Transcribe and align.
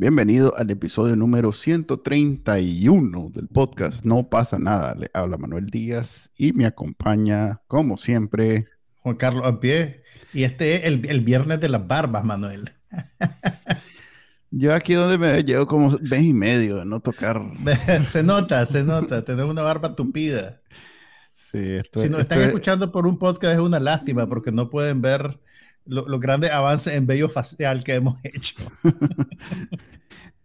Bienvenido 0.00 0.56
al 0.56 0.70
episodio 0.70 1.14
número 1.14 1.52
131 1.52 3.28
del 3.34 3.48
podcast 3.48 4.02
No 4.02 4.30
pasa 4.30 4.58
nada. 4.58 4.94
Le 4.94 5.10
habla 5.12 5.36
Manuel 5.36 5.66
Díaz 5.66 6.30
y 6.38 6.54
me 6.54 6.64
acompaña, 6.64 7.60
como 7.66 7.98
siempre, 7.98 8.66
Juan 9.00 9.16
Carlos 9.16 9.44
Ampie. 9.44 10.02
Y 10.32 10.44
este 10.44 10.76
es 10.76 10.84
el, 10.84 11.06
el 11.06 11.20
viernes 11.20 11.60
de 11.60 11.68
las 11.68 11.86
barbas, 11.86 12.24
Manuel. 12.24 12.70
Yo 14.50 14.72
aquí 14.72 14.94
donde 14.94 15.18
me 15.18 15.44
llevo 15.44 15.66
como 15.66 15.90
mes 15.90 16.22
y 16.22 16.32
medio 16.32 16.76
de 16.78 16.86
no 16.86 17.00
tocar. 17.00 17.42
se 18.06 18.22
nota, 18.22 18.64
se 18.64 18.82
nota. 18.84 19.22
Tener 19.22 19.44
una 19.44 19.60
barba 19.60 19.94
tupida. 19.94 20.62
Sí, 21.34 21.58
esto, 21.58 22.00
si 22.00 22.08
nos 22.08 22.22
están 22.22 22.40
escuchando 22.40 22.90
por 22.90 23.06
un 23.06 23.18
podcast 23.18 23.52
es 23.52 23.60
una 23.60 23.78
lástima 23.78 24.26
porque 24.26 24.50
no 24.50 24.70
pueden 24.70 25.02
ver 25.02 25.38
los 25.90 26.08
lo 26.08 26.18
grandes 26.18 26.50
avances 26.50 26.94
en 26.94 27.06
vello 27.06 27.28
facial 27.28 27.84
que 27.84 27.94
hemos 27.94 28.18
hecho. 28.24 28.54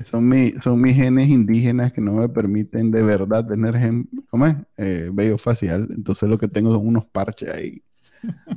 son, 0.04 0.28
mi, 0.28 0.52
son 0.54 0.82
mis 0.82 0.96
genes 0.96 1.30
indígenas 1.30 1.94
que 1.94 2.02
no 2.02 2.14
me 2.14 2.30
permiten 2.30 2.92
de 2.92 3.04
verdad 3.04 3.48
tener 3.48 3.78
gen, 3.78 4.10
¿cómo 4.30 4.48
es? 4.48 4.56
Eh, 4.78 5.10
vello 5.14 5.38
facial. 5.38 5.88
Entonces 5.96 6.28
lo 6.28 6.38
que 6.38 6.48
tengo 6.48 6.74
son 6.74 6.88
unos 6.88 7.06
parches 7.06 7.50
ahí 7.50 7.82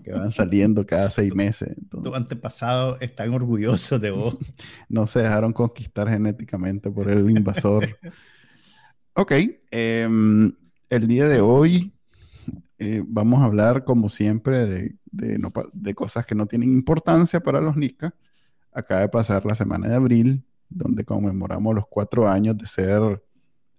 que 0.04 0.12
van 0.12 0.32
saliendo 0.32 0.84
cada 0.86 1.10
seis 1.10 1.34
meses. 1.34 1.74
Entonces, 1.76 2.10
tu 2.10 2.16
antepasado 2.16 2.98
están 3.00 3.32
orgullosos 3.32 4.00
de 4.00 4.10
vos. 4.10 4.36
no 4.88 5.06
se 5.06 5.22
dejaron 5.22 5.52
conquistar 5.52 6.08
genéticamente 6.08 6.90
por 6.90 7.10
el 7.10 7.30
invasor. 7.30 7.98
ok, 9.14 9.32
em, 9.70 10.52
el 10.88 11.06
día 11.06 11.28
de 11.28 11.40
hoy 11.40 11.92
eh, 12.78 13.02
vamos 13.06 13.40
a 13.40 13.44
hablar, 13.44 13.84
como 13.84 14.08
siempre, 14.08 14.66
de, 14.66 14.96
de, 15.10 15.38
no, 15.38 15.52
de, 15.72 15.94
cosas 15.94 16.26
que 16.26 16.34
no 16.34 16.46
tienen 16.46 16.72
importancia 16.72 17.40
para 17.40 17.60
los 17.60 17.76
NICA. 17.76 18.14
Acaba 18.72 19.00
de 19.00 19.08
pasar 19.08 19.44
la 19.46 19.54
semana 19.54 19.88
de 19.88 19.94
abril, 19.94 20.44
donde 20.68 21.04
conmemoramos 21.04 21.74
los 21.74 21.86
cuatro 21.88 22.28
años 22.28 22.56
de 22.58 22.66
ser 22.66 23.22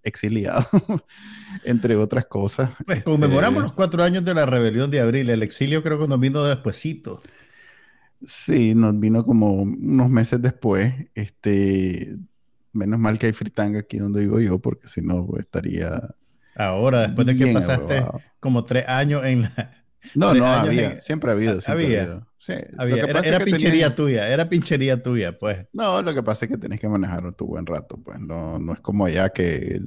exiliado, 0.03 0.65
entre 1.63 1.95
otras 1.95 2.25
cosas. 2.25 2.71
Pues 2.85 3.03
conmemoramos 3.03 3.57
este, 3.57 3.63
los 3.63 3.73
cuatro 3.73 4.03
años 4.03 4.25
de 4.25 4.33
la 4.33 4.45
rebelión 4.45 4.89
de 4.89 4.99
abril. 4.99 5.29
El 5.29 5.43
exilio 5.43 5.83
creo 5.83 5.99
que 5.99 6.07
nos 6.07 6.19
vino 6.19 6.43
despuesito. 6.43 7.19
Sí, 8.25 8.75
nos 8.75 8.99
vino 8.99 9.25
como 9.25 9.53
unos 9.53 10.09
meses 10.09 10.41
después. 10.41 10.93
Este, 11.15 12.17
menos 12.73 12.99
mal 12.99 13.17
que 13.17 13.27
hay 13.27 13.33
fritanga 13.33 13.79
aquí 13.79 13.97
donde 13.97 14.21
vivo 14.21 14.39
yo, 14.39 14.59
porque 14.59 14.87
si 14.87 15.01
no 15.01 15.27
estaría. 15.37 15.99
Ahora, 16.55 17.07
después 17.07 17.27
de 17.27 17.37
que 17.37 17.53
pasaste 17.53 18.03
como 18.39 18.63
tres 18.63 18.87
años 18.87 19.23
en 19.25 19.43
la. 19.43 19.83
No, 20.15 20.33
no, 20.33 20.45
había, 20.45 20.91
en... 20.91 21.01
siempre 21.01 21.29
ha 21.29 21.33
habido. 21.33 21.59
Siempre 21.59 21.85
había. 21.85 22.21
Sí, 22.37 22.53
había. 22.77 23.03
Era, 23.03 23.19
era 23.19 23.39
pinchería 23.39 23.93
tuya, 23.93 24.27
era 24.29 24.49
pinchería 24.49 25.03
tuya, 25.03 25.37
pues. 25.37 25.67
No, 25.73 26.01
lo 26.01 26.13
que 26.13 26.23
pasa 26.23 26.45
es 26.45 26.51
que 26.51 26.57
tenés 26.57 26.79
que 26.79 26.87
manejar 26.87 27.33
tu 27.33 27.45
buen 27.45 27.65
rato, 27.65 27.97
pues. 28.01 28.19
No, 28.19 28.59
no 28.59 28.73
es 28.73 28.79
como 28.79 29.05
allá 29.05 29.29
que 29.29 29.81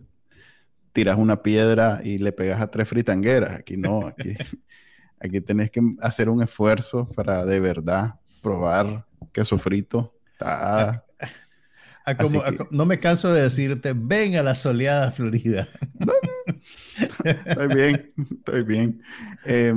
tiras 0.92 1.16
una 1.16 1.42
piedra 1.42 2.00
y 2.04 2.18
le 2.18 2.32
pegas 2.32 2.60
a 2.60 2.70
tres 2.70 2.88
fritangueras. 2.88 3.58
Aquí 3.58 3.76
no, 3.76 4.06
aquí, 4.06 4.34
aquí 5.20 5.40
tenés 5.40 5.70
que 5.70 5.80
hacer 6.00 6.28
un 6.28 6.42
esfuerzo 6.42 7.08
para 7.10 7.44
de 7.44 7.60
verdad 7.60 8.20
probar 8.42 9.06
queso 9.32 9.58
frito 9.58 10.14
está. 10.32 11.04
A 12.04 12.16
como, 12.16 12.42
que, 12.42 12.48
a, 12.48 12.66
no 12.72 12.84
me 12.84 12.98
canso 12.98 13.32
de 13.32 13.42
decirte, 13.42 13.92
ven 13.94 14.36
a 14.36 14.42
la 14.42 14.56
soleada 14.56 15.12
Florida. 15.12 15.68
No, 15.98 16.12
estoy 17.24 17.74
bien, 17.74 18.12
estoy 18.16 18.62
bien. 18.64 19.02
Eh, 19.44 19.74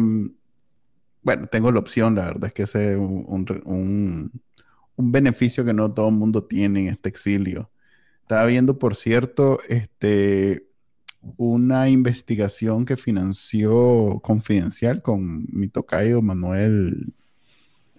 bueno, 1.21 1.47
tengo 1.47 1.71
la 1.71 1.79
opción, 1.79 2.15
la 2.15 2.27
verdad 2.27 2.45
es 2.45 2.53
que 2.53 2.63
ese 2.63 2.91
es 2.91 2.97
un, 2.97 3.25
un, 3.65 4.31
un, 4.95 5.11
beneficio 5.11 5.65
que 5.65 5.73
no 5.73 5.91
todo 5.91 6.09
el 6.09 6.15
mundo 6.15 6.43
tiene 6.43 6.81
en 6.81 6.87
este 6.89 7.09
exilio. 7.09 7.71
Estaba 8.21 8.45
viendo, 8.45 8.77
por 8.77 8.95
cierto, 8.95 9.59
este, 9.67 10.67
una 11.37 11.89
investigación 11.89 12.85
que 12.85 12.97
financió 12.97 14.19
Confidencial 14.21 15.01
con 15.01 15.47
mi 15.51 15.67
tocayo 15.67 16.21
Manuel 16.21 17.13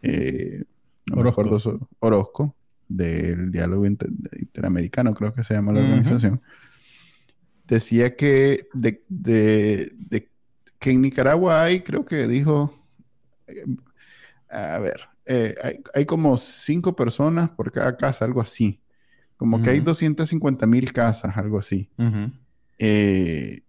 eh, 0.03 0.65
no 1.07 1.21
Orozco. 1.21 1.43
Me 1.43 1.49
acuerdo 1.49 1.89
Orozco 1.99 2.55
del 2.89 3.51
Diálogo 3.51 3.87
Inter 3.87 4.11
Interamericano, 4.39 5.15
creo 5.15 5.33
que 5.33 5.43
se 5.43 5.55
llama 5.55 5.73
la 5.73 5.81
uh 5.81 5.83
-huh. 5.83 5.87
organización. 5.87 6.41
Decía 7.67 8.15
que, 8.15 8.69
de, 8.73 9.03
de, 9.09 9.91
de, 9.97 10.29
que 10.79 10.91
en 10.91 11.03
Nicaragua 11.03 11.63
hay, 11.63 11.81
creo 11.81 12.05
que 12.05 12.29
dijo, 12.29 12.73
eh, 13.47 13.65
a 14.49 14.79
ver, 14.79 15.01
eh, 15.27 15.55
hay, 15.63 15.81
hay, 15.95 16.05
como 16.05 16.37
cinco 16.37 16.95
personas 16.95 17.51
por 17.51 17.73
cada 17.73 17.97
casa, 17.97 18.25
algo 18.25 18.41
así. 18.41 18.81
Como 19.37 19.57
uh 19.57 19.61
-huh. 19.61 19.65
que 19.65 19.71
hay 19.71 19.81
250 19.81 20.67
mil 20.67 20.93
casas, 20.93 21.37
algo 21.37 21.59
así. 21.59 21.91
Uh 21.99 22.05
-huh. 22.05 22.33
Eh, 22.79 23.61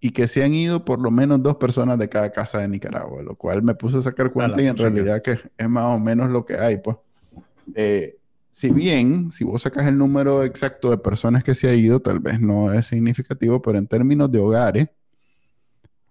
y 0.00 0.10
que 0.10 0.28
se 0.28 0.44
han 0.44 0.52
ido 0.52 0.84
por 0.84 1.00
lo 1.00 1.10
menos 1.10 1.42
dos 1.42 1.56
personas 1.56 1.98
de 1.98 2.10
cada 2.10 2.30
casa 2.30 2.58
de 2.58 2.68
Nicaragua, 2.68 3.22
lo 3.22 3.36
cual 3.36 3.62
me 3.62 3.74
puse 3.74 3.98
a 3.98 4.02
sacar 4.02 4.30
cuenta 4.30 4.60
y 4.60 4.66
en 4.66 4.76
realidad 4.76 5.22
que 5.22 5.38
es 5.56 5.68
más 5.68 5.96
o 5.96 5.98
menos 5.98 6.28
lo 6.28 6.44
que 6.44 6.56
hay, 6.56 6.76
pues. 6.76 6.98
Eh, 7.74 8.18
si 8.56 8.70
bien, 8.70 9.32
si 9.32 9.42
vos 9.42 9.62
sacas 9.62 9.84
el 9.88 9.98
número 9.98 10.44
exacto 10.44 10.88
de 10.90 10.98
personas 10.98 11.42
que 11.42 11.56
se 11.56 11.68
ha 11.68 11.74
ido, 11.74 11.98
tal 12.00 12.20
vez 12.20 12.40
no 12.40 12.72
es 12.72 12.86
significativo, 12.86 13.60
pero 13.60 13.78
en 13.78 13.88
términos 13.88 14.30
de 14.30 14.38
hogares, 14.38 14.88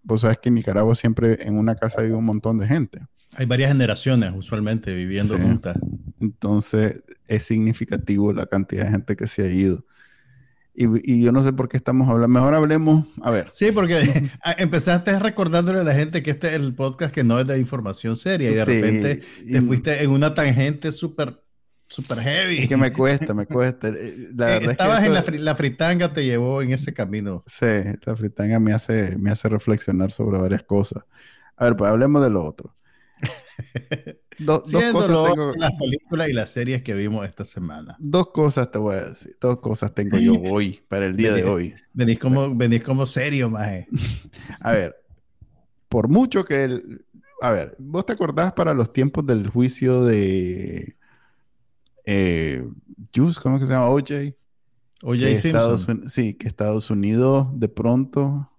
vos 0.04 0.20
sabes 0.22 0.40
que 0.40 0.50
en 0.50 0.56
Nicaragua 0.56 0.94
siempre 0.94 1.38
en 1.48 1.58
una 1.58 1.76
casa 1.76 2.02
vive 2.02 2.16
un 2.16 2.26
montón 2.26 2.58
de 2.58 2.68
gente. 2.68 3.00
Hay 3.38 3.46
varias 3.46 3.70
generaciones 3.72 4.32
usualmente 4.36 4.94
viviendo 4.94 5.38
Sí. 5.38 5.42
juntas. 5.44 5.78
Entonces 6.20 7.02
es 7.28 7.44
significativo 7.44 8.34
la 8.34 8.46
cantidad 8.46 8.86
de 8.86 8.92
gente 8.92 9.16
que 9.16 9.26
se 9.28 9.44
ha 9.44 9.48
ido. 9.52 9.86
Y, 10.76 10.86
y 11.10 11.24
yo 11.24 11.32
no 11.32 11.44
sé 11.44 11.54
por 11.54 11.70
qué 11.70 11.78
estamos 11.78 12.10
hablando. 12.10 12.28
Mejor 12.28 12.56
hablemos, 12.56 13.06
a 13.22 13.32
ver. 13.32 13.50
Sí, 13.54 13.72
porque 13.72 14.30
empezaste 14.58 15.18
recordándole 15.20 15.80
a 15.80 15.84
la 15.84 15.94
gente 15.94 16.22
que 16.24 16.32
este 16.32 16.48
es 16.50 16.54
el 16.56 16.76
podcast 16.76 17.14
que 17.16 17.24
no 17.24 17.40
es 17.40 17.48
de 17.48 17.58
información 17.60 18.16
seria 18.18 18.52
y 18.52 18.56
de 18.56 18.66
Sí, 18.66 18.72
repente 18.82 19.22
y- 19.46 19.54
te 19.54 19.62
fuiste 19.62 20.04
en 20.04 20.10
una 20.12 20.34
tangente 20.36 20.92
súper 20.92 21.43
súper 21.94 22.20
heavy. 22.22 22.60
Es 22.60 22.68
que 22.68 22.78
me 22.78 22.92
cuesta, 22.94 23.34
me 23.34 23.46
cuesta. 23.48 23.90
Eh, 23.90 23.94
La 24.36 24.46
Eh, 24.48 24.60
verdad 24.60 24.72
es 24.74 24.78
que 24.80 24.84
Estabas 24.84 25.04
en 25.04 25.14
la, 25.14 25.24
fri- 25.24 25.40
la 25.40 25.56
fritanga, 25.56 26.14
te 26.14 26.26
llevó 26.26 26.62
en 26.62 26.72
ese 26.74 26.94
camino. 26.94 27.44
Sí, 27.46 27.66
la 28.06 28.16
fritanga 28.16 28.60
me 28.60 28.74
hace, 28.74 29.18
me 29.18 29.32
hace 29.32 29.50
reflexionar 29.50 30.12
sobre 30.12 30.40
varias 30.40 30.64
cosas. 30.64 31.04
A 31.58 31.66
ver, 31.66 31.76
pues 31.78 31.92
hablemos 31.92 32.22
de 32.24 32.30
lo 32.30 32.44
otro. 32.44 32.76
Do- 34.38 34.64
dos, 34.66 34.84
cosas 34.92 35.18
tengo, 35.24 35.54
las 35.58 35.72
películas 35.74 36.30
y 36.30 36.34
las 36.34 36.50
series 36.50 36.82
que 36.82 36.94
vimos 36.94 37.26
esta 37.26 37.46
semana. 37.46 37.96
dos 38.00 38.32
cosas 38.32 38.70
te 38.72 38.78
voy 38.78 38.96
a 38.96 39.06
decir. 39.06 39.36
Dos 39.40 39.60
cosas 39.60 39.94
tengo 39.94 40.18
yo 40.20 40.36
hoy, 40.42 40.82
para 40.88 41.06
el 41.06 41.16
día 41.18 41.34
de 41.34 41.46
hoy. 41.46 41.76
Venís 41.94 42.20
como, 42.20 42.54
venís 42.56 42.84
como 42.84 43.06
serio, 43.06 43.50
maje. 43.50 43.88
A 44.60 44.72
ver, 44.72 44.96
por 45.90 46.10
mucho 46.10 46.44
que 46.46 46.64
el... 46.66 47.06
A 47.42 47.52
ver, 47.52 47.76
¿vos 47.80 48.06
te 48.06 48.14
acordás 48.14 48.54
para 48.54 48.74
los 48.74 48.94
tiempos 48.94 49.26
del 49.26 49.50
juicio 49.50 50.04
de... 50.04 50.98
Eh, 52.06 52.64
Juice, 53.16 53.40
¿cómo 53.42 53.56
es 53.56 53.62
que 53.62 53.68
se 53.68 53.74
llama? 53.74 53.90
OJ. 53.90 54.36
Simpson. 55.42 55.52
Estados 55.52 55.88
Uni- 55.88 56.10
sí, 56.10 56.34
que 56.36 56.48
Estados 56.48 56.90
Unidos 56.90 57.48
de 57.60 57.68
pronto 57.70 58.50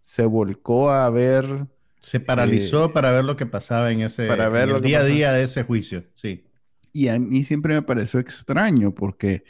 se 0.00 0.24
volcó 0.24 0.90
a 0.90 1.08
ver 1.10 1.66
Se 2.00 2.20
paralizó 2.20 2.86
Eh, 2.86 2.90
para 2.92 3.10
ver 3.10 3.24
lo 3.24 3.36
que 3.36 3.44
pasaba 3.46 3.90
en 3.90 4.00
ese 4.02 4.26
para 4.28 4.48
ver 4.48 4.64
en 4.64 4.70
lo 4.70 4.76
el 4.76 4.82
que 4.82 4.88
día 4.88 5.00
a 5.00 5.04
día 5.04 5.32
de 5.32 5.42
ese 5.42 5.64
juicio. 5.64 6.04
Sí. 6.14 6.44
Y 6.92 7.08
a 7.08 7.18
mí 7.18 7.44
siempre 7.44 7.74
me 7.74 7.82
pareció 7.82 8.18
extraño 8.20 8.94
porque 8.94 9.44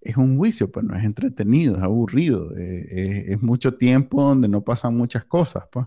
es 0.00 0.16
un 0.16 0.36
juicio, 0.36 0.70
pero 0.70 0.86
no 0.86 0.94
es 0.96 1.04
entretenido, 1.04 1.76
es 1.76 1.82
aburrido. 1.82 2.56
eh, 2.56 2.86
es, 2.90 3.28
es 3.30 3.42
mucho 3.42 3.74
tiempo 3.74 4.22
donde 4.22 4.48
no 4.48 4.62
pasan 4.62 4.96
muchas 4.96 5.24
cosas. 5.24 5.64
Pues. 5.72 5.86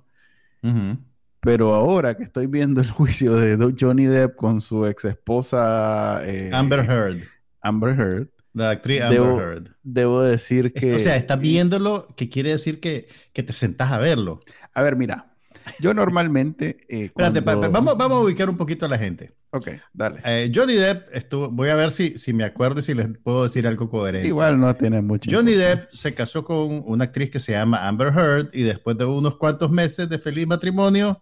Pero 1.41 1.73
ahora 1.73 2.15
que 2.15 2.23
estoy 2.23 2.47
viendo 2.47 2.81
el 2.81 2.89
juicio 2.91 3.35
de 3.35 3.73
Johnny 3.79 4.05
Depp 4.05 4.35
con 4.35 4.61
su 4.61 4.85
ex 4.85 5.05
esposa 5.05 6.17
Amber 6.51 6.79
Heard, 6.79 7.17
Amber 7.61 7.99
Heard, 7.99 8.27
la 8.53 8.71
actriz 8.71 9.01
Amber 9.01 9.19
Debo- 9.19 9.39
Heard. 9.39 9.67
debo 9.83 10.21
decir 10.21 10.73
que... 10.73 10.95
o 10.95 10.99
sea, 10.99 11.15
estás 11.15 11.39
viéndolo, 11.39 12.07
que 12.17 12.27
quiere 12.29 12.51
decir 12.51 12.79
que, 12.79 13.07
que 13.31 13.43
te 13.43 13.53
sentás 13.53 13.91
a 13.91 13.99
verlo. 13.99 14.39
A 14.73 14.81
ver, 14.81 14.95
mira, 14.97 15.33
yo 15.79 15.93
normalmente... 15.93 16.77
eh, 16.89 17.05
Espérate, 17.05 17.41
pa- 17.41 17.53
cuando- 17.53 17.71
pa- 17.71 17.79
vamos, 17.79 17.97
vamos 17.97 18.17
a 18.17 18.21
ubicar 18.25 18.49
un 18.49 18.57
poquito 18.57 18.85
a 18.85 18.89
la 18.89 18.97
gente. 18.97 19.31
Ok, 19.51 19.67
dale. 19.93 20.19
Eh, 20.25 20.51
Johnny 20.53 20.73
Depp 20.75 21.07
estuvo, 21.13 21.49
voy 21.49 21.69
a 21.69 21.75
ver 21.75 21.89
si, 21.89 22.17
si 22.19 22.33
me 22.33 22.43
acuerdo 22.43 22.81
y 22.81 22.83
si 22.83 22.93
les 22.93 23.07
puedo 23.17 23.43
decir 23.45 23.65
algo 23.67 23.89
coherente. 23.89 24.27
Igual 24.27 24.59
no 24.59 24.75
tiene 24.75 25.01
mucho. 25.01 25.31
Johnny. 25.33 25.53
Depp 25.53 25.79
se 25.91 26.13
casó 26.13 26.43
con 26.43 26.83
una 26.85 27.05
actriz 27.05 27.31
que 27.31 27.39
se 27.39 27.53
llama 27.53 27.87
Amber 27.87 28.09
Heard 28.15 28.49
y 28.53 28.61
después 28.63 28.95
de 28.97 29.05
unos 29.05 29.37
cuantos 29.37 29.71
meses 29.71 30.07
de 30.07 30.19
feliz 30.19 30.45
matrimonio 30.45 31.19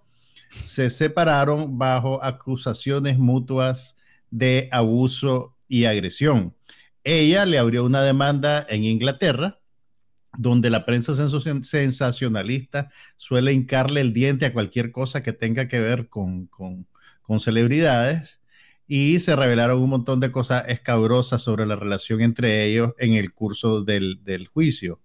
se 0.49 0.89
separaron 0.89 1.77
bajo 1.77 2.23
acusaciones 2.23 3.17
mutuas 3.17 3.99
de 4.31 4.69
abuso 4.71 5.55
y 5.67 5.85
agresión. 5.85 6.55
Ella 7.03 7.45
le 7.45 7.57
abrió 7.57 7.85
una 7.85 8.01
demanda 8.01 8.65
en 8.69 8.83
Inglaterra, 8.83 9.59
donde 10.37 10.69
la 10.69 10.85
prensa 10.85 11.13
sensacionalista 11.15 12.89
suele 13.17 13.53
hincarle 13.53 14.01
el 14.01 14.13
diente 14.13 14.45
a 14.45 14.53
cualquier 14.53 14.91
cosa 14.91 15.21
que 15.21 15.33
tenga 15.33 15.67
que 15.67 15.79
ver 15.79 16.09
con, 16.09 16.49
celebridades 17.39 18.41
y 18.87 19.19
se 19.19 19.35
revelaron 19.35 19.81
un 19.81 19.89
montón 19.89 20.19
de 20.19 20.31
cosas 20.31 20.65
escabrosas 20.67 21.41
sobre 21.41 21.65
la 21.65 21.75
relación 21.75 22.21
entre 22.21 22.65
ellos 22.65 22.93
en 22.99 23.13
el 23.13 23.33
curso 23.33 23.83
del, 23.83 24.49
juicio. 24.53 25.01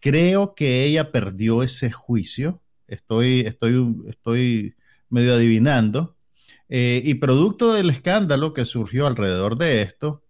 Creo 0.00 0.54
que 0.54 0.84
ella 0.84 1.12
perdió 1.12 1.62
ese 1.62 1.90
juicio, 1.90 2.62
estoy, 2.86 3.40
estoy, 3.40 3.96
estoy 4.08 4.74
medio 5.08 5.34
adivinando, 5.34 6.16
eh, 6.68 7.02
y 7.04 7.14
producto 7.14 7.72
del 7.72 7.90
escándalo 7.90 8.52
que 8.52 8.64
surgió 8.64 9.06
alrededor 9.06 9.56
de 9.56 9.82
esto, 9.82 10.22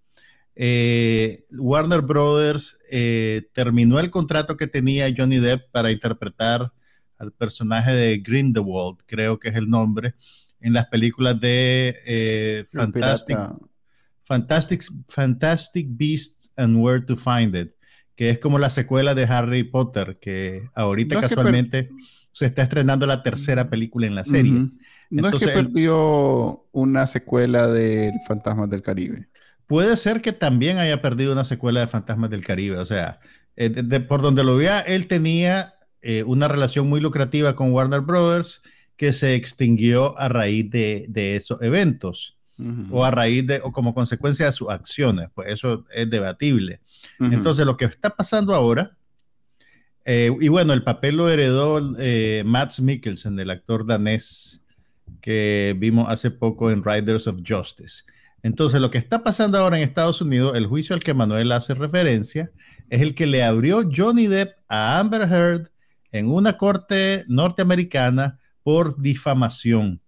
eh, 0.56 1.44
Warner 1.52 2.00
Brothers 2.00 2.78
eh, 2.90 3.48
terminó 3.52 3.98
el 3.98 4.10
contrato 4.10 4.56
que 4.56 4.66
tenía 4.66 5.12
Johnny 5.16 5.38
Depp 5.38 5.70
para 5.72 5.90
interpretar 5.90 6.72
al 7.18 7.32
personaje 7.32 7.92
de 7.92 8.18
Grindelwald, 8.18 8.98
creo 9.06 9.38
que 9.38 9.48
es 9.48 9.56
el 9.56 9.68
nombre, 9.68 10.14
en 10.60 10.72
las 10.72 10.86
películas 10.86 11.40
de 11.40 12.66
Fantastic, 12.72 13.38
Fantastic, 14.24 14.82
Fantastic 15.08 15.86
Beasts 15.90 16.52
and 16.56 16.76
Where 16.76 17.00
to 17.00 17.16
Find 17.16 17.54
It, 17.54 17.72
que 18.16 18.30
es 18.30 18.38
como 18.38 18.58
la 18.58 18.70
secuela 18.70 19.14
de 19.14 19.24
Harry 19.24 19.64
Potter, 19.64 20.18
que 20.20 20.68
ahorita 20.74 21.20
casualmente 21.20 21.88
se 22.34 22.46
está 22.46 22.64
estrenando 22.64 23.06
la 23.06 23.22
tercera 23.22 23.70
película 23.70 24.08
en 24.08 24.16
la 24.16 24.24
serie. 24.24 24.66
No 25.08 25.28
es 25.28 25.36
que 25.36 25.46
perdió 25.46 26.66
una 26.72 27.06
secuela 27.06 27.68
de 27.68 28.12
Fantasmas 28.26 28.68
del 28.68 28.82
Caribe. 28.82 29.28
Puede 29.68 29.96
ser 29.96 30.20
que 30.20 30.32
también 30.32 30.78
haya 30.78 31.00
perdido 31.00 31.32
una 31.32 31.44
secuela 31.44 31.78
de 31.78 31.86
Fantasmas 31.86 32.30
del 32.30 32.44
Caribe. 32.44 32.78
O 32.78 32.84
sea, 32.84 33.20
eh, 33.54 33.70
por 34.00 34.20
donde 34.20 34.42
lo 34.42 34.56
vea, 34.56 34.80
él 34.80 35.06
tenía 35.06 35.74
eh, 36.02 36.24
una 36.24 36.48
relación 36.48 36.88
muy 36.88 37.00
lucrativa 37.00 37.54
con 37.54 37.70
Warner 37.70 38.00
Brothers 38.00 38.62
que 38.96 39.12
se 39.12 39.36
extinguió 39.36 40.18
a 40.18 40.28
raíz 40.28 40.68
de, 40.70 41.36
esos 41.36 41.62
eventos 41.62 42.36
o 42.90 43.04
a 43.04 43.12
raíz 43.12 43.46
de, 43.46 43.60
o 43.62 43.70
como 43.70 43.94
consecuencia 43.94 44.46
de 44.46 44.52
sus 44.52 44.70
acciones. 44.70 45.28
Pues 45.36 45.52
eso 45.52 45.84
es 45.94 46.10
debatible. 46.10 46.80
Entonces, 47.20 47.64
lo 47.64 47.76
que 47.76 47.84
está 47.84 48.10
pasando 48.10 48.56
ahora, 48.56 48.90
eh, 50.04 50.30
y 50.40 50.48
bueno, 50.48 50.72
el 50.72 50.82
papel 50.82 51.16
lo 51.16 51.28
heredó 51.28 51.80
Matt 52.44 52.78
Mikkelsen, 52.80 53.38
el 53.38 53.50
actor 53.50 53.86
danés 53.86 54.64
que 55.20 55.74
vimos 55.78 56.06
hace 56.08 56.30
poco 56.30 56.70
en 56.70 56.84
Riders 56.84 57.26
of 57.26 57.40
Justice. 57.46 58.04
Entonces, 58.42 58.78
lo 58.80 58.90
que 58.90 58.98
está 58.98 59.24
pasando 59.24 59.58
ahora 59.58 59.78
en 59.78 59.84
Estados 59.84 60.20
Unidos, 60.20 60.54
el 60.54 60.66
juicio 60.66 60.94
al 60.94 61.02
que 61.02 61.14
Manuel 61.14 61.50
hace 61.50 61.72
referencia, 61.72 62.50
es 62.90 63.00
el 63.00 63.14
que 63.14 63.26
le 63.26 63.42
abrió 63.42 63.88
Johnny 63.90 64.26
Depp 64.26 64.58
a 64.68 64.98
Amber 64.98 65.22
Heard 65.22 65.70
en 66.12 66.30
una 66.30 66.58
corte 66.58 67.24
norteamericana 67.26 68.38
por 68.62 69.00
difamación. 69.00 70.02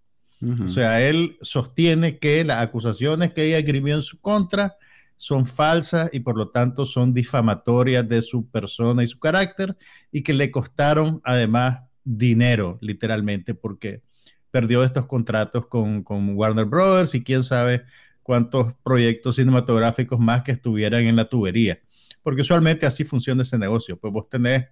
O 0.63 0.69
sea, 0.69 1.01
él 1.01 1.39
sostiene 1.41 2.19
que 2.19 2.45
las 2.45 2.61
acusaciones 2.63 3.33
que 3.33 3.45
ella 3.45 3.59
escribió 3.59 3.95
en 3.95 4.03
su 4.03 4.21
contra 4.21 4.77
son 5.17 5.47
falsas 5.47 6.11
y 6.13 6.21
por 6.21 6.37
lo 6.37 6.49
tanto 6.49 6.87
son 6.87 7.15
difamatorias 7.15 8.09
de 8.09 8.23
su 8.23 8.49
persona 8.49 9.03
y 9.03 9.07
su 9.07 9.19
carácter 9.19 9.77
y 10.13 10.23
que 10.23 10.35
le 10.35 10.51
costaron 10.51 11.21
además 11.25 11.83
dinero, 12.05 12.79
literalmente, 12.81 13.55
porque 13.55 14.03
perdió 14.51 14.85
estos 14.85 15.07
contratos 15.07 15.67
con, 15.67 16.03
con 16.03 16.37
Warner 16.37 16.65
Brothers 16.65 17.15
y 17.15 17.25
quién 17.25 17.43
sabe 17.43 17.85
cuántos 18.23 18.75
proyectos 18.83 19.37
cinematográficos 19.37 20.19
más 20.19 20.43
que 20.43 20.53
estuvieran 20.53 21.05
en 21.05 21.17
la 21.17 21.29
tubería. 21.29 21.81
Porque 22.23 22.43
usualmente 22.43 22.87
así 22.87 23.05
funciona 23.05 23.43
ese 23.43 23.59
negocio. 23.59 23.99
Pues 23.99 24.13
vos 24.13 24.29
tenés 24.29 24.67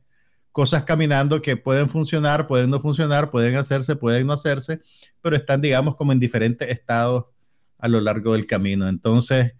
cosas 0.50 0.84
caminando 0.84 1.42
que 1.42 1.56
pueden 1.56 1.88
funcionar, 1.88 2.46
pueden 2.46 2.70
no 2.70 2.80
funcionar, 2.80 3.30
pueden 3.30 3.56
hacerse, 3.56 3.96
pueden 3.96 4.26
no 4.26 4.32
hacerse, 4.32 4.80
pero 5.20 5.36
están, 5.36 5.60
digamos, 5.60 5.96
como 5.96 6.12
en 6.12 6.20
diferentes 6.20 6.68
estados 6.68 7.26
a 7.78 7.88
lo 7.88 8.00
largo 8.00 8.32
del 8.32 8.46
camino. 8.46 8.88
Entonces, 8.88 9.52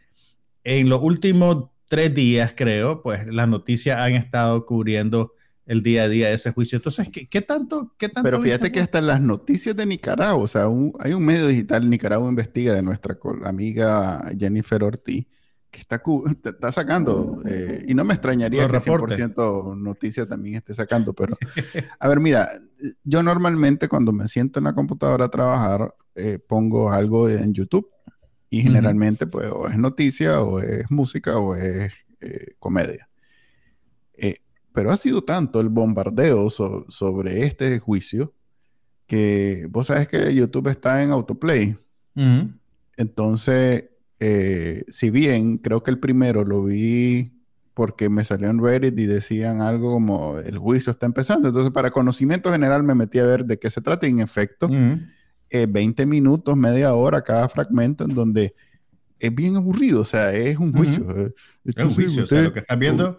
en 0.65 0.89
los 0.89 1.03
últimos 1.03 1.69
tres 1.89 2.15
días, 2.15 2.55
creo, 2.57 3.03
pues 3.03 3.27
las 3.33 3.47
noticias 3.47 3.99
han 3.99 4.15
estado 4.15 4.67
cubriendo 4.67 5.33
el 5.67 5.83
día 5.83 6.05
a 6.05 6.09
día 6.09 6.29
de 6.29 6.35
ese 6.35 6.53
juicio. 6.53 6.77
Entonces, 6.77 7.09
¿qué, 7.09 7.41
tanto, 7.41 7.95
qué 7.99 8.09
tanto? 8.09 8.29
Pero 8.29 8.41
fíjate 8.41 8.73
que 8.73 8.81
hasta 8.81 9.01
las 9.01 9.21
noticias 9.21 9.77
de 9.77 9.87
Nicaragua, 9.87 10.43
o 10.43 10.47
sea, 10.47 10.67
hay 11.01 11.13
un 11.13 11.25
medio 11.25 11.47
digital, 11.47 11.89
Nicaragua 11.89 12.29
Investiga, 12.29 12.75
de 12.75 12.83
nuestra 12.83 13.17
amiga 13.45 14.23
Jennifer 14.39 14.83
Ortiz, 14.83 15.27
que 15.71 15.81
está, 15.81 16.01
está 16.45 16.71
sacando, 16.71 17.43
eh, 17.47 17.85
y 17.89 17.95
no 17.95 18.05
me 18.05 18.15
extrañaría 18.15 18.69
que 18.69 18.77
100% 18.77 19.77
noticias 19.77 20.29
también 20.29 20.57
esté 20.57 20.75
sacando, 20.75 21.15
pero, 21.15 21.37
a 21.99 22.09
ver, 22.09 22.21
mira, 22.21 22.49
yo 23.03 23.23
normalmente 23.23 23.89
cuando 23.89 24.13
me 24.13 24.29
siento 24.29 24.61
en 24.61 24.65
la 24.65 24.75
computadora 24.75 25.25
a 25.25 25.31
trabajar, 25.31 25.95
eh, 26.15 26.39
pongo 26.39 26.93
algo 26.93 27.29
en 27.29 27.53
YouTube, 27.53 27.89
y 28.59 28.63
generalmente, 28.63 29.27
pues, 29.27 29.49
o 29.51 29.69
es 29.69 29.77
noticia, 29.79 30.41
o 30.43 30.61
es 30.61 30.91
música, 30.91 31.39
o 31.39 31.55
es 31.55 31.93
eh, 32.21 32.55
comedia 32.59 33.09
pero 34.75 34.91
ha 34.91 34.97
sido 34.97 35.23
tanto 35.23 35.61
el 35.61 35.69
bombardeo 35.69 36.51
sobre 36.51 37.45
este 37.45 37.79
juicio 37.79 38.35
que 39.07 39.69
vos 39.71 39.87
sabes 39.87 40.09
que 40.09 40.35
YouTube 40.35 40.67
está 40.67 41.05
en 41.05 41.13
autoplay. 41.13 41.79
Entonces, 42.97 43.85
eh, 44.19 44.85
si 44.89 45.11
bien 45.11 45.59
creo 45.59 45.85
que 45.85 45.93
el 45.93 46.01
primero 46.01 46.43
lo 46.45 46.65
vi 46.65 47.41
porque 47.73 48.09
me 48.09 48.25
salió 48.25 48.51
en 48.51 48.61
Reddit 48.61 48.99
y 48.99 49.07
decían 49.07 49.61
algo 49.61 49.93
como 49.93 50.39
el 50.41 50.59
juicio 50.59 50.91
está 50.91 51.07
empezando. 51.07 51.49
Entonces, 51.49 51.71
para 51.71 51.93
conocimiento 51.93 52.51
general 52.51 52.83
me 52.83 52.97
metí 52.97 53.21
a 53.21 53.27
ver 53.27 53.45
de 53.45 53.61
qué 53.61 53.71
se 53.71 53.81
trata 53.81 54.09
y 54.09 54.11
en 54.11 54.19
efecto, 54.19 54.69
20 54.69 55.14
eh, 55.51 55.67
minutos, 56.07 56.57
media 56.57 56.95
hora 56.95 57.23
cada 57.23 57.49
fragmento 57.49 58.05
en 58.05 58.15
donde 58.15 58.55
es 59.19 59.35
bien 59.35 59.57
aburrido, 59.57 60.01
o 60.01 60.05
sea, 60.05 60.33
es 60.33 60.57
un 60.59 60.73
juicio. 60.73 61.07
Es 61.65 61.77
un 61.77 61.95
juicio, 61.95 62.25
o 62.25 62.27
sea, 62.27 62.43
lo 62.43 62.53
que 62.53 62.61
estás 62.61 62.79
viendo... 62.79 63.19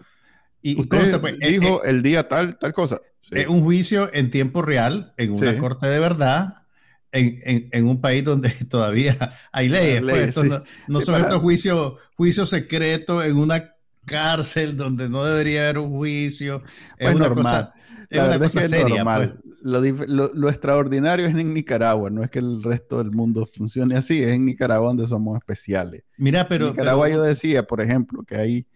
Y 0.62 0.80
Usted 0.80 1.20
pues, 1.20 1.36
eh, 1.40 1.50
dijo 1.52 1.84
eh, 1.84 1.90
el 1.90 2.02
día 2.02 2.26
tal, 2.28 2.58
tal 2.58 2.72
cosa. 2.72 3.00
Es 3.30 3.46
un 3.46 3.62
juicio 3.62 4.10
en 4.12 4.30
tiempo 4.30 4.62
real, 4.62 5.14
en 5.16 5.32
una 5.32 5.56
corte 5.58 5.86
de 5.86 6.00
verdad, 6.00 6.64
en, 7.12 7.68
en, 7.70 7.86
un 7.86 8.00
país 8.00 8.24
donde 8.24 8.50
todavía 8.68 9.32
hay 9.52 9.68
leyes. 9.68 10.02
Pues, 10.34 10.50
no, 10.88 11.00
son 11.00 11.20
estos 11.20 11.40
juicios, 11.40 11.94
juicios 12.16 12.50
secretos 12.50 13.24
en 13.24 13.36
una 13.36 13.74
cárcel 14.04 14.76
donde 14.76 15.08
no 15.08 15.24
debería 15.24 15.64
haber 15.64 15.78
un 15.78 15.90
juicio. 15.90 16.62
Es 16.98 17.12
pues 17.12 17.16
normal. 17.16 17.72
Es 18.10 18.22
una 18.22 18.38
cosa 18.38 18.62
seria. 18.62 18.96
Normal. 18.96 19.40
Lo, 19.62 19.80
lo, 19.80 20.32
lo, 20.34 20.48
extraordinario 20.48 21.26
es 21.26 21.34
en 21.34 21.54
Nicaragua, 21.54 22.10
no 22.10 22.22
es 22.22 22.30
que 22.30 22.38
el 22.38 22.62
resto 22.62 22.98
del 22.98 23.10
mundo 23.10 23.48
funcione 23.50 23.96
así, 23.96 24.22
es 24.22 24.32
en 24.32 24.44
Nicaragua 24.44 24.88
donde 24.88 25.06
somos 25.06 25.36
especiales. 25.36 26.02
Mira, 26.16 26.48
pero. 26.48 26.66
En 26.66 26.72
Nicaragua 26.72 27.08
yo 27.08 27.22
decía, 27.22 27.64
por 27.64 27.80
ejemplo, 27.80 28.22
que 28.24 28.36
hay 28.36 28.66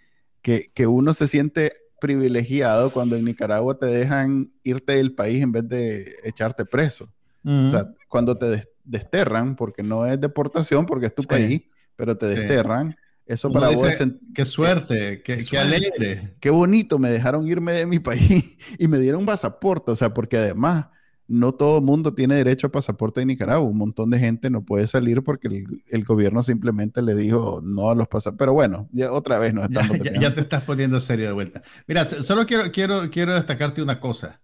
que, 0.42 0.70
que 0.75 0.87
uno 0.87 1.12
se 1.12 1.26
siente 1.26 1.72
privilegiado 2.00 2.90
cuando 2.90 3.16
en 3.16 3.25
Nicaragua 3.25 3.78
te 3.78 3.87
dejan 3.87 4.50
irte 4.64 4.94
del 4.94 5.14
país 5.14 5.42
en 5.42 5.52
vez 5.52 5.68
de 5.68 6.04
echarte 6.25 6.64
preso. 6.64 7.12
O 7.42 7.68
sea, 7.68 7.90
cuando 8.08 8.37
te 8.37 8.64
desterran, 8.84 9.56
porque 9.56 9.82
no 9.82 10.04
es 10.04 10.20
deportación, 10.20 10.84
porque 10.84 11.06
es 11.06 11.14
tu 11.14 11.22
país, 11.22 11.62
pero 11.96 12.16
te 12.16 12.26
desterran. 12.26 12.94
Eso 13.30 13.52
para 13.52 13.68
vos 13.68 13.84
es... 13.84 14.04
Qué 14.34 14.44
suerte, 14.44 15.22
qué, 15.22 15.38
qué, 15.49 15.56
alegre. 15.56 16.37
Qué 16.40 16.50
bonito, 16.50 16.99
me 16.99 17.10
dejaron 17.10 17.46
irme 17.46 17.72
de 17.75 17.87
mi 17.87 17.99
país 18.00 18.58
y 18.76 18.88
me 18.88 18.99
dieron 18.99 19.20
un 19.20 19.26
pasaporte, 19.26 19.92
o 19.92 19.96
sea, 19.96 20.12
porque 20.12 20.37
además 20.37 20.87
no 21.28 21.52
todo 21.52 21.78
el 21.78 21.84
mundo 21.84 22.12
tiene 22.12 22.34
derecho 22.34 22.66
a 22.66 22.72
pasaporte 22.72 23.20
de 23.20 23.26
Nicaragua. 23.26 23.70
Un 23.70 23.78
montón 23.78 24.10
de 24.10 24.18
gente 24.18 24.50
no 24.50 24.64
puede 24.64 24.88
salir 24.88 25.22
porque 25.22 25.64
el, 25.92 26.04
gobierno 26.04 26.42
simplemente 26.42 27.02
le 27.02 27.14
dijo 27.14 27.60
no 27.62 27.88
a 27.88 27.94
los 27.94 28.08
pasaportes. 28.08 28.38
Pero 28.40 28.52
bueno, 28.52 28.88
ya 28.90 29.12
otra 29.12 29.38
vez 29.38 29.54
nos 29.54 29.64
estamos. 29.70 29.96
Ya, 30.00 30.18
ya, 30.18 30.34
te 30.34 30.40
estás 30.40 30.64
poniendo 30.64 30.99
serio 30.99 31.26
de 31.26 31.32
vuelta. 31.32 31.62
Mira, 31.87 32.04
solo 32.04 32.46
quiero, 32.46 32.72
quiero, 32.72 33.10
quiero 33.10 33.37
destacarte 33.37 33.80
una 33.80 34.00
cosa. 34.00 34.40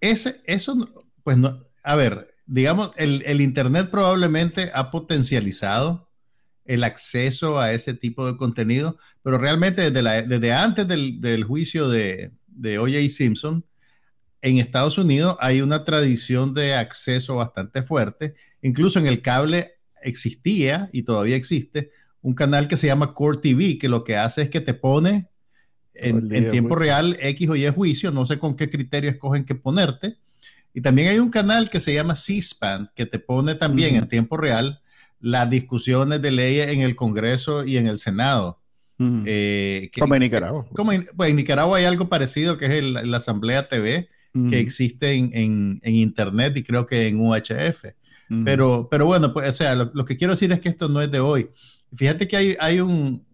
Ese, 0.00 0.40
eso, 0.44 0.88
pues 1.24 1.38
no, 1.38 1.56
a 1.82 1.96
ver, 1.96 2.28
digamos, 2.46 2.92
el, 2.96 3.24
el, 3.26 3.40
Internet 3.40 3.90
probablemente 3.90 4.70
ha 4.74 4.92
potencializado 4.92 6.05
el 6.66 6.84
acceso 6.84 7.58
a 7.58 7.72
ese 7.72 7.94
tipo 7.94 8.26
de 8.26 8.36
contenido, 8.36 8.98
pero 9.22 9.38
realmente 9.38 9.82
desde, 9.82 10.02
la, 10.02 10.22
desde 10.22 10.52
antes 10.52 10.86
del, 10.86 11.20
del 11.20 11.44
juicio 11.44 11.88
de, 11.88 12.32
de 12.46 12.78
O.J. 12.78 13.08
Simpson, 13.10 13.64
en 14.42 14.58
Estados 14.58 14.98
Unidos 14.98 15.36
hay 15.40 15.60
una 15.60 15.84
tradición 15.84 16.54
de 16.54 16.74
acceso 16.74 17.36
bastante 17.36 17.82
fuerte. 17.82 18.34
Incluso 18.62 18.98
en 18.98 19.06
el 19.06 19.22
cable 19.22 19.74
existía 20.02 20.88
y 20.92 21.02
todavía 21.02 21.36
existe 21.36 21.90
un 22.22 22.34
canal 22.34 22.68
que 22.68 22.76
se 22.76 22.88
llama 22.88 23.14
Core 23.14 23.38
TV, 23.38 23.78
que 23.78 23.88
lo 23.88 24.04
que 24.04 24.16
hace 24.16 24.42
es 24.42 24.50
que 24.50 24.60
te 24.60 24.74
pone 24.74 25.28
en, 25.94 26.28
tiempo 26.50 26.74
real 26.74 27.16
X 27.20 27.48
o 27.48 27.56
Y 27.56 27.66
juicio, 27.68 28.10
no 28.10 28.26
sé 28.26 28.38
con 28.38 28.56
qué 28.56 28.68
criterio 28.68 29.10
escogen 29.10 29.44
que 29.44 29.54
ponerte, 29.54 30.18
Y 30.74 30.80
también 30.80 31.08
hay 31.08 31.18
un 31.18 31.30
canal 31.30 31.70
que 31.70 31.80
se 31.80 31.94
llama 31.94 32.16
C-SPAN, 32.16 32.90
que 32.94 33.06
te 33.06 33.18
pone 33.18 33.54
también 33.54 33.96
en 33.96 34.08
tiempo 34.08 34.36
real 34.36 34.80
las 35.20 35.48
discusiones 35.50 36.22
de 36.22 36.30
leyes 36.30 36.68
en 36.68 36.80
el 36.80 36.96
Congreso 36.96 37.64
y 37.64 37.76
en 37.76 37.86
el 37.86 37.98
Senado. 37.98 38.60
Eh, 38.98 39.90
como 39.98 40.14
en 40.14 40.22
Nicaragua. 40.22 40.66
Como 40.72 40.92
en, 40.92 41.06
pues 41.16 41.30
en 41.30 41.36
Nicaragua 41.36 41.78
hay 41.78 41.84
algo 41.84 42.08
parecido 42.08 42.56
que 42.56 42.78
es 42.78 42.84
la 42.84 43.16
Asamblea 43.16 43.68
TV, 43.68 44.08
que 44.50 44.60
existe 44.60 45.14
en, 45.14 45.80
Internet 45.82 46.56
y 46.56 46.62
creo 46.62 46.86
que 46.86 47.08
en 47.08 47.20
UHF. 47.20 47.84
pero, 48.44 48.88
pero 48.90 49.06
bueno, 49.06 49.32
pues, 49.32 49.48
o 49.48 49.52
sea, 49.52 49.74
lo, 49.74 50.04
que 50.04 50.16
quiero 50.16 50.34
decir 50.34 50.52
es 50.52 50.60
que 50.60 50.68
esto 50.68 50.88
no 50.88 51.00
es 51.00 51.10
de 51.10 51.20
hoy. 51.20 51.50
Fíjate 51.94 52.28
que 52.28 52.36
hay, 52.36 52.56
hay 52.60 52.80
un, 52.80 53.24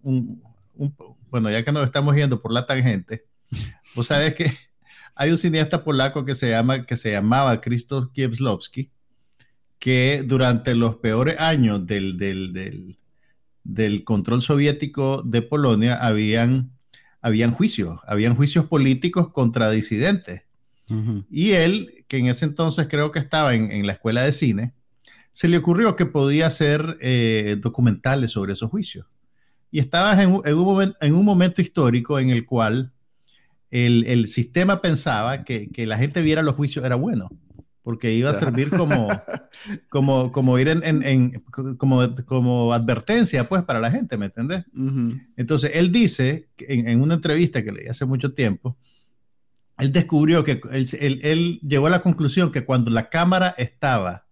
bueno, 1.32 1.50
ya 1.50 1.64
que 1.64 1.72
nos 1.72 1.84
estamos 1.84 2.14
yendo 2.14 2.40
por 2.40 2.52
la 2.52 2.66
tangente, 2.66 3.24
vos 3.94 4.06
sabes 4.06 4.34
que 4.34 4.52
hay 5.14 5.30
un 5.30 5.38
cineasta 5.38 5.82
polaco 5.82 6.24
que 6.24 6.34
se, 6.34 6.50
llama, 6.50 6.86
que 6.86 6.96
se 6.96 7.12
llamaba 7.12 7.60
Krzysztof 7.60 8.12
Kieslowski, 8.12 8.91
que 9.82 10.22
durante 10.24 10.76
los 10.76 10.98
peores 10.98 11.40
años 11.40 11.84
del, 11.88 12.16
del, 12.16 12.96
del, 13.64 14.04
control 14.04 14.40
soviético 14.40 15.24
de 15.24 15.42
Polonia 15.42 15.96
habían, 15.96 16.70
habían 17.20 17.50
juicios, 17.50 17.98
habían 18.06 18.36
juicios 18.36 18.66
políticos 18.66 19.30
contra 19.32 19.72
disidentes. 19.72 20.42
Y 21.28 21.50
él, 21.52 22.04
que 22.06 22.18
en 22.18 22.26
ese 22.26 22.44
entonces 22.44 22.86
creo 22.88 23.10
que 23.10 23.18
estaba 23.18 23.56
en, 23.56 23.72
en, 23.72 23.84
la 23.88 23.94
escuela 23.94 24.22
de 24.22 24.30
cine, 24.30 24.72
se 25.32 25.48
le 25.48 25.58
ocurrió 25.58 25.96
que 25.96 26.06
podía 26.06 26.46
hacer 26.46 26.96
eh, 27.00 27.56
documentales 27.60 28.30
sobre 28.30 28.52
esos 28.52 28.70
juicios. 28.70 29.06
Y 29.72 29.80
estaba 29.80 30.12
en, 30.22 30.40
en, 30.44 30.54
un, 30.54 30.94
en 31.00 31.14
un 31.16 31.24
momento 31.24 31.60
histórico 31.60 32.20
en 32.20 32.30
el 32.30 32.46
cual 32.46 32.92
el, 33.70 34.04
el 34.06 34.28
sistema 34.28 34.80
pensaba 34.80 35.42
que, 35.42 35.70
que, 35.70 35.86
la 35.86 35.98
gente 35.98 36.22
viera 36.22 36.40
los 36.40 36.54
juicios 36.54 36.84
era 36.84 36.94
bueno, 36.94 37.30
porque 37.82 38.12
iba 38.12 38.30
a 38.30 38.34
servir 38.34 38.70
como, 38.70 39.08
como, 39.88 40.32
como 40.32 40.58
ir 40.58 40.68
en, 40.68 41.02
en, 41.02 41.40
como, 41.76 42.02
como 42.24 42.72
advertencia, 42.72 43.48
pues, 43.48 43.62
para 43.62 43.80
la 43.80 43.90
gente, 43.90 44.16
¿me 44.16 44.26
entiendes? 44.26 44.64
Entonces, 45.36 45.72
él 45.74 45.90
dice, 45.90 46.48
en, 46.58 47.00
una 47.00 47.14
entrevista 47.14 47.62
que 47.62 47.72
leí 47.72 47.88
hace 47.88 48.04
mucho 48.04 48.34
tiempo, 48.34 48.76
él 49.78 49.90
descubrió 49.92 50.44
que 50.44 50.60
él, 50.70 50.86
él, 51.00 51.20
él, 51.22 51.60
llegó 51.66 51.88
a 51.88 51.90
la 51.90 52.02
conclusión 52.02 52.52
que 52.52 52.64
cuando 52.64 52.90
la 52.90 53.08
cámara 53.08 53.54
estaba 53.58 54.26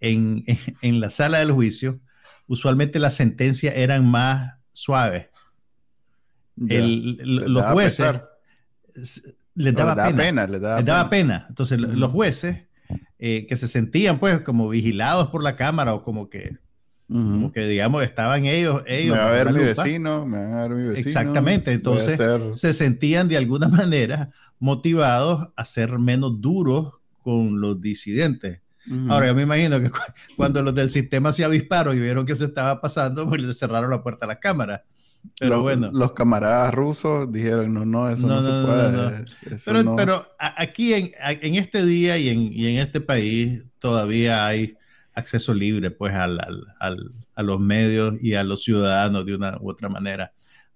en, 0.00 0.44
en 0.82 1.00
la 1.00 1.08
sala 1.08 1.38
del 1.38 1.52
juicio, 1.52 2.00
usualmente 2.46 2.98
las 2.98 3.14
sentencias 3.14 3.74
eran 3.76 4.06
más 4.06 4.58
suaves. 4.72 5.28
El, 6.68 7.16
los 7.52 7.64
jueces 7.68 8.20
les 9.54 9.74
daba, 9.74 9.94
pena, 10.14 10.46
les 10.46 10.60
daba, 10.60 11.10
pena. 11.10 11.46
Entonces, 11.48 11.80
los 11.80 12.10
jueces 12.10 12.66
eh, 13.18 13.46
que 13.46 13.56
se 13.56 13.68
sentían 13.68 14.18
pues 14.18 14.40
como 14.40 14.68
vigilados 14.68 15.28
por 15.28 15.42
la 15.42 15.56
cámara 15.56 15.94
o 15.94 16.02
como 16.02 16.28
que, 16.28 16.58
como 17.08 17.52
que 17.52 17.66
digamos, 17.66 18.02
estaban 18.02 18.46
ellos. 18.46 18.82
ellos 18.86 19.16
me 19.16 19.22
va 19.22 19.28
a 19.28 19.32
ver 19.32 19.52
mi 19.52 19.64
vecino, 19.64 20.26
me 20.26 20.38
va 20.38 20.62
a 20.62 20.68
ver 20.68 20.76
mi 20.76 20.88
vecino. 20.88 21.08
Exactamente, 21.08 21.72
entonces 21.72 22.20
se 22.52 22.72
sentían 22.72 23.28
de 23.28 23.36
alguna 23.36 23.68
manera 23.68 24.30
motivados 24.58 25.48
a 25.56 25.64
ser 25.64 25.98
menos 25.98 26.40
duros 26.40 26.94
con 27.22 27.60
los 27.60 27.80
disidentes. 27.80 28.60
Ahora, 29.08 29.28
yo 29.28 29.34
me 29.34 29.42
imagino 29.42 29.80
que 29.80 29.90
cuando 30.36 30.60
los 30.62 30.74
del 30.74 30.90
sistema 30.90 31.32
se 31.32 31.44
avisparon 31.44 31.96
y 31.96 32.00
vieron 32.00 32.26
que 32.26 32.32
eso 32.32 32.44
estaba 32.44 32.80
pasando, 32.80 33.28
pues 33.28 33.40
les 33.42 33.58
cerraron 33.58 33.90
la 33.90 34.02
puerta 34.02 34.24
a 34.24 34.28
la 34.28 34.40
cámara. 34.40 34.84
Pero 35.38 35.54
los, 35.54 35.62
bueno. 35.62 35.90
Los 35.92 36.12
camaradas 36.12 36.74
rusos 36.74 37.30
dijeron, 37.32 37.72
no, 37.72 37.84
no, 37.84 38.08
eso 38.08 38.26
no, 38.26 38.42
se 38.42 38.66
puede. 38.66 39.24
pero, 39.64 39.96
pero, 39.96 40.26
aquí 40.38 40.94
en, 40.94 41.12
en, 41.20 41.54
este 41.54 41.84
día 41.84 42.18
y 42.18 42.28
en, 42.28 42.52
y 42.52 42.68
en, 42.68 42.78
este 42.78 43.00
país 43.00 43.64
todavía 43.78 44.46
hay 44.46 44.76
acceso 45.14 45.52
libre 45.54 45.90
pues 45.90 46.14
al, 46.14 46.40
al, 46.78 47.10
a 47.34 47.42
los 47.42 47.60
medios 47.60 48.22
y 48.22 48.34
a 48.34 48.44
los 48.44 48.62
ciudadanos 48.62 49.26
de 49.26 49.34
una 49.34 49.58
u 49.60 49.70
otra 49.70 49.88
manera. 49.88 50.32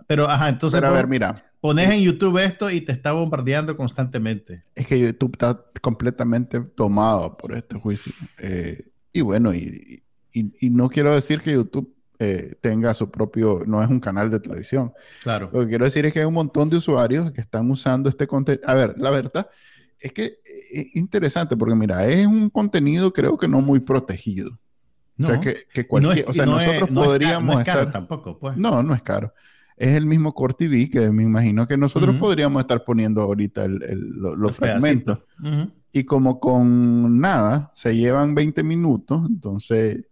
Pero, 0.07 0.29
ajá, 0.29 0.49
entonces... 0.49 0.81
Pero 0.81 0.93
a 0.93 0.95
ver, 0.95 1.07
mira. 1.07 1.35
Pones 1.61 1.91
en 1.91 2.03
YouTube 2.03 2.39
esto 2.39 2.71
y 2.71 2.81
te 2.81 2.93
está 2.93 3.13
bombardeando 3.13 3.77
constantemente. 3.77 4.63
Es 4.75 4.87
que 4.87 5.01
YouTube 5.01 5.33
está 5.33 5.65
completamente 5.81 6.61
tomado 6.61 7.37
por 7.37 7.53
este 7.55 7.77
juicio. 7.77 8.13
Eh, 8.39 8.85
y 9.13 9.21
bueno, 9.23 9.53
y, 9.53 10.03
y, 10.33 10.53
y 10.61 10.71
no 10.71 10.89
quiero 10.89 11.13
decir 11.13 11.41
que 11.41 11.53
YouTube 11.53 11.96
eh, 12.19 12.55
tenga 12.61 12.95
su 12.95 13.11
propio, 13.11 13.63
no 13.67 13.83
es 13.83 13.89
un 13.89 14.01
canal 14.01 14.31
de 14.31 14.41
televisión. 14.41 14.93
Claro. 15.23 15.51
Lo 15.53 15.61
que 15.61 15.69
quiero 15.69 15.85
decir 15.85 16.07
es 16.07 16.13
que 16.13 16.21
hay 16.21 16.25
un 16.25 16.35
montón 16.35 16.71
de 16.71 16.77
usuarios 16.77 17.31
que 17.33 17.41
están 17.41 17.71
usando 17.71 18.09
este 18.09 18.27
contenido. 18.27 18.67
A 18.69 18.75
ver, 18.75 18.95
la 18.99 19.11
verdad 19.11 19.49
es 20.01 20.13
que 20.13 20.25
eh, 20.25 20.41
es 20.73 20.97
interesante 20.97 21.57
porque 21.57 21.75
mira, 21.75 22.07
es 22.07 22.27
un 22.27 22.51
contenido 22.51 23.13
creo 23.13 23.37
que 23.37 23.49
no 23.49 23.61
muy 23.61 23.81
protegido. 23.81 24.59
No, 25.19 25.29
o 25.29 25.31
sea, 25.31 25.41
que, 25.41 25.57
que 25.73 25.87
cualquier, 25.87 26.29
o 26.29 26.33
sea, 26.35 26.45
nosotros 26.45 26.91
podríamos 26.91 27.55
no 27.55 27.61
es 27.61 27.67
caro 27.67 27.81
estar... 27.81 27.93
tampoco, 27.93 28.39
pues. 28.39 28.57
No, 28.57 28.83
no 28.83 28.95
es 28.95 29.03
caro. 29.03 29.33
Es 29.77 29.95
el 29.95 30.07
mismo 30.07 30.33
Core 30.35 30.55
TV 30.59 30.89
que 30.91 31.11
me 31.11 31.23
imagino 31.23 31.67
que 31.67 31.77
nosotros 31.77 32.17
podríamos 32.17 32.61
estar 32.61 32.83
poniendo 32.85 33.23
ahorita 33.23 33.65
el, 33.65 33.83
el, 33.83 34.01
los 34.11 34.57
fragmentos. 34.57 35.19
Y 35.93 36.05
como 36.05 36.41
con 36.41 37.19
nada 37.21 37.71
se 37.75 37.97
llevan 37.97 38.35
20 38.35 38.63
minutos, 38.63 39.23
entonces 39.29 40.11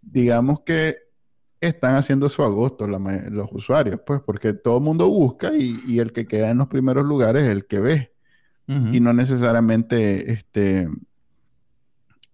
digamos 0.00 0.60
que 0.60 0.96
están 1.60 1.96
haciendo 1.96 2.28
su 2.28 2.42
agosto 2.42 2.86
los 2.86 3.52
usuarios, 3.52 4.00
pues, 4.06 4.20
porque 4.20 4.52
todo 4.52 4.78
el 4.78 4.84
mundo 4.84 5.08
busca 5.08 5.50
y, 5.56 5.98
el 5.98 6.12
que 6.12 6.26
queda 6.26 6.50
en 6.50 6.58
los 6.58 6.68
primeros 6.68 7.04
lugares 7.04 7.44
es 7.44 7.50
el 7.50 7.66
que 7.66 7.80
ve. 7.80 8.12
Y 8.92 9.00
no 9.00 9.14
necesariamente 9.14 10.30
este, 10.30 10.88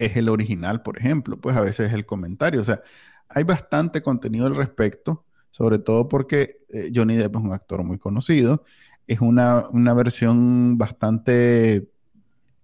es 0.00 0.16
el 0.16 0.28
original, 0.28 0.82
por 0.82 0.98
ejemplo, 0.98 1.40
pues 1.40 1.56
a 1.56 1.60
veces 1.60 1.88
es 1.88 1.94
el 1.94 2.06
comentario. 2.06 2.60
O 2.60 2.64
sea, 2.64 2.82
hay 3.28 3.44
bastante 3.44 4.02
contenido 4.02 4.46
al 4.46 4.56
respecto, 4.56 5.24
sobre 5.52 5.78
todo 5.78 6.08
porque 6.08 6.58
eh, 6.70 6.90
Johnny 6.94 7.16
Depp 7.16 7.36
es 7.36 7.42
un 7.42 7.52
actor 7.52 7.84
muy 7.84 7.98
conocido. 7.98 8.64
Es 9.06 9.20
una, 9.20 9.62
versión 9.94 10.76
bastante 10.76 11.88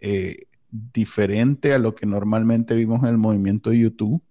eh, 0.00 0.36
diferente 0.70 1.74
a 1.74 1.78
lo 1.78 1.94
que 1.94 2.06
normalmente 2.06 2.74
vimos 2.74 3.02
en 3.02 3.10
el 3.10 3.18
movimiento 3.18 3.70
de 3.70 3.78
YouTube, 3.78 4.22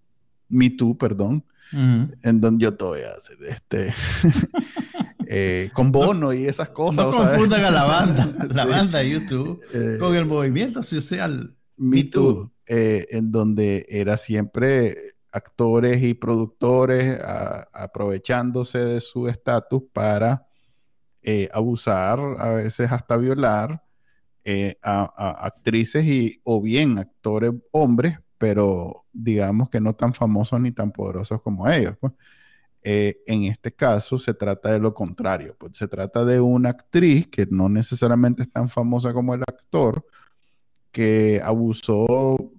Me 0.49 0.69
Too, 0.71 0.97
perdón 0.97 1.43
en 1.71 2.41
donde 2.41 2.63
yo 2.63 2.73
todavía 2.75 3.09
este 3.47 3.93
eh, 5.27 5.69
con 5.73 5.91
Bono 5.91 6.33
y 6.33 6.45
esas 6.45 6.69
cosas. 6.69 7.05
No 7.05 7.11
confundan 7.11 7.63
a 7.65 7.71
la 7.71 7.83
banda, 7.83 8.33
la 8.53 8.65
banda 8.65 9.03
YouTube 9.03 9.59
eh, 9.73 9.97
con 9.99 10.15
el 10.15 10.25
movimiento 10.25 10.81
social 10.83 11.55
Me 11.77 12.03
Too, 12.03 12.51
eh, 12.67 13.05
en 13.09 13.31
donde 13.31 13.85
era 13.89 14.17
siempre 14.17 14.95
actores 15.31 16.01
y 16.01 16.15
productores 16.15 17.19
aprovechándose 17.71 18.79
de 18.79 18.99
su 18.99 19.27
estatus 19.27 19.83
para 19.93 20.47
abusar, 21.53 22.19
a 22.39 22.49
veces 22.51 22.91
hasta 22.91 23.15
violar 23.15 23.83
a, 24.81 25.45
actrices 25.45 26.03
y 26.05 26.41
o 26.43 26.59
bien 26.59 26.97
actores 26.97 27.51
hombres 27.71 28.17
pero 28.39 29.05
digamos 29.13 29.69
que 29.69 29.79
no 29.79 29.93
tan 29.93 30.15
famosos 30.15 30.59
ni 30.59 30.71
tan 30.71 30.91
poderosos 30.91 31.39
como 31.41 31.69
ellos. 31.69 31.95
Pues. 31.99 32.13
Eh, 32.81 33.21
en 33.27 33.43
este 33.43 33.71
caso 33.73 34.17
se 34.17 34.33
trata 34.33 34.71
de 34.71 34.79
lo 34.79 34.93
contrario, 34.93 35.55
pues 35.59 35.75
se 35.75 35.89
trata 35.89 36.23
de 36.23 36.39
una 36.39 36.69
actriz 36.69 37.27
que 37.27 37.45
no 37.51 37.67
necesariamente 37.67 38.43
es 38.43 38.51
tan 38.51 38.69
famosa 38.69 39.13
como 39.13 39.33
el 39.33 39.41
actor, 39.41 40.05
que 40.91 41.41
abusó 41.43 42.07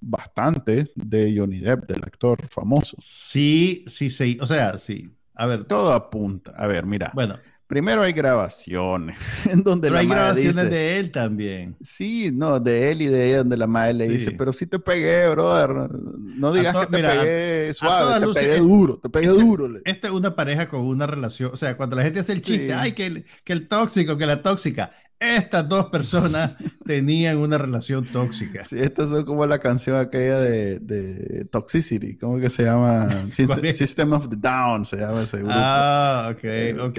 bastante 0.00 0.92
de 0.94 1.34
Johnny 1.36 1.58
Depp, 1.58 1.86
del 1.86 2.04
actor 2.04 2.46
famoso. 2.48 2.96
Sí, 3.00 3.82
sí, 3.86 4.10
sí, 4.10 4.38
o 4.40 4.46
sea, 4.46 4.78
sí. 4.78 5.10
A 5.34 5.46
ver. 5.46 5.64
Todo 5.64 5.92
apunta. 5.92 6.52
A 6.56 6.66
ver, 6.66 6.84
mira. 6.84 7.10
Bueno, 7.14 7.38
Primero 7.70 8.02
hay 8.02 8.12
grabaciones. 8.12 9.16
En 9.48 9.62
donde 9.62 9.86
pero 9.88 9.94
la 9.94 10.00
hay 10.00 10.06
madre 10.08 10.20
grabaciones 10.22 10.56
dice, 10.56 10.68
de 10.68 10.98
él 10.98 11.10
también. 11.12 11.76
Sí, 11.80 12.30
no, 12.34 12.58
de 12.58 12.90
él 12.90 13.02
y 13.02 13.06
de 13.06 13.28
ella, 13.28 13.38
donde 13.38 13.56
la 13.56 13.68
madre 13.68 13.94
le 13.94 14.06
Sí. 14.08 14.12
dice, 14.14 14.30
pero 14.32 14.52
sí 14.52 14.66
te 14.66 14.80
pegué, 14.80 15.28
brother. 15.28 15.70
No 15.92 16.52
digas 16.52 16.76
que 16.76 16.86
te 16.86 16.96
mira, 16.96 17.10
pegué 17.20 17.72
suave, 17.72 18.14
te 18.20 18.26
luces, 18.26 18.42
pegué 18.42 18.56
eh, 18.56 18.58
duro, 18.58 18.98
te 18.98 19.08
pegué 19.08 19.26
este- 19.28 19.40
duro. 19.44 19.68
Esta 19.84 20.08
es 20.08 20.12
una 20.14 20.34
pareja 20.34 20.68
con 20.68 20.80
una 20.80 21.06
relación, 21.06 21.50
o 21.52 21.56
sea, 21.56 21.76
cuando 21.76 21.94
la 21.94 22.02
gente 22.02 22.18
hace 22.20 22.32
el 22.32 22.40
chiste, 22.42 22.66
Sí. 22.66 22.72
ay, 22.76 22.92
que 22.92 23.06
el, 23.06 23.24
que 23.44 23.52
el 23.52 23.68
tóxico, 23.68 24.18
que 24.18 24.26
la 24.26 24.42
tóxica, 24.42 24.90
estas 25.20 25.68
dos 25.68 25.86
personas 25.90 26.52
tenían 26.84 27.36
una 27.38 27.56
relación 27.58 28.04
tóxica. 28.06 28.64
Sí, 28.64 28.76
estas 28.80 29.10
son 29.10 29.24
como 29.24 29.46
la 29.46 29.58
canción 29.60 29.96
aquella 29.98 30.40
de, 30.40 30.78
de 30.80 31.44
Toxicity, 31.44 32.16
¿cómo 32.16 32.40
que 32.40 32.50
se 32.50 32.64
llama? 32.64 33.08
System 33.30 34.12
of 34.12 34.28
the 34.28 34.36
Down 34.36 34.86
se 34.86 34.96
llama 34.96 35.22
ese 35.22 35.36
grupo. 35.38 35.52
Ah, 35.54 36.32
ok, 36.32 36.80
ok. 36.88 36.98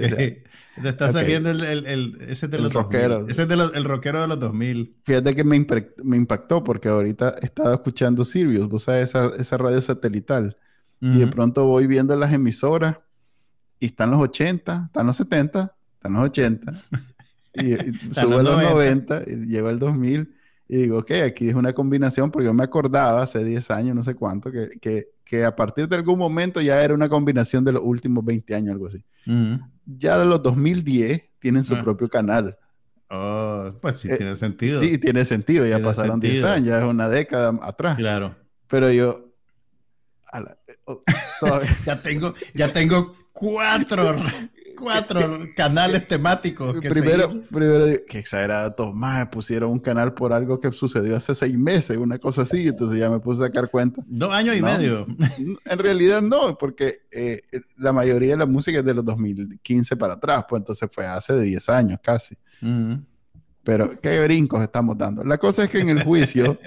Te 0.80 0.88
está 0.88 1.06
Ok. 1.06 1.12
saliendo 1.12 1.50
el, 1.50 1.62
el, 1.62 1.86
el- 1.86 2.16
ese 2.28 2.46
es 2.46 2.50
de 2.50 2.56
El 2.56 2.62
los 2.64 2.72
2000. 2.72 2.74
rockero. 3.02 3.28
Ese 3.28 3.42
es 3.42 3.48
de 3.48 3.56
los, 3.56 3.74
el 3.74 3.84
rockero 3.84 4.20
de 4.22 4.28
los 4.28 4.40
2000. 4.40 4.90
Fíjate 5.04 5.34
que 5.34 5.44
me, 5.44 5.56
impre- 5.58 5.92
me 6.02 6.16
impactó 6.16 6.64
porque 6.64 6.88
ahorita 6.88 7.36
estaba 7.42 7.74
escuchando 7.74 8.24
Sirius, 8.24 8.68
vos 8.68 8.84
sabes, 8.84 9.10
esa, 9.10 9.28
esa 9.38 9.58
radio 9.58 9.80
satelital. 9.82 10.56
Y 11.00 11.18
de 11.18 11.26
pronto 11.26 11.66
voy 11.66 11.88
viendo 11.88 12.16
las 12.16 12.32
emisoras 12.32 12.98
y 13.80 13.86
están 13.86 14.12
los 14.12 14.20
80, 14.20 14.84
están 14.86 15.04
los 15.08 15.16
70, 15.16 15.76
están 15.94 16.12
los 16.12 16.22
80. 16.22 16.72
Y, 17.54 17.74
y 17.74 17.92
sube 18.14 18.20
a 18.20 18.24
los 18.24 18.44
los 18.44 18.62
90. 18.62 18.70
90 19.20 19.22
y 19.26 19.46
lleva 19.46 19.68
el 19.70 19.78
2000. 19.78 20.34
Y 20.68 20.76
digo, 20.78 20.98
ok, 21.00 21.10
aquí 21.26 21.48
es 21.48 21.54
una 21.54 21.74
combinación, 21.74 22.30
porque 22.30 22.46
yo 22.46 22.54
me 22.54 22.64
acordaba 22.64 23.20
hace 23.22 23.44
10 23.44 23.70
años, 23.72 23.94
no 23.94 24.02
sé 24.02 24.14
cuánto, 24.14 24.50
que, 24.50 24.70
que, 24.80 25.08
que 25.32 25.46
a 25.46 25.56
partir 25.56 25.88
de 25.88 25.96
algún 25.96 26.18
momento 26.18 26.60
ya 26.60 26.82
era 26.84 26.92
una 26.92 27.08
combinación 27.08 27.64
de 27.64 27.72
los 27.72 27.82
últimos 27.82 28.22
20 28.22 28.54
años, 28.54 28.72
algo 28.72 28.86
así. 28.88 29.02
Ya 29.86 30.18
de 30.18 30.26
los 30.26 30.42
2010 30.42 31.22
tienen 31.38 31.64
su 31.64 31.74
Ah. 31.74 31.80
propio 31.82 32.06
canal. 32.10 32.58
Oh, 33.08 33.72
pues 33.80 33.98
sí, 33.98 34.08
Eh, 34.10 34.18
tiene 34.18 34.36
sentido. 34.36 34.78
Sí, 34.78 34.98
tiene 34.98 35.24
sentido, 35.24 35.64
ya 35.64 35.76
Tiene 35.76 35.86
pasaron 35.88 36.20
10 36.20 36.34
sentido. 36.34 36.52
años, 36.54 36.68
ya 36.68 36.78
es 36.80 36.84
una 36.84 37.08
década 37.08 37.58
atrás. 37.62 37.96
Claro. 37.96 38.36
Pero 38.68 38.90
yo, 38.92 39.32
la- 40.34 40.58
oh, 40.84 41.00
Ya 41.86 41.96
tengo, 42.02 42.34
ya 42.52 42.68
tengo 42.70 43.16
cuatro, 43.32 44.14
cuatro 44.82 45.38
canales 45.56 46.08
temáticos. 46.08 46.80
Que 46.80 46.90
primero, 46.90 47.30
primero, 47.50 47.84
que 48.06 48.18
exagerado, 48.18 48.74
Tomás, 48.74 49.28
pusieron 49.28 49.70
un 49.70 49.78
canal 49.78 50.12
por 50.14 50.32
algo 50.32 50.58
que 50.58 50.72
sucedió 50.72 51.16
hace 51.16 51.34
seis 51.34 51.56
meses, 51.56 51.96
una 51.96 52.18
cosa 52.18 52.42
así, 52.42 52.66
entonces 52.68 52.98
ya 52.98 53.08
me 53.10 53.20
puse 53.20 53.42
a 53.42 53.46
sacar 53.46 53.70
cuenta. 53.70 54.02
Dos 54.06 54.32
años 54.32 54.56
y 54.56 54.60
No. 54.60 54.66
medio. 54.66 55.06
En 55.64 55.78
realidad 55.78 56.20
no, 56.22 56.58
porque 56.58 56.94
eh, 57.10 57.40
la 57.76 57.92
mayoría 57.92 58.32
de 58.32 58.36
la 58.38 58.46
música 58.46 58.80
es 58.80 58.84
de 58.84 58.94
los 58.94 59.04
2015 59.04 59.96
para 59.96 60.14
atrás, 60.14 60.44
pues 60.48 60.60
entonces 60.60 60.88
fue 60.92 61.06
hace 61.06 61.40
10 61.40 61.68
años 61.68 62.00
casi. 62.02 62.36
Pero 63.64 64.00
qué 64.00 64.18
brincos 64.24 64.60
estamos 64.62 64.98
dando. 64.98 65.24
La 65.24 65.38
cosa 65.38 65.64
es 65.64 65.70
que 65.70 65.78
en 65.78 65.88
el 65.88 66.02
juicio 66.02 66.58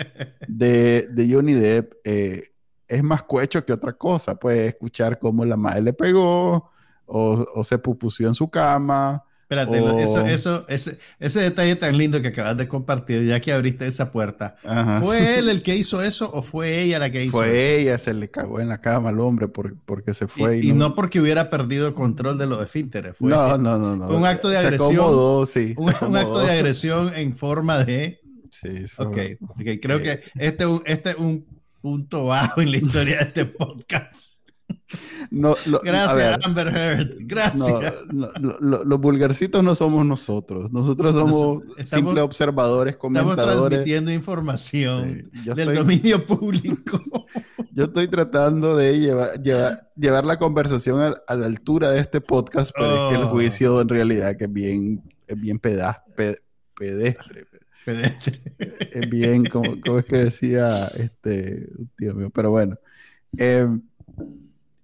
de, 0.47 1.07
de 1.11 1.29
Johnny 1.33 1.53
Depp 1.53 1.93
eh, 2.05 2.41
es 2.87 3.03
más 3.03 3.23
cuecho 3.23 3.65
que 3.65 3.73
otra 3.73 3.93
cosa. 3.93 4.35
Puede 4.35 4.67
escuchar 4.67 5.19
cómo 5.19 5.43
la 5.43 5.57
madre 5.57 5.81
le 5.81 5.93
pegó 5.93 6.69
o, 7.05 7.45
o 7.55 7.63
se 7.63 7.77
pupució 7.77 8.27
en 8.27 8.35
su 8.35 8.49
cama. 8.49 9.23
Espérate, 9.43 9.79
Oh. 9.79 9.99
eso, 9.99 10.25
eso, 10.25 10.65
ese, 10.69 10.97
ese 11.19 11.39
detalle 11.39 11.75
tan 11.75 11.95
lindo 11.95 12.19
que 12.19 12.29
acabas 12.29 12.57
de 12.57 12.67
compartir, 12.67 13.23
ya 13.27 13.39
que 13.39 13.53
abriste 13.53 13.85
esa 13.85 14.11
puerta. 14.11 14.55
Ajá. 14.63 14.99
¿Fue 15.01 15.37
él 15.37 15.49
el 15.49 15.61
que 15.61 15.75
hizo 15.75 16.01
eso 16.01 16.31
o 16.33 16.41
fue 16.41 16.81
ella 16.81 16.97
la 16.97 17.11
que 17.11 17.23
hizo 17.23 17.43
eso? 17.43 17.51
Fue 17.53 17.79
ella, 17.79 17.99
se 17.99 18.15
le 18.15 18.27
cagó 18.31 18.59
en 18.59 18.69
la 18.69 18.79
cama 18.79 19.09
al 19.09 19.19
hombre 19.19 19.47
por- 19.47 19.75
porque 19.85 20.15
se 20.15 20.27
fue. 20.27 20.57
Y, 20.57 20.71
y 20.71 20.73
no 20.73 20.95
porque 20.95 21.21
hubiera 21.21 21.51
perdido 21.51 21.87
el 21.87 21.93
control 21.93 22.39
de 22.39 22.47
los 22.47 22.59
esfínteres. 22.63 23.17
Fue 23.17 23.29
no, 23.29 23.55
no, 23.59 23.77
no, 23.77 23.95
no. 23.95 24.07
un 24.17 24.25
acto 24.25 24.49
de 24.49 24.57
Se 24.57 24.63
agresión. 24.65 24.93
acomodó, 24.95 25.45
sí. 25.45 25.75
un, 25.77 25.93
se 25.93 26.05
un 26.05 26.17
acto 26.17 26.39
de 26.39 26.51
agresión 26.51 27.11
en 27.15 27.37
forma 27.37 27.83
de... 27.85 28.19
Sí, 28.49 28.87
fue- 28.87 29.05
Ok, 29.05 29.17
ok, 29.49 29.67
creo 29.79 30.01
que 30.01 30.23
este, 30.39 30.63
es 30.63 30.69
este 30.85 31.09
es 31.11 31.15
un 31.17 31.45
punto 31.81 32.25
bajo 32.25 32.61
en 32.61 32.71
la 32.71 32.77
historia 32.77 33.17
de 33.17 33.23
este 33.25 33.45
podcast. 33.45 34.34
No, 35.31 35.55
lo- 35.65 35.79
a 35.79 35.83
Gracias, 35.83 36.15
ver, 36.15 36.37
Amber 36.43 36.67
Heard. 36.67 37.15
Gracias. 37.21 37.93
no, 38.13 38.29
los 38.59 38.99
vulgarcitos 39.01 39.63
no 39.63 39.73
somos 39.75 40.05
nosotros. 40.05 40.71
Nosotros 40.71 41.13
somos 41.13 41.63
estamos- 41.77 41.89
simples 41.89 42.23
observadores, 42.23 42.93
Estamos 42.93 43.23
comentadores. 43.23 43.69
transmitiendo 43.79 44.11
información 44.11 45.03
Sí, 45.03 45.39
del 45.43 45.59
estoy, 45.59 45.75
dominio 45.75 46.25
público. 46.25 47.01
yo 47.73 47.85
estoy 47.85 48.07
tratando 48.07 48.75
de 48.77 48.99
llevar, 48.99 49.41
llevar, 49.41 49.73
llevar 49.95 50.25
la 50.25 50.37
conversación 50.37 50.99
a, 51.01 51.13
a 51.27 51.35
la 51.35 51.47
altura 51.47 51.91
de 51.91 51.99
este 51.99 52.21
podcast, 52.21 52.71
pero 52.75 53.05
es 53.07 53.11
que 53.11 53.17
el 53.17 53.23
Oh. 53.25 53.29
juicio 53.29 53.81
en 53.81 53.89
realidad 53.89 54.37
que 54.37 54.45
es 54.45 54.53
bien, 54.53 55.03
es 55.27 55.39
bien 55.39 55.57
peda- 55.59 56.03
pe- 56.15 56.37
pedestre. 56.77 57.45
Pedestre. 57.83 58.39
es 58.93 59.09
bien, 59.09 59.45
como, 59.45 59.79
como 59.81 59.99
es 59.99 60.05
que 60.05 60.17
decía 60.17 60.85
este 60.95 61.69
tío 61.97 62.13
mío, 62.15 62.29
pero 62.33 62.49
bueno, 62.51 62.75
eh, 63.37 63.67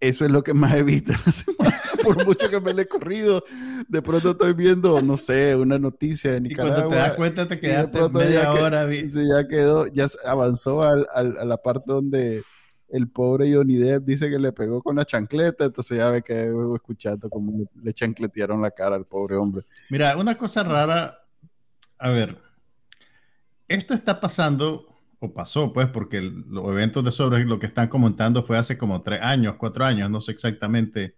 eso 0.02 0.26
es 0.26 0.32
lo 0.32 0.44
que 0.44 0.54
más 0.54 0.74
he 0.76 0.84
visto 0.84 1.14
en 1.14 1.20
la 1.26 1.32
semana, 1.32 1.82
por 2.04 2.26
mucho 2.26 2.50
que 2.50 2.60
me 2.60 2.74
le 2.74 2.82
he 2.82 2.88
corrido, 2.88 3.44
de 3.88 4.02
pronto 4.02 4.32
estoy 4.32 4.54
viendo, 4.54 5.02
no 5.02 5.16
sé, 5.16 5.56
una 5.56 5.80
noticia 5.80 6.32
de 6.32 6.38
Y 6.50 6.54
cuando 6.56 6.74
Nicaragua. 6.74 6.90
te 6.90 6.96
das 7.02 7.14
cuenta 7.16 7.46
te 7.48 7.60
quedaste 7.60 8.10
media 8.10 8.44
ya 8.44 8.52
que- 8.52 8.60
hora. 8.60 8.90
sí, 8.90 9.10
ya 9.14 9.48
quedó, 9.48 9.86
ya 9.88 10.08
avanzó 10.26 10.82
al- 10.84 11.08
al- 11.16 11.38
a 11.38 11.46
la 11.46 11.58
parte 11.58 11.86
donde 11.94 12.44
el 12.90 13.08
pobre 13.10 13.54
Johnny 13.54 13.78
Depp 13.78 14.04
dice 14.04 14.30
que 14.30 14.38
le 14.38 14.52
pegó 14.52 14.82
con 14.84 14.98
la 14.98 15.06
chancleta, 15.06 15.64
entonces 15.66 15.98
ya 15.98 16.10
ve 16.10 16.22
que 16.22 16.52
escuchando 16.76 17.30
como 17.30 17.58
le, 17.58 17.66
le 17.82 17.94
chancletearon 17.94 18.62
la 18.62 18.72
cara 18.72 18.98
al 18.98 19.06
pobre 19.06 19.38
hombre. 19.38 19.64
Mira, 19.90 20.18
una 20.18 20.36
cosa 20.38 20.64
rara. 20.64 21.18
A 22.00 22.10
ver, 22.10 22.38
esto 23.68 23.94
está 23.94 24.20
pasando, 24.20 24.91
o 25.24 25.32
pasó, 25.34 25.72
pues, 25.72 25.88
porque 25.88 26.18
el- 26.18 26.44
los 26.50 26.66
eventos 26.72 27.04
de 27.06 27.12
sobre 27.12 27.46
lo 27.46 27.60
que 27.60 27.68
están 27.68 27.88
comentando 27.88 28.42
fue 28.42 28.58
hace 28.58 28.78
como 28.78 29.02
tres 29.02 29.22
años, 29.22 29.56
cuatro 29.60 29.86
años, 29.86 30.10
no 30.10 30.20
sé 30.20 30.32
exactamente 30.32 31.16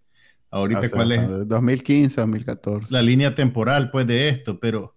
ahorita 0.52 0.90
cuál 0.90 1.14
es 1.14 1.22
de 1.30 1.46
2015 1.46 2.20
a 2.20 2.24
2014. 2.26 2.94
la 2.94 3.02
línea 3.02 3.34
temporal, 3.34 3.90
pues, 3.92 4.06
de 4.06 4.28
esto, 4.28 4.60
pero 4.60 4.96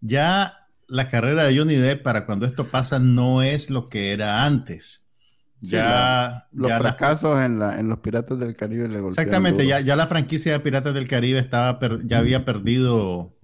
ya 0.00 0.66
la 0.88 1.06
carrera 1.06 1.44
de 1.44 1.56
Johnny 1.56 1.76
Depp 1.76 2.02
para 2.02 2.26
cuando 2.26 2.44
esto 2.44 2.66
pasa 2.66 2.98
no 2.98 3.40
es 3.42 3.70
lo 3.70 3.88
que 3.88 4.10
era 4.12 4.44
antes. 4.44 5.06
Sí, 5.62 5.76
Ya, 5.76 6.48
Los 6.52 6.70
ya 6.70 6.74
la- 6.80 6.80
fracasos 6.88 7.40
en, 7.42 7.58
la, 7.60 7.78
en 7.78 7.86
los 7.88 7.98
Piratas 7.98 8.38
del 8.40 8.56
Caribe 8.56 8.88
le 8.88 8.98
Exactamente, 9.06 9.64
ya, 9.66 9.78
ya 9.80 9.94
la 9.94 10.06
franquicia 10.08 10.52
de 10.52 10.60
Piratas 10.60 10.92
del 10.94 11.06
Caribe 11.06 11.38
estaba 11.38 11.78
per- 11.78 12.04
ya 12.06 12.18
había 12.18 12.44
perdido 12.44 13.36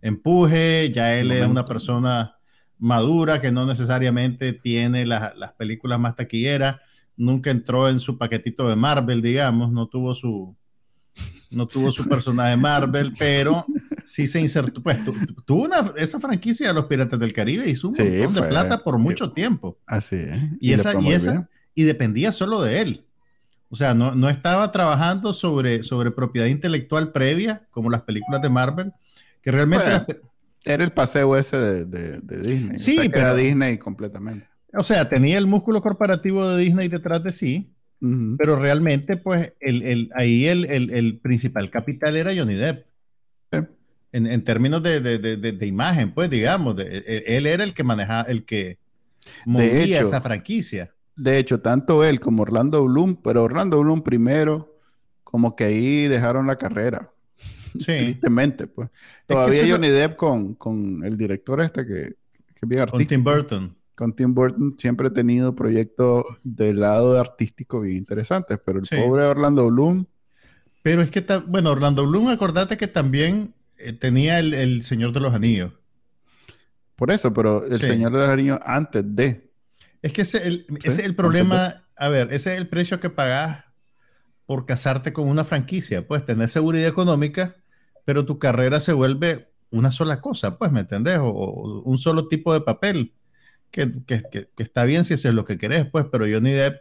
empuje, 0.00 0.90
ya 0.94 1.14
él 1.16 1.30
es 1.32 1.46
una 1.46 1.66
persona 1.66 2.36
madura 2.80 3.40
que 3.40 3.52
no 3.52 3.64
necesariamente 3.66 4.52
tiene 4.52 5.06
las, 5.06 5.36
las 5.36 5.52
películas 5.52 6.00
más 6.00 6.16
taquilleras, 6.16 6.76
nunca 7.16 7.50
entró 7.50 7.88
en 7.88 8.00
su 8.00 8.18
paquetito 8.18 8.68
de 8.68 8.74
Marvel, 8.76 9.22
digamos, 9.22 9.70
no 9.70 9.86
tuvo 9.86 10.14
su 10.14 10.56
no 11.50 11.66
tuvo 11.66 11.90
su 11.90 12.08
personaje 12.08 12.56
Marvel, 12.56 13.12
pero 13.18 13.66
sí 14.06 14.28
se 14.28 14.40
insertó, 14.40 14.80
pues 14.82 15.04
tu- 15.04 15.12
tu- 15.12 15.34
tuvo 15.42 15.64
una, 15.64 15.78
esa 15.96 16.20
franquicia 16.20 16.68
de 16.68 16.74
los 16.74 16.84
Piratas 16.86 17.18
del 17.18 17.32
Caribe 17.32 17.68
hizo 17.68 17.88
un 17.88 17.94
Sí, 17.94 18.02
montón 18.04 18.34
de 18.34 18.40
fue- 18.40 18.48
plata 18.48 18.84
por 18.84 18.98
mucho 18.98 19.32
tiempo. 19.32 19.76
Así 19.84 20.14
es. 20.16 20.38
Y, 20.60 20.68
le 20.68 20.74
esa, 20.74 21.00
y, 21.00 21.12
esa- 21.12 21.50
y 21.74 21.82
dependía 21.82 22.30
solo 22.30 22.62
de 22.62 22.80
él. 22.80 23.04
O 23.68 23.74
sea, 23.76 23.94
no, 23.94 24.14
no 24.14 24.28
estaba 24.30 24.70
trabajando 24.70 25.32
sobre, 25.32 25.82
sobre 25.82 26.12
propiedad 26.12 26.46
intelectual 26.46 27.10
previa, 27.10 27.66
como 27.72 27.90
las 27.90 28.02
películas 28.02 28.40
de 28.42 28.48
Marvel, 28.48 28.92
que 29.42 29.50
realmente... 29.50 29.84
Bueno. 29.84 30.04
las 30.08 30.16
Era 30.64 30.84
el 30.84 30.92
paseo 30.92 31.36
ese 31.36 31.56
de, 31.58 31.84
de- 31.86 32.20
de 32.20 32.36
Disney. 32.42 32.78
Sí, 32.78 32.98
O 32.98 33.02
sea, 33.02 33.10
que 33.10 33.18
era 33.18 33.28
pero- 33.32 33.36
Disney 33.42 33.78
completamente. 33.78 34.46
o 34.74 34.82
sea, 34.82 35.08
tenía 35.08 35.38
el 35.38 35.46
músculo 35.46 35.80
corporativo 35.82 36.46
de 36.48 36.62
Disney 36.62 36.88
detrás 36.88 37.22
de 37.22 37.32
sí, 37.32 37.72
pero 38.38 38.56
realmente, 38.56 39.16
pues, 39.18 39.52
el, 39.60 39.82
el- 39.82 40.10
ahí 40.14 40.46
el, 40.46 40.64
el- 40.66 40.90
el 40.90 41.18
principal 41.20 41.70
capital 41.70 42.16
era 42.16 42.32
Johnny 42.34 42.54
Depp. 42.54 42.86
Sí. 43.52 43.58
En, 44.12 44.26
en 44.26 44.42
términos 44.42 44.82
de, 44.82 45.00
de- 45.00 45.18
de- 45.18 45.36
de- 45.36 45.52
de 45.52 45.66
imagen, 45.66 46.12
pues, 46.14 46.30
digamos, 46.30 46.76
de- 46.76 46.98
él, 47.06 47.22
él 47.26 47.46
era 47.46 47.62
el 47.64 47.74
que 47.74 47.84
manejaba, 47.84 48.22
el 48.22 48.44
que 48.44 48.78
movía 49.44 49.98
hecho, 49.98 50.08
esa 50.08 50.20
franquicia. 50.22 50.94
De 51.16 51.36
hecho, 51.38 51.60
tanto 51.60 52.02
él 52.04 52.20
como 52.20 52.42
Orlando 52.42 52.82
Bloom, 52.84 53.16
pero 53.22 53.42
Orlando 53.44 53.80
Bloom 53.80 54.02
primero, 54.02 54.78
como 55.24 55.54
que 55.54 55.64
ahí 55.64 56.06
dejaron 56.08 56.46
la 56.46 56.56
carrera. 56.56 57.10
Sí. 57.78 57.84
Tristemente, 57.84 58.66
pues. 58.66 58.88
Es 58.88 58.92
que 59.28 59.34
Todavía 59.34 59.62
es 59.62 59.68
lo- 59.68 59.74
Johnny 59.76 59.88
Depp 59.88 60.16
con, 60.16 60.54
con 60.54 61.04
el 61.04 61.16
director 61.16 61.60
este 61.60 61.86
que, 61.86 62.14
que 62.54 62.66
bien 62.66 62.86
Con. 62.86 63.06
Tim 63.06 63.24
Burton. 63.24 63.76
con 63.94 64.14
Tim 64.16 64.34
Burton 64.34 64.74
siempre 64.78 65.08
he 65.08 65.10
tenido 65.10 65.54
proyectos 65.54 66.24
del 66.42 66.80
lado 66.80 67.18
artístico 67.20 67.80
bien 67.82 67.96
interesantes, 67.98 68.58
pero 68.64 68.78
el 68.78 68.84
Sí. 68.86 68.96
pobre 68.96 69.24
Orlando 69.26 69.66
Bloom, 69.70 70.06
Pero 70.82 71.02
es 71.02 71.10
que, 71.10 71.20
bueno, 71.46 71.70
Orlando 71.70 72.06
Bloom, 72.06 72.28
acordate 72.28 72.76
que 72.78 72.86
también 72.88 73.54
eh, 73.76 73.92
tenía 73.92 74.38
el, 74.38 74.54
el 74.54 74.82
Señor 74.82 75.12
de 75.12 75.20
los 75.20 75.34
Anillos. 75.34 75.72
por 76.96 77.10
eso, 77.10 77.32
pero 77.32 77.64
el 77.66 77.78
Sí. 77.80 77.86
Señor 77.86 78.12
de 78.12 78.18
los 78.18 78.28
Anillos 78.28 78.58
antes 78.64 79.02
de. 79.06 79.50
Es 80.02 80.12
que 80.12 80.22
ese, 80.22 80.46
el- 80.46 80.66
ese 80.82 80.88
es 80.88 81.06
el 81.06 81.14
problema, 81.14 81.84
a 81.96 82.08
ver, 82.08 82.32
ese 82.32 82.52
es 82.54 82.58
el 82.58 82.68
precio 82.68 83.00
que 83.00 83.10
pagas 83.10 83.64
por 84.46 84.66
casarte 84.66 85.12
con 85.12 85.28
una 85.28 85.44
franquicia, 85.44 86.06
pues 86.06 86.24
tener 86.24 86.48
seguridad 86.48 86.88
económica, 86.88 87.54
pero 88.10 88.26
tu 88.26 88.40
carrera 88.40 88.80
se 88.80 88.92
vuelve 88.92 89.52
una 89.70 89.92
sola 89.92 90.20
cosa, 90.20 90.58
pues, 90.58 90.72
¿me 90.72 90.80
entendés? 90.80 91.20
O, 91.20 91.28
o 91.28 91.82
un 91.82 91.96
solo 91.96 92.26
tipo 92.26 92.52
de 92.52 92.60
papel, 92.60 93.14
que, 93.70 93.88
que- 94.04 94.20
que- 94.32 94.48
que 94.56 94.62
está 94.64 94.82
bien 94.82 95.04
si 95.04 95.14
eso 95.14 95.28
es 95.28 95.34
lo 95.34 95.44
que 95.44 95.56
querés, 95.58 95.86
pues, 95.88 96.06
pero 96.10 96.24
Johnny 96.28 96.50
Depp 96.50 96.80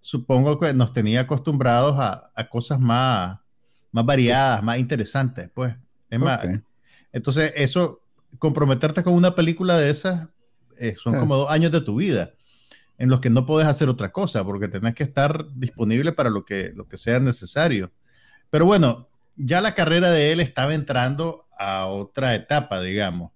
supongo 0.00 0.56
que 0.56 0.72
nos 0.74 0.92
tenía 0.92 1.22
acostumbrados 1.22 1.98
a, 1.98 2.30
a 2.32 2.48
cosas 2.48 2.78
más, 2.78 3.40
más 3.90 4.04
variadas, 4.06 4.62
más 4.62 4.78
interesantes, 4.78 5.50
pues. 5.52 5.74
Es 6.10 6.20
más, 6.20 6.44
Ok. 6.44 6.60
entonces, 7.12 7.52
eso, 7.56 8.00
comprometerte 8.38 9.02
con 9.02 9.14
una 9.14 9.34
película 9.34 9.76
de 9.76 9.90
esas, 9.90 10.28
eh, 10.78 10.94
son 10.96 11.16
Ah. 11.16 11.18
como 11.18 11.34
dos 11.38 11.50
años 11.50 11.72
de 11.72 11.80
tu 11.80 11.96
vida 11.96 12.34
en 12.98 13.08
los 13.10 13.18
que 13.18 13.30
no 13.30 13.46
puedes 13.46 13.66
hacer 13.68 13.88
otra 13.88 14.12
cosa, 14.12 14.44
porque 14.44 14.68
tenés 14.68 14.94
que 14.94 15.02
estar 15.02 15.44
disponible 15.56 16.12
para 16.12 16.30
lo 16.30 16.44
que, 16.44 16.70
lo 16.76 16.86
que 16.86 16.96
sea 16.96 17.18
necesario. 17.18 17.90
Pero 18.48 18.64
bueno, 18.64 19.07
ya 19.38 19.60
la 19.60 19.74
carrera 19.74 20.10
de 20.10 20.32
él 20.32 20.40
estaba 20.40 20.74
entrando 20.74 21.46
a 21.58 21.86
otra 21.86 22.34
etapa, 22.34 22.80
digamos. 22.80 23.32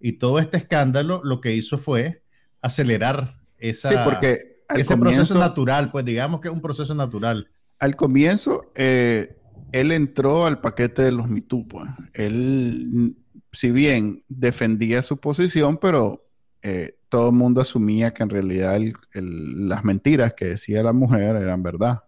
Y 0.00 0.12
todo 0.12 0.38
este 0.38 0.58
escándalo 0.58 1.22
lo 1.24 1.40
que 1.40 1.54
hizo 1.54 1.78
fue 1.78 2.22
acelerar 2.60 3.40
esa, 3.58 3.88
Sí, 3.88 3.94
porque 4.04 4.38
ese 4.74 4.94
comienzo, 4.94 4.98
proceso 4.98 5.38
natural, 5.38 5.90
pues 5.90 6.04
digamos 6.04 6.40
que 6.40 6.48
es 6.48 6.54
un 6.54 6.60
proceso 6.60 6.94
natural. 6.94 7.48
al 7.78 7.96
comienzo 7.96 8.70
eh, 8.74 9.36
él 9.72 9.92
entró 9.92 10.46
al 10.46 10.60
paquete 10.60 11.02
de 11.02 11.12
los 11.12 11.26
Too, 11.48 11.66
pues. 11.68 11.88
Él, 12.14 13.16
si 13.52 13.70
bien 13.70 14.18
defendía 14.28 15.02
su 15.02 15.18
posición, 15.18 15.78
pero 15.78 16.26
eh, 16.62 16.98
todo 17.08 17.30
el 17.30 17.36
mundo 17.36 17.60
asumía 17.60 18.12
que 18.12 18.22
en 18.22 18.30
realidad 18.30 18.78
las 19.12 19.84
mentiras 19.84 20.34
que 20.34 20.46
decía 20.46 20.82
la 20.82 20.92
mujer 20.92 21.36
eran 21.36 21.62
verdad. 21.62 22.04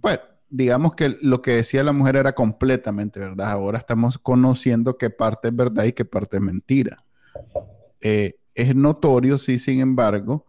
Pues 0.00 0.18
digamos 0.52 0.94
que 0.94 1.16
lo 1.22 1.40
que 1.40 1.52
decía 1.52 1.82
la 1.82 1.92
mujer 1.92 2.16
era 2.16 2.32
completamente 2.32 3.18
verdad. 3.18 3.50
Ahora 3.50 3.78
estamos 3.78 4.18
conociendo 4.18 4.98
qué 4.98 5.08
parte 5.08 5.48
es 5.48 5.56
verdad 5.56 5.84
y 5.84 5.92
qué 5.92 6.04
parte 6.04 6.36
es 6.36 6.42
mentira. 6.42 7.02
Eh, 8.02 8.34
es 8.54 8.76
notorio, 8.76 9.38
sí, 9.38 9.58
sin 9.58 9.80
embargo, 9.80 10.44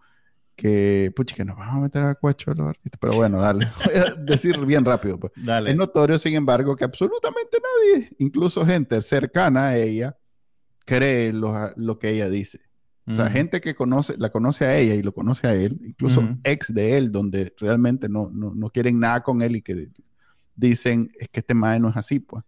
que, 0.58 1.10
pucha, 1.16 1.36
que 1.36 1.46
nos 1.46 1.58
vamos 1.58 1.76
a 1.76 1.80
meter 1.80 2.04
al 2.04 2.20
cuacho 2.20 2.52
de 2.52 2.58
los 2.58 2.68
artistas, 2.68 3.00
pero 3.00 3.14
bueno, 3.14 3.40
dale, 3.40 3.70
voy 3.86 3.96
a 3.96 4.14
decir 4.16 4.60
bien 4.66 4.84
rápido. 4.84 5.18
Pues. 5.18 5.32
Es 5.66 5.76
notorio, 5.76 6.18
sin 6.18 6.36
embargo, 6.36 6.76
que 6.76 6.84
absolutamente 6.84 7.58
nadie, 7.62 8.10
incluso 8.20 8.66
gente 8.66 9.02
cercana 9.02 9.70
a 9.70 9.78
ella, 9.78 10.18
cree 10.86 11.32
lo, 11.32 11.98
que 11.98 12.10
ella 12.10 12.30
dice. 12.30 12.60
O 13.06 13.14
sea, 13.14 13.30
gente 13.30 13.60
que 13.60 13.76
conoce, 13.76 14.16
la 14.18 14.30
conoce 14.30 14.66
a 14.66 14.78
ella 14.78 14.96
y 14.96 15.04
lo 15.04 15.14
conoce 15.14 15.46
a 15.46 15.54
él, 15.54 15.78
incluso 15.84 16.22
ex 16.44 16.74
de 16.74 16.98
él, 16.98 17.12
donde 17.12 17.54
realmente 17.60 18.08
no, 18.08 18.30
no, 18.32 18.70
quieren 18.70 19.00
nada 19.00 19.22
con 19.22 19.42
él 19.42 19.58
y 19.58 19.62
que 19.62 19.90
dicen, 20.56 21.12
es 21.20 21.28
que 21.28 21.42
este 21.42 21.54
mae 21.54 21.80
no 21.80 21.90
es 21.90 21.98
así, 21.98 22.20
pues. 22.20 22.44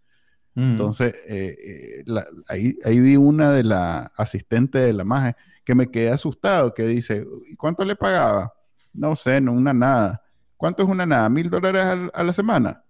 Entonces, 0.55 1.13
eh, 1.27 1.53
eh, 1.61 2.03
ahí, 2.47 2.77
ahí, 2.85 3.01
vi 3.01 3.17
una 3.17 3.51
de 3.51 3.65
las 3.65 4.09
asistentes 4.15 4.81
de 4.81 4.93
la 4.93 5.03
magia 5.03 5.35
que 5.65 5.75
me 5.75 5.91
quedé 5.91 6.09
asustado, 6.09 6.73
que 6.73 6.83
dice, 6.83 7.27
¿y 7.51 7.57
cuánto 7.57 7.83
le 7.83 7.97
pagaba? 7.97 8.53
No 8.93 9.17
sé, 9.17 9.41
no 9.41 9.51
una 9.51 9.73
nada. 9.73 10.23
¿Cuánto 10.55 10.83
es 10.83 10.89
una 10.89 11.05
nada? 11.05 11.27
¿Mil 11.27 11.49
dólares 11.49 11.83
a, 12.13 12.23
la 12.23 12.31
semana? 12.31 12.81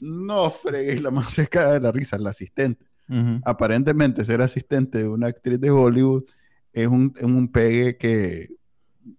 no 0.00 0.50
fregué, 0.50 1.00
la 1.00 1.10
más 1.10 1.30
se 1.30 1.44
de 1.44 1.80
la 1.80 1.92
risa, 1.92 2.18
la 2.18 2.30
asistente. 2.30 2.84
Aparentemente 3.44 4.24
ser 4.24 4.42
asistente 4.42 4.98
de 4.98 5.08
una 5.08 5.28
actriz 5.28 5.58
de 5.60 5.70
Hollywood 5.70 6.24
es 6.72 6.86
un, 6.86 7.12
un 7.22 7.48
pegue 7.50 7.96
que 7.96 8.48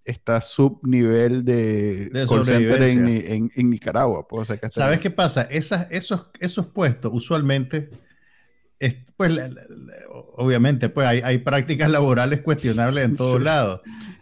está 0.04 0.42
subnivel 0.42 1.44
de, 1.44 2.10
de 2.10 2.28
call 2.28 2.44
center 2.44 2.82
en, 2.84 3.50
en, 3.56 3.70
Nicaragua. 3.70 4.28
Pues, 4.28 4.50
¿Sabes 4.72 5.00
qué 5.00 5.10
pasa? 5.10 5.44
Esas, 5.44 5.88
esos, 5.92 6.28
esos 6.40 6.68
puestos 6.68 7.12
usualmente, 7.14 7.90
pues 9.18 9.34
obviamente 10.36 10.90
pues 10.90 11.08
hay, 11.08 11.22
hay, 11.24 11.40
prácticas 11.40 11.90
laborales 11.90 12.42
cuestionables 12.42 13.06
en 13.06 13.16
todos 13.16 13.42
lados, 13.42 13.82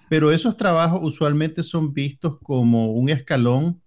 pero 0.09 0.31
esos 0.31 0.57
trabajos 0.57 0.99
usualmente 1.03 1.63
son 1.63 1.93
vistos 1.93 2.37
como 2.41 2.91
un 2.93 3.09
escalón 3.09 3.81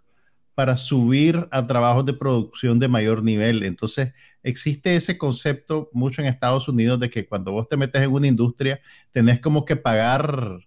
para 0.55 0.77
subir 0.77 1.49
a 1.51 1.67
trabajos 1.67 2.05
de 2.05 2.13
producción 2.13 2.79
de 2.79 2.89
mayor 2.89 3.23
nivel. 3.23 3.63
Entonces, 3.63 4.13
existe 4.43 4.97
ese 4.97 5.19
concepto 5.19 5.91
mucho 5.93 6.23
en 6.23 6.29
Estados 6.29 6.69
Unidos 6.69 7.01
de 7.01 7.11
que 7.11 7.27
cuando 7.27 7.53
vos 7.53 7.69
te 7.69 7.77
metes 7.77 8.03
en 8.03 8.13
una 8.13 8.27
industria, 8.27 8.81
tenés 9.11 9.41
como 9.41 9.65
que 9.65 9.77
pagar, 9.77 10.61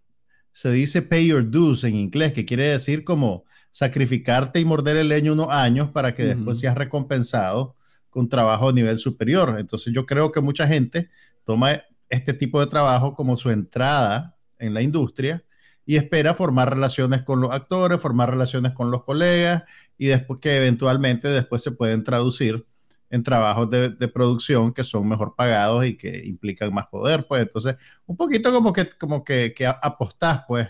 se 0.51 0.71
dice 0.71 1.01
pay 1.01 1.27
your 1.27 1.49
dues 1.49 1.83
en 1.83 1.95
inglés, 1.95 2.33
que 2.33 2.45
quiere 2.45 2.67
decir 2.67 3.03
como 3.03 3.45
sacrificarte 3.71 4.59
y 4.59 4.65
morder 4.65 4.97
el 4.97 5.09
leño 5.09 5.33
unos 5.33 5.49
años 5.49 5.89
para 5.89 6.13
que 6.13 6.23
después 6.23 6.59
seas 6.59 6.75
recompensado 6.75 7.75
con 8.09 8.29
trabajo 8.29 8.69
a 8.69 8.73
nivel 8.73 8.97
superior. 8.99 9.55
Entonces, 9.59 9.91
yo 9.93 10.05
creo 10.05 10.31
que 10.31 10.41
mucha 10.41 10.67
gente 10.67 11.09
toma 11.43 11.81
este 12.09 12.33
tipo 12.33 12.59
de 12.59 12.67
trabajo 12.67 13.15
como 13.15 13.35
su 13.35 13.49
entrada 13.49 14.37
en 14.59 14.75
la 14.75 14.83
industria 14.83 15.43
y 15.85 15.95
espera 15.95 16.35
formar 16.35 16.69
relaciones 16.69 17.23
con 17.23 17.41
los 17.41 17.51
actores, 17.51 17.99
formar 17.99 18.29
relaciones 18.29 18.73
con 18.73 18.91
los 18.91 19.03
colegas 19.03 19.63
y 19.97 20.05
después 20.05 20.39
que 20.39 20.55
eventualmente 20.55 21.27
después 21.27 21.63
se 21.63 21.71
pueden 21.71 22.03
traducir 22.03 22.65
en 23.13 23.21
trabajos 23.21 23.69
de, 23.69 24.07
producción 24.07 24.73
que 24.73 24.83
son 24.83 25.07
mejor 25.07 25.35
pagados 25.35 25.85
y 25.85 25.95
que 25.95 26.23
implican 26.25 26.73
más 26.73 26.87
poder, 26.87 27.27
pues 27.27 27.43
entonces 27.43 27.75
un 28.07 28.17
poquito 28.17 28.51
como 28.51 28.73
que, 28.73 28.89
como 28.89 29.23
que, 29.23 29.53
que 29.55 29.67
apostás, 29.67 30.45
pues. 30.47 30.67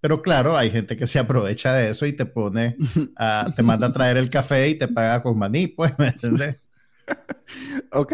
Pero 0.00 0.20
claro, 0.22 0.56
hay 0.56 0.72
gente 0.72 0.96
que 0.96 1.06
se 1.06 1.20
aprovecha 1.20 1.72
de 1.74 1.90
eso 1.90 2.04
y 2.04 2.14
te 2.14 2.26
pone, 2.26 2.76
te 3.54 3.62
manda 3.62 3.86
a 3.86 3.92
traer 3.92 4.16
el 4.16 4.28
café 4.28 4.70
y 4.70 4.74
te 4.74 4.88
paga 4.88 5.22
con 5.22 5.38
maní, 5.38 5.68
pues, 5.68 5.96
¿me 5.98 6.08
entiendes? 6.08 6.56
ok, 7.92 8.12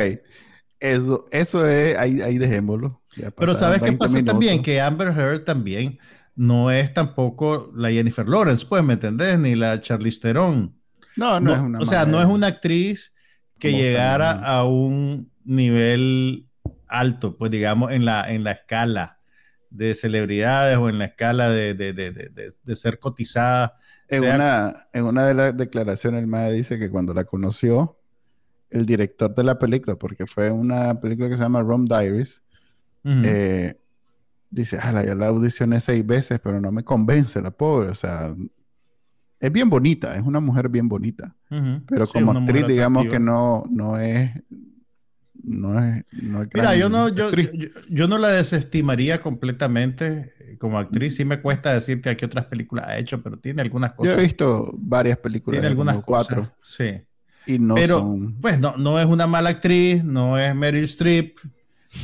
eso, 0.79 1.25
eso 1.31 1.67
es, 1.67 1.97
ahí, 1.97 2.21
ahí 2.21 2.37
dejémoslo. 2.37 3.01
Pero 3.35 3.57
¿sabes 3.57 3.81
qué 3.81 3.93
pasa 3.93 4.23
también? 4.23 4.61
Que 4.61 4.79
Amber 4.83 5.09
Heard 5.09 5.45
también 5.47 5.99
no 6.37 6.71
es 6.71 6.93
tampoco 6.93 7.73
la 7.75 7.91
Jennifer 7.91 8.29
Lawrence, 8.29 8.67
pues, 8.69 8.85
¿me 8.85 8.93
entendés? 8.93 9.39
Ni 9.39 9.55
la 9.55 9.81
Charlize 9.81 10.21
Theron. 10.21 10.79
No, 11.17 11.41
no, 11.41 11.55
es 11.55 11.61
una. 11.61 11.79
O 11.79 11.87
sea, 11.87 12.05
no 12.05 12.21
es 12.21 12.27
una 12.27 12.49
actriz 12.49 13.15
que 13.59 13.73
llegara 13.73 14.31
a 14.31 14.65
un 14.65 15.31
nivel 15.45 16.47
alto, 16.87 17.37
pues 17.37 17.51
digamos, 17.51 17.93
en 17.93 18.05
la, 18.05 18.31
en 18.33 18.45
la 18.45 18.53
escala 18.53 19.19
de 19.71 19.95
celebridades 19.95 20.79
o 20.79 20.89
en 20.89 20.99
la 20.99 21.07
escala 21.07 21.51
de, 21.51 21.75
de, 21.75 21.93
de, 21.93 22.11
de 22.13 22.77
ser 22.77 22.99
cotizada. 22.99 23.77
En, 24.09 24.25
una, 24.25 24.73
en 24.93 25.05
una 25.05 25.27
de 25.27 25.35
las 25.35 25.57
declaraciones, 25.57 26.21
el 26.21 26.27
MAE 26.27 26.53
dice 26.53 26.79
que 26.79 26.91
cuando 26.91 27.13
la 27.13 27.25
conoció, 27.25 27.99
el 28.71 28.87
director 28.87 29.35
de 29.35 29.45
la 29.45 29.59
película, 29.59 29.97
porque 29.97 30.27
fue 30.27 30.51
una 30.51 31.01
película 31.01 31.29
que 31.29 31.37
se 31.37 31.43
llama 31.43 31.63
Rom 31.63 31.85
Diaries, 31.85 32.43
eh, 33.05 33.75
dice, 34.51 34.79
ah, 34.83 35.03
ya 35.03 35.15
la 35.15 35.29
audicioné 35.29 35.81
seis 35.81 36.07
veces, 36.07 36.41
pero 36.43 36.61
no 36.61 36.71
me 36.73 36.85
convence 36.85 37.41
la 37.41 37.51
pobre, 37.51 37.91
o 37.91 37.95
sea, 37.95 38.35
es 39.41 39.53
bien 39.53 39.71
bonita, 39.71 40.17
es 40.17 40.23
una 40.23 40.41
mujer 40.41 40.69
bien 40.69 40.89
bonita, 40.89 41.37
pero 41.87 42.07
como 42.07 42.33
actriz, 42.33 42.67
digamos 42.67 43.07
que 43.07 43.21
no, 43.21 43.65
no 43.71 43.99
es... 43.99 44.31
No 45.41 45.83
es, 45.83 46.05
Mira, 46.53 46.77
yo 46.77 46.91
no, 46.91 47.09
yo, 47.09 47.31
yo, 47.89 48.07
no 48.07 48.19
la 48.19 48.29
desestimaría 48.29 49.23
completamente 49.23 50.31
como 50.59 50.79
actriz. 50.79 51.17
Sí 51.17 51.25
me 51.25 51.41
cuesta 51.41 51.73
decirte 51.73 52.11
a 52.11 52.17
qué 52.17 52.27
otras 52.27 52.47
películas 52.47 52.87
ha 52.87 52.99
hecho, 52.99 53.23
pero 53.23 53.39
tiene 53.39 53.63
algunas 53.63 53.93
cosas. 53.93 54.15
Yo 54.15 54.21
he 54.21 54.25
visto 54.25 54.75
varias 54.77 55.17
películas. 55.17 55.61
Tiene 55.61 55.69
algunas 55.69 56.01
cuatro. 56.01 56.53
Sí. 56.61 57.01
Y 57.47 57.59
no 57.59 57.77
pero, 57.77 58.15
pues 58.43 58.59
no, 58.59 58.77
no 58.77 59.01
es 59.01 59.07
una 59.07 59.27
mala 59.27 59.49
actriz, 59.49 60.05
no 60.05 60.39
es 60.39 60.55
Meryl 60.55 60.85
Streep, 60.85 61.39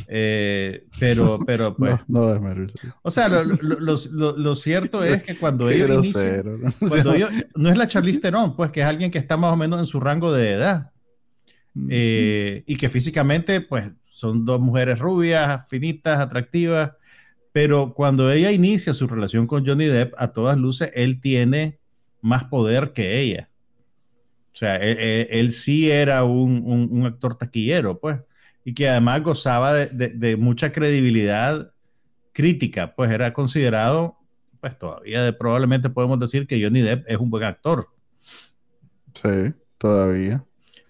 eh, 0.09 0.87
pero, 0.99 1.39
pero, 1.47 1.77
pues. 1.77 1.97
No, 2.09 2.39
no 2.39 2.53
es 2.53 2.71
Streep. 2.71 2.95
O 3.03 3.11
sea, 3.11 3.29
lo, 3.29 3.45
lo, 3.45 4.37
lo, 4.37 4.57
cierto 4.57 5.05
es 5.05 5.23
que 5.23 5.37
cuando 5.37 5.71
ellos 5.71 5.91
inician, 5.91 6.63
¿no? 6.63 6.73
Cuando 6.89 7.15
ellos, 7.15 7.31
no 7.55 7.71
es 7.71 7.79
la 7.79 7.87
Charlize 7.87 8.21
Theron, 8.21 8.57
pues 8.57 8.71
que 8.71 8.81
es 8.81 8.87
alguien 8.87 9.11
que 9.11 9.19
está 9.19 9.37
más 9.37 9.53
o 9.53 9.57
menos 9.57 9.79
en 9.81 9.87
su 9.87 10.01
rango 10.01 10.33
de 10.33 10.53
edad. 10.53 10.91
Eh, 11.91 12.63
y 12.67 12.77
que 12.77 12.89
físicamente, 12.89 13.61
pues, 13.61 13.91
son 14.03 14.45
dos 14.45 14.61
mujeres 14.61 14.99
rubias, 14.99 15.69
finitas, 15.69 16.21
atractivas. 16.21 16.93
Pero 17.53 17.95
cuando 17.95 18.31
ella 18.31 18.51
inicia 18.53 18.95
su 18.95 19.07
relación 19.07 19.47
con 19.47 19.67
Johnny 19.67 19.87
Depp, 19.87 20.15
a 20.17 20.33
todas 20.33 20.57
luces, 20.57 20.91
él 20.95 21.21
tiene 21.21 21.79
más 22.21 22.45
poder 22.45 22.93
que 22.93 23.21
ella. 23.21 23.51
O 24.53 24.57
sea, 24.57 24.77
él, 24.77 25.53
sí 25.53 25.91
era 25.91 26.23
un, 26.23 27.05
actor 27.07 27.37
taquillero, 27.37 27.99
pues, 27.99 28.21
y 28.65 28.75
que 28.75 28.89
además 28.89 29.23
gozaba 29.23 29.75
de, 29.75 30.37
mucha 30.37 30.73
credibilidad 30.73 31.73
crítica, 32.33 32.95
pues 32.97 33.11
era 33.11 33.33
considerado, 33.33 34.17
pues 34.61 34.79
todavía 34.79 35.23
de, 35.23 35.33
probablemente 35.33 35.91
podemos 35.91 36.19
decir 36.19 36.47
que 36.47 36.63
Johnny 36.63 36.81
Depp 36.81 37.05
es 37.07 37.19
un 37.19 37.31
buen 37.31 37.45
actor. 37.45 37.89
Sí, 39.13 39.55
todavía. 39.79 40.45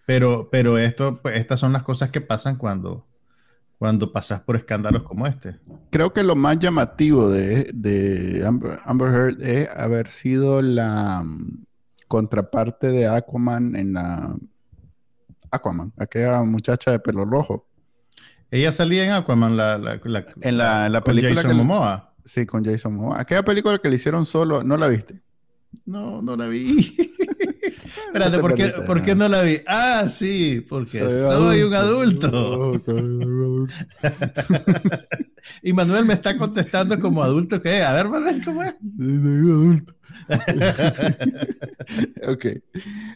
Pero, 0.06 0.48
pero 0.50 0.78
esto, 0.78 1.20
pues, 1.20 1.36
estas 1.36 1.60
son 1.60 1.72
las 1.72 1.82
cosas 1.82 2.10
que 2.10 2.20
pasan 2.20 2.56
cuando, 2.56 3.04
cuando 3.78 4.12
pasas 4.12 4.40
por 4.40 4.56
escándalos 4.56 5.02
como 5.02 5.26
este. 5.26 5.58
Creo 5.90 6.12
que 6.12 6.22
lo 6.22 6.36
más 6.36 6.58
llamativo 6.58 7.28
de, 7.28 7.70
de 7.74 8.46
Amber 8.84 9.10
Heard 9.10 9.42
es 9.42 9.68
haber 9.74 10.08
sido 10.08 10.62
la 10.62 11.24
contraparte 12.06 12.88
de 12.88 13.08
Aquaman 13.08 13.74
en 13.74 13.94
la 13.94 14.36
Aquaman, 15.54 15.92
aquella 15.96 16.42
muchacha 16.42 16.90
de 16.90 16.98
pelo 16.98 17.24
rojo. 17.24 17.68
Ella 18.50 18.72
salía 18.72 19.04
en 19.04 19.12
Aquaman, 19.12 19.56
la, 19.56 20.00
en 20.42 20.58
la, 20.58 20.88
la 20.88 21.00
película 21.00 21.34
Jason 21.34 21.56
Momoa. 21.56 22.14
Sí, 22.24 22.46
con 22.46 22.64
Jason 22.64 22.94
Momoa. 22.94 23.20
Aquella 23.20 23.44
película 23.44 23.78
que 23.78 23.88
le 23.88 23.96
hicieron 23.96 24.26
solo, 24.26 24.62
¿no 24.62 24.76
la 24.76 24.88
viste? 24.88 25.22
No, 25.84 26.22
no 26.22 26.36
la 26.36 26.46
vi. 26.46 26.96
Espérate, 28.06 28.38
¿por, 28.38 28.54
qué, 28.54 28.72
¿por 28.86 29.02
qué, 29.02 29.14
no 29.14 29.28
la 29.28 29.42
vi? 29.42 29.60
Ah, 29.66 30.06
sí, 30.08 30.64
porque 30.68 31.10
soy, 31.10 31.62
un 31.62 31.74
adulto. 31.74 32.80
y 35.62 35.72
Manuel 35.72 36.04
me 36.04 36.14
está 36.14 36.36
contestando 36.36 36.98
como 37.00 37.22
adulto 37.22 37.60
que 37.60 37.82
A 37.82 37.92
ver, 37.92 38.08
Manuel, 38.08 38.42
¿cómo 38.44 38.62
es? 38.62 38.74
Sí, 38.80 38.96
soy 38.98 39.50
adulto. 39.50 39.94
ok. 42.28 42.44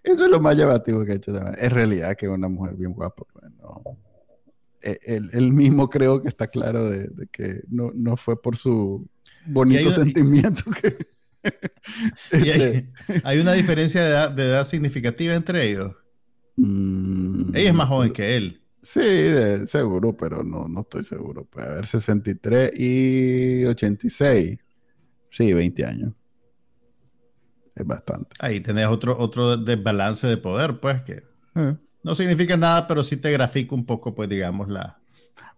Eso 0.02 0.24
es 0.24 0.30
lo 0.30 0.40
más 0.40 0.56
llamativo 0.56 1.04
que 1.04 1.12
ha 1.12 1.16
hecho. 1.16 1.32
Es 1.56 1.72
realidad 1.72 2.16
que 2.16 2.26
es 2.26 2.32
una 2.32 2.48
mujer 2.48 2.74
bien 2.74 2.92
guapa. 2.92 3.22
Bueno, 3.34 3.82
pues, 3.84 3.96
e, 4.82 5.20
él, 5.32 5.52
mismo 5.52 5.88
creo 5.88 6.22
que 6.22 6.28
está 6.28 6.48
claro 6.48 6.88
de, 6.88 7.08
que 7.30 7.60
no, 7.68 7.90
no, 7.94 8.16
fue 8.16 8.40
por 8.40 8.56
su 8.56 9.06
bonito 9.46 9.90
sentimiento 9.90 10.70
que... 10.70 10.96
Este, 12.30 12.90
hay, 13.24 13.40
una 13.40 13.52
diferencia 13.52 14.28
de 14.28 14.44
edad, 14.44 14.64
significativa 14.64 15.34
entre 15.34 15.68
ellos. 15.68 15.94
Mm, 16.56 17.56
ella 17.56 17.68
es 17.70 17.74
más 17.74 17.88
joven 17.88 18.12
que 18.12 18.36
él. 18.36 18.62
Sí, 18.82 19.00
de- 19.00 19.66
seguro, 19.66 20.16
pero 20.16 20.42
no, 20.42 20.68
no 20.68 20.80
estoy 20.80 21.02
seguro. 21.04 21.44
Puede 21.44 21.68
haber 21.68 21.86
63 21.86 22.72
y 22.78 23.64
86. 23.64 24.58
Sí, 25.30 25.52
20 25.52 25.84
años. 25.84 26.12
Es 27.74 27.86
bastante. 27.86 28.36
Ahí 28.40 28.60
tenés 28.60 28.86
otro, 28.86 29.16
otro 29.18 29.56
desbalance 29.56 30.26
de 30.26 30.36
poder, 30.36 30.80
pues, 30.80 31.02
que 31.02 31.22
Eh, 31.54 31.76
no 32.02 32.14
significa 32.14 32.56
nada, 32.56 32.86
pero 32.86 33.02
sí 33.02 33.16
te 33.16 33.30
grafica 33.32 33.74
un 33.74 33.84
poco, 33.86 34.14
pues, 34.14 34.28
digamos, 34.28 34.68
la, 34.68 35.00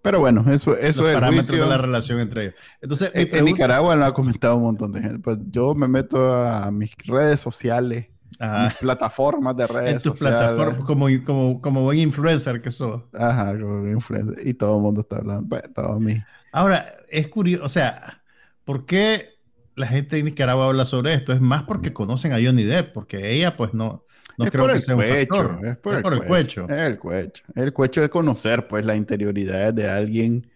Pero 0.02 0.20
bueno, 0.20 0.44
eso, 0.50 0.76
eso 0.76 1.00
los 1.02 1.08
es 1.10 1.14
parámetros 1.14 1.46
juicio. 1.48 1.64
de 1.64 1.70
la 1.70 1.78
relación 1.78 2.20
entre 2.20 2.42
ellos. 2.42 2.54
Entonces, 2.80 3.10
mi 3.14 3.22
En, 3.22 3.28
pregunta- 3.30 3.52
Nicaragua 3.52 3.96
lo 3.96 4.04
ha 4.06 4.14
comentado 4.14 4.56
un 4.56 4.62
montón 4.64 4.92
de 4.92 5.00
gente. 5.02 5.18
Pues 5.18 5.38
yo 5.50 5.74
me 5.74 5.88
meto 5.88 6.34
a 6.34 6.70
mis 6.70 6.94
redes 7.06 7.40
sociales, 7.40 8.08
Ajá, 8.38 8.64
mis 8.68 8.74
plataformas 8.76 9.56
de 9.56 9.66
redes 9.66 9.92
en 9.92 10.02
tus 10.02 10.18
sociales. 10.18 10.38
plataformas, 10.52 10.86
como, 10.86 11.06
como, 11.24 11.60
como 11.60 11.82
buen 11.82 11.98
influencer 11.98 12.62
que 12.62 12.70
sos. 12.70 13.02
Ajá, 13.12 13.58
como 13.60 13.86
influencer. 13.88 14.46
Y 14.46 14.54
todo 14.54 14.76
el 14.76 14.82
mundo 14.82 15.00
está 15.02 15.16
hablando. 15.16 15.48
Pues, 15.48 15.62
todo 15.74 16.00
mi- 16.00 16.22
Ahora, 16.52 16.86
es 17.10 17.28
curioso, 17.28 17.64
o 17.64 17.68
sea, 17.68 18.22
¿por 18.64 18.86
qué 18.86 19.38
la 19.76 19.86
gente 19.86 20.16
de 20.16 20.22
Nicaragua 20.22 20.66
habla 20.66 20.84
sobre 20.84 21.14
esto? 21.14 21.32
Es 21.32 21.40
más 21.40 21.62
porque 21.64 21.92
conocen 21.92 22.32
a 22.32 22.36
Johnny 22.42 22.64
Depp, 22.64 22.92
porque 22.92 23.32
ella, 23.32 23.56
pues, 23.56 23.74
no, 23.74 24.04
no 24.40 24.46
es 24.46 24.50
creo 24.50 24.64
por 24.64 24.70
que 24.70 24.76
el 24.76 24.83
sea 24.83 24.96
un 24.96 25.03
factor. 25.03 25.59
Es 25.62 25.76
por, 25.76 25.94
el, 25.94 26.22
el 26.22 26.26
cuecho. 26.26 26.66
Es 26.66 26.79
el 26.79 26.98
cuecho. 26.98 27.42
El 27.55 27.72
cuecho 27.74 28.00
de 28.00 28.09
conocer, 28.09 28.66
pues, 28.66 28.87
la 28.87 28.96
interioridad 28.96 29.74
de 29.74 29.88
alguien 29.88 30.46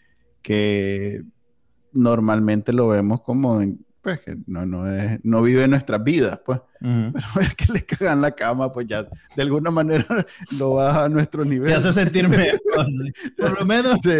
que 0.40 1.23
normalmente 1.92 2.73
lo 2.73 2.88
vemos 2.88 3.20
como, 3.20 3.62
pues, 4.01 4.20
que 4.20 4.37
no, 4.47 4.64
no, 4.64 4.90
es, 4.90 5.20
no 5.23 5.42
vive 5.42 5.68
nuestras 5.68 6.03
vidas, 6.03 6.40
pues. 6.47 6.61
Ujú. 6.81 7.12
Pero 7.12 7.27
ver 7.37 7.55
que 7.57 7.73
le 7.75 7.85
cagan 7.85 8.23
la 8.23 8.31
cama, 8.31 8.73
pues 8.73 8.87
ya 8.87 9.03
de 9.03 9.42
alguna 9.42 9.70
manera 9.70 10.07
lo 10.59 10.75
baja 10.75 11.05
a 11.05 11.09
nuestro 11.11 11.44
nivel. 11.44 11.68
Te 11.68 11.77
hace 11.77 11.92
sentir 11.92 12.27
mejor. 12.27 12.61
Por 13.37 13.59
lo 13.61 13.66
menos 13.66 13.99
Sí. 14.03 14.11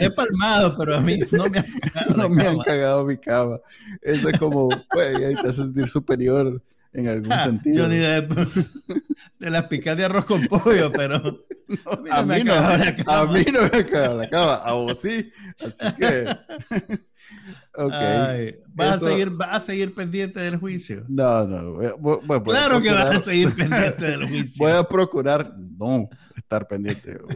he 0.00 0.10
palmado, 0.10 0.76
pero 0.78 0.96
a 0.96 1.00
mí 1.02 1.18
no 1.30 1.44
me 1.50 1.58
han 1.58 1.66
cagado 1.78 2.16
no 2.16 2.28
me 2.30 2.46
han 2.46 2.58
cagado 2.60 3.04
mi 3.04 3.18
cama. 3.18 3.60
Eso 4.00 4.30
es 4.30 4.38
como, 4.38 4.70
pues, 4.90 5.14
ahí 5.16 5.34
te 5.34 5.48
hace 5.50 5.64
sentir 5.64 5.88
superior 5.88 6.62
en 6.94 7.08
algún 7.08 7.32
Ah, 7.32 7.44
sentido. 7.44 7.84
Johnny 7.84 7.96
Depp. 7.98 8.32
De 9.40 9.50
las 9.50 9.64
picadas 9.66 9.98
de 9.98 10.04
arroz 10.06 10.24
con 10.24 10.42
pollo, 10.46 10.90
pero 10.92 11.16
a, 11.16 11.20
no 11.20 12.26
me 12.26 12.38
mí 12.38 12.44
no, 12.44 12.54
a 12.54 13.26
mí 13.26 13.44
no 13.52 13.62
me 13.62 13.66
ha 13.78 13.84
cagado 13.86 14.16
la 14.16 14.30
cama, 14.30 14.54
a 14.54 14.72
vos 14.72 14.98
sí. 15.00 15.30
Así 15.62 15.84
que, 15.98 16.24
ok. 17.74 17.92
Ay, 17.92 18.56
¿vas, 18.74 19.02
a 19.02 19.08
seguir, 19.08 19.30
vas 19.30 19.50
a 19.56 19.60
seguir 19.60 19.94
pendiente 19.94 20.40
del 20.40 20.56
juicio. 20.56 21.04
No, 21.08 21.46
no, 21.46 21.72
voy 21.74 21.86
a- 21.86 21.94
voy- 21.94 22.20
voy- 22.24 22.38
voy 22.40 22.56
a 22.56 22.60
Claro 22.60 22.80
que 22.80 22.92
vas 22.92 23.16
a 23.16 23.22
seguir 23.22 23.54
pendiente 23.54 24.04
del 24.04 24.26
juicio. 24.28 24.64
Voy 24.64 24.72
a 24.72 24.84
procurar 24.84 25.54
no 25.58 26.08
estar 26.36 26.66
pendiente. 26.66 27.12
de 27.12 27.18
vos. 27.18 27.34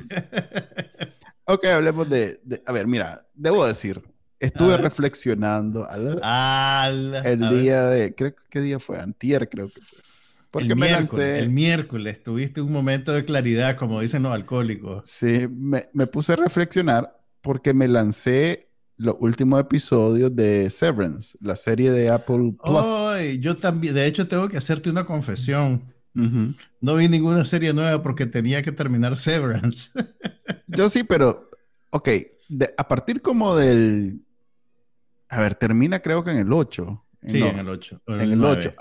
ok, 1.44 1.64
hablemos 1.66 2.08
de, 2.08 2.38
de- 2.44 2.62
A 2.64 2.72
ver, 2.72 2.86
mira, 2.86 3.26
debo 3.34 3.66
decir, 3.66 4.00
estuve 4.40 4.68
A 4.68 4.76
ver. 4.76 4.82
reflexionando 4.82 5.88
al- 5.88 6.20
Al- 6.22 7.14
el 7.26 7.48
día 7.50 7.86
de. 7.86 8.14
Creo 8.14 8.34
que 8.34 8.42
qué 8.50 8.60
día 8.60 8.78
fue, 8.78 8.98
Antier, 8.98 9.48
creo 9.48 9.68
que 9.68 9.80
fue. 9.80 9.98
Porque 10.50 10.68
el 10.68 10.76
me 10.76 10.86
miércoles, 10.86 11.12
lancé. 11.12 11.38
el 11.40 11.50
miércoles 11.50 12.22
tuviste 12.22 12.60
un 12.62 12.72
momento 12.72 13.12
de 13.12 13.24
claridad, 13.24 13.76
como 13.76 14.00
dicen 14.00 14.22
los 14.22 14.32
alcohólicos. 14.32 15.02
Sí, 15.04 15.46
me, 15.50 15.84
me 15.92 16.06
puse 16.06 16.32
a 16.32 16.36
reflexionar 16.36 17.18
porque 17.42 17.74
me 17.74 17.86
lancé 17.86 18.68
los 18.96 19.16
últimos 19.20 19.60
episodios 19.60 20.34
de 20.34 20.70
Severance, 20.70 21.36
la 21.42 21.54
serie 21.54 21.90
de 21.92 22.08
Apple 22.08 22.54
Plus. 22.64 22.80
Ay, 22.82 23.38
yo 23.40 23.56
también, 23.58 23.94
de 23.94 24.06
hecho, 24.06 24.26
tengo 24.26 24.48
que 24.48 24.56
hacerte 24.56 24.88
una 24.90 25.04
confesión. 25.04 25.82
No 26.80 26.96
vi 26.96 27.08
ninguna 27.08 27.44
serie 27.44 27.72
nueva 27.72 28.02
porque 28.02 28.26
tenía 28.26 28.60
que 28.62 28.72
terminar 28.72 29.16
Severance. 29.16 29.90
Yo 30.66 30.88
sí, 30.88 31.04
pero, 31.04 31.48
ok, 31.90 32.08
de- 32.48 32.74
a 32.76 32.88
partir 32.88 33.22
como 33.22 33.54
del... 33.54 34.24
A 35.30 35.40
ver, 35.40 35.54
termina 35.54 36.00
creo 36.00 36.22
que 36.24 36.30
en 36.30 36.38
el 36.38 36.52
8. 36.52 37.04
Sí, 37.26 37.40
No, 37.40 37.46
en 37.48 37.58
el 37.58 37.68
8. 37.68 38.02
en 38.06 38.20
el 38.32 38.44
8. 38.44 38.72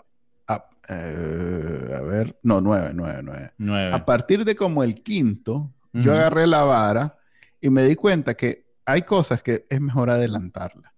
Ah, 0.47 0.69
eh, 0.89 1.95
a 1.97 2.01
ver, 2.01 2.39
no, 2.43 2.61
9, 2.61 2.91
9, 2.93 3.19
9. 3.23 3.51
9. 3.57 3.93
A 3.93 4.05
partir 4.05 4.45
de 4.45 4.55
como 4.55 4.83
el 4.83 5.01
quinto, 5.03 5.73
yo 5.93 6.11
Ujú. 6.11 6.11
agarré 6.11 6.47
la 6.47 6.63
vara 6.63 7.17
y 7.59 7.69
me 7.69 7.83
di 7.83 7.95
cuenta 7.95 8.35
que 8.35 8.67
hay 8.85 9.01
cosas 9.01 9.43
que 9.43 9.65
es 9.69 9.81
mejor 9.81 10.09
adelantarlas. 10.09 10.91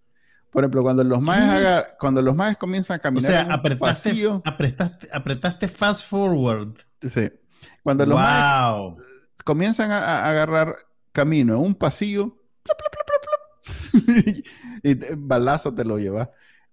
Por 0.51 0.63
ejemplo, 0.63 0.81
cuando 0.81 1.03
los 1.03 1.21
maes, 1.21 1.95
cuando 1.99 2.21
los 2.21 2.35
maes 2.35 2.57
comienzan 2.57 2.95
a 2.95 2.99
O 2.99 3.01
caminar 3.01 3.31
sea, 3.31 3.41
en 3.41 3.51
apretaste, 3.51 4.09
pasillo, 4.09 4.41
apretaste, 4.45 5.07
apretaste 5.12 5.67
fast 5.67 6.07
forward. 6.07 6.73
sí. 7.01 7.31
cuando 7.83 8.05
los 8.05 8.17
maes 8.17 8.43
wow. 8.71 8.93
comienzan 9.45 9.91
a, 9.91 9.97
a 9.99 10.29
agarrar 10.29 10.75
camino 11.12 11.53
en 11.55 11.59
un 11.62 11.75
pasillo, 11.75 12.25
plop, 12.63 12.77
plop, 12.77 12.91
plop, 12.93 13.18
y 14.84 14.95
balazo 15.17 15.73
te 15.73 15.86
lo 15.86 15.97
lleva. 15.97 16.32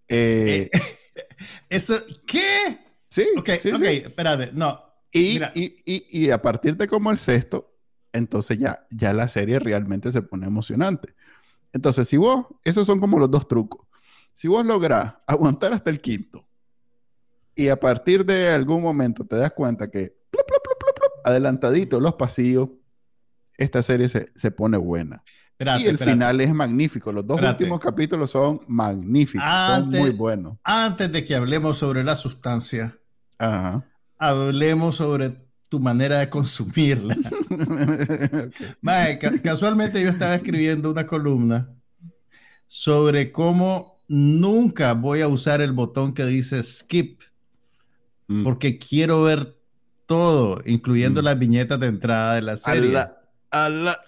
Eh, 0.08 0.70
Eso, 1.68 1.94
¿qué? 2.26 2.78
sí, 3.08 3.26
Ok, 3.36 3.50
sí, 3.62 3.70
ok, 3.72 3.80
sí. 3.80 3.86
espérate, 4.04 4.50
no. 4.52 4.82
Y, 5.12 5.38
y, 5.54 5.76
y- 5.84 6.06
y 6.26 6.30
a 6.30 6.42
partir 6.42 6.76
de 6.76 6.86
como 6.86 7.10
el 7.10 7.18
sexto, 7.18 7.74
entonces 8.12 8.58
ya, 8.58 8.86
ya 8.90 9.12
la 9.12 9.28
serie 9.28 9.58
realmente 9.58 10.12
se 10.12 10.22
pone 10.22 10.46
emocionante. 10.46 11.14
Entonces, 11.72 12.08
si 12.08 12.16
vos, 12.16 12.46
esos 12.64 12.86
son 12.86 13.00
como 13.00 13.18
los 13.18 13.30
dos 13.30 13.48
trucos. 13.48 13.86
Si 14.34 14.48
vos 14.48 14.64
lográs 14.66 15.16
aguantar 15.26 15.72
hasta 15.72 15.90
el 15.90 16.00
quinto 16.00 16.46
y 17.54 17.68
a 17.68 17.80
partir 17.80 18.24
de 18.26 18.50
algún 18.50 18.82
momento 18.82 19.24
te 19.26 19.36
das 19.36 19.52
cuenta 19.52 19.90
que 19.90 20.14
plop, 20.30 20.46
adelantadito 21.24 22.00
los 22.00 22.14
pasillos, 22.14 22.68
esta 23.56 23.82
serie 23.82 24.08
se, 24.08 24.26
se 24.34 24.50
pone 24.50 24.76
buena. 24.76 25.22
Y 25.58 25.86
el 25.86 25.96
final 25.98 26.40
es 26.40 26.52
magnífico. 26.52 27.10
Los 27.12 27.26
dos 27.26 27.40
últimos 27.40 27.80
capítulos 27.80 28.30
son 28.30 28.60
magníficos, 28.68 29.44
Antes- 29.46 30.00
son 30.00 30.08
muy 30.08 30.10
buenos. 30.16 30.54
Antes 30.62 31.10
de 31.10 31.24
que 31.24 31.34
hablemos 31.34 31.78
sobre 31.78 32.04
la 32.04 32.14
sustancia, 32.14 32.96
Ajá. 33.38 33.84
hablemos 34.18 34.96
sobre 34.96 35.34
tu 35.70 35.80
manera 35.80 36.18
de 36.18 36.28
consumirla. 36.30 37.16
Ok. 37.48 38.54
Mae, 38.82 39.18
ca- 39.18 39.40
casualmente 39.42 40.02
yo 40.02 40.08
estaba 40.10 40.34
escribiendo 40.34 40.90
una 40.90 41.06
columna 41.06 41.68
sobre 42.66 43.32
cómo 43.32 43.98
nunca 44.08 44.92
voy 44.94 45.20
a 45.22 45.28
usar 45.28 45.60
el 45.60 45.72
botón 45.72 46.12
que 46.12 46.24
dice 46.26 46.62
skip 46.62 47.20
Mm. 48.28 48.42
porque 48.44 48.76
quiero 48.78 49.22
ver 49.22 49.56
todo, 50.06 50.60
incluyendo 50.66 51.22
Mm. 51.22 51.24
las 51.24 51.38
viñetas 51.38 51.78
de 51.80 51.86
entrada 51.86 52.34
de 52.34 52.42
la 52.42 52.56
serie. 52.56 52.90
la- 52.92 53.12
a 53.52 53.68
la- 53.68 53.98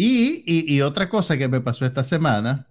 Y, 0.00 0.44
y- 0.46 0.74
y 0.76 0.80
otra 0.82 1.08
cosa 1.08 1.36
que 1.36 1.48
me 1.48 1.60
pasó 1.60 1.84
esta 1.84 2.04
semana 2.04 2.68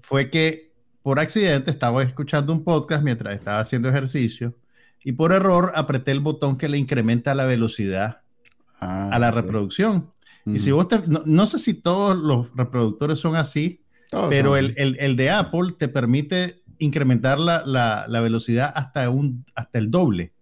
fue 0.00 0.28
que 0.28 0.72
por 1.02 1.20
accidente 1.20 1.70
estaba 1.70 2.02
escuchando 2.02 2.52
un 2.52 2.64
podcast 2.64 3.04
mientras 3.04 3.34
estaba 3.34 3.60
haciendo 3.60 3.88
ejercicio 3.88 4.56
y 5.04 5.12
por 5.12 5.32
error 5.32 5.72
apreté 5.76 6.10
el 6.10 6.20
botón 6.20 6.56
que 6.56 6.68
le 6.68 6.78
incrementa 6.78 7.34
la 7.34 7.44
velocidad 7.44 8.18
Ah, 8.80 9.10
a 9.12 9.18
la 9.20 9.30
reproducción. 9.30 10.10
Y 10.44 10.58
si 10.58 10.72
vos 10.72 10.88
te- 10.88 11.06
no, 11.06 11.22
no 11.24 11.46
sé 11.46 11.58
si 11.60 11.74
todos 11.74 12.16
los 12.16 12.48
reproductores 12.56 13.20
son 13.20 13.36
así, 13.36 13.80
Todos 14.10 14.28
pero 14.28 14.50
son 14.50 14.58
el, 14.58 14.74
el- 14.76 14.96
el 14.98 15.14
de 15.16 15.30
Apple 15.30 15.68
te 15.78 15.86
permite 15.88 16.62
incrementar 16.78 17.38
la, 17.38 17.62
la- 17.64 18.06
la 18.08 18.20
velocidad 18.20 18.72
hasta, 18.74 19.08
un, 19.10 19.44
hasta 19.54 19.78
el 19.78 19.90
doble. 19.92 20.32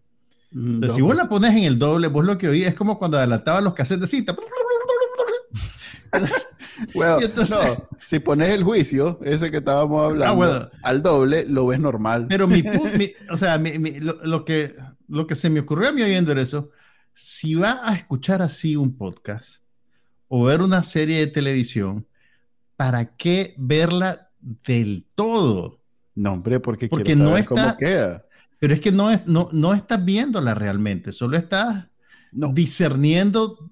Entonces, 0.52 0.94
si 0.96 1.02
vos 1.02 1.14
la 1.14 1.28
cosas. 1.28 1.28
pones 1.28 1.50
en 1.56 1.64
el 1.64 1.78
doble, 1.78 2.08
vos 2.08 2.24
lo 2.24 2.38
que 2.38 2.48
oís 2.48 2.66
es 2.66 2.74
como 2.74 2.98
cuando 2.98 3.18
adelantaban 3.18 3.62
los 3.62 3.74
cassettes 3.74 4.00
de 4.00 4.06
cinta. 4.16 4.34
Bueno, 6.94 7.20
entonces- 7.20 7.56
no, 7.58 7.88
si 8.00 8.20
pones 8.20 8.50
el 8.50 8.64
juicio, 8.64 9.18
ese 9.22 9.50
que 9.50 9.58
estábamos 9.58 10.02
hablando, 10.06 10.32
Ah, 10.32 10.36
bueno. 10.36 10.70
al 10.82 11.02
doble, 11.02 11.44
lo 11.46 11.66
ves 11.66 11.78
normal. 11.78 12.26
Pero 12.28 12.46
mi, 12.48 12.62
mi- 12.98 13.12
o 13.30 13.36
sea, 13.36 13.58
mi- 13.58 13.78
mi- 13.78 14.00
lo, 14.00 14.14
lo 14.24 14.44
que, 14.44 14.74
lo 15.08 15.26
que 15.26 15.34
se 15.34 15.50
me 15.50 15.60
ocurrió 15.60 15.90
a 15.90 15.92
mí 15.92 16.02
oyendo 16.02 16.32
eso, 16.32 16.70
si 17.12 17.54
va 17.54 17.80
a 17.84 17.94
escuchar 17.94 18.40
así 18.40 18.76
un 18.76 18.96
podcast 18.96 19.62
o 20.28 20.44
ver 20.44 20.62
una 20.62 20.82
serie 20.82 21.18
de 21.18 21.26
televisión, 21.26 22.06
¿para 22.76 23.14
qué 23.16 23.54
verla 23.58 24.30
del 24.40 25.06
todo? 25.14 25.80
no, 26.14 26.32
hombre, 26.32 26.60
porque, 26.60 26.88
Porque 26.88 27.04
quiero 27.04 27.20
no 27.20 27.28
saber 27.30 27.42
está- 27.42 27.54
cómo 27.54 27.76
queda. 27.76 28.24
Pero 28.58 28.74
es 28.74 28.80
que 28.80 28.92
no, 28.92 29.10
es, 29.10 29.26
no, 29.26 29.48
no 29.52 29.72
estás 29.74 30.04
viéndola 30.04 30.54
realmente, 30.54 31.12
solo 31.12 31.36
estás 31.38 31.86
No, 32.32 32.52
discerniendo 32.52 33.70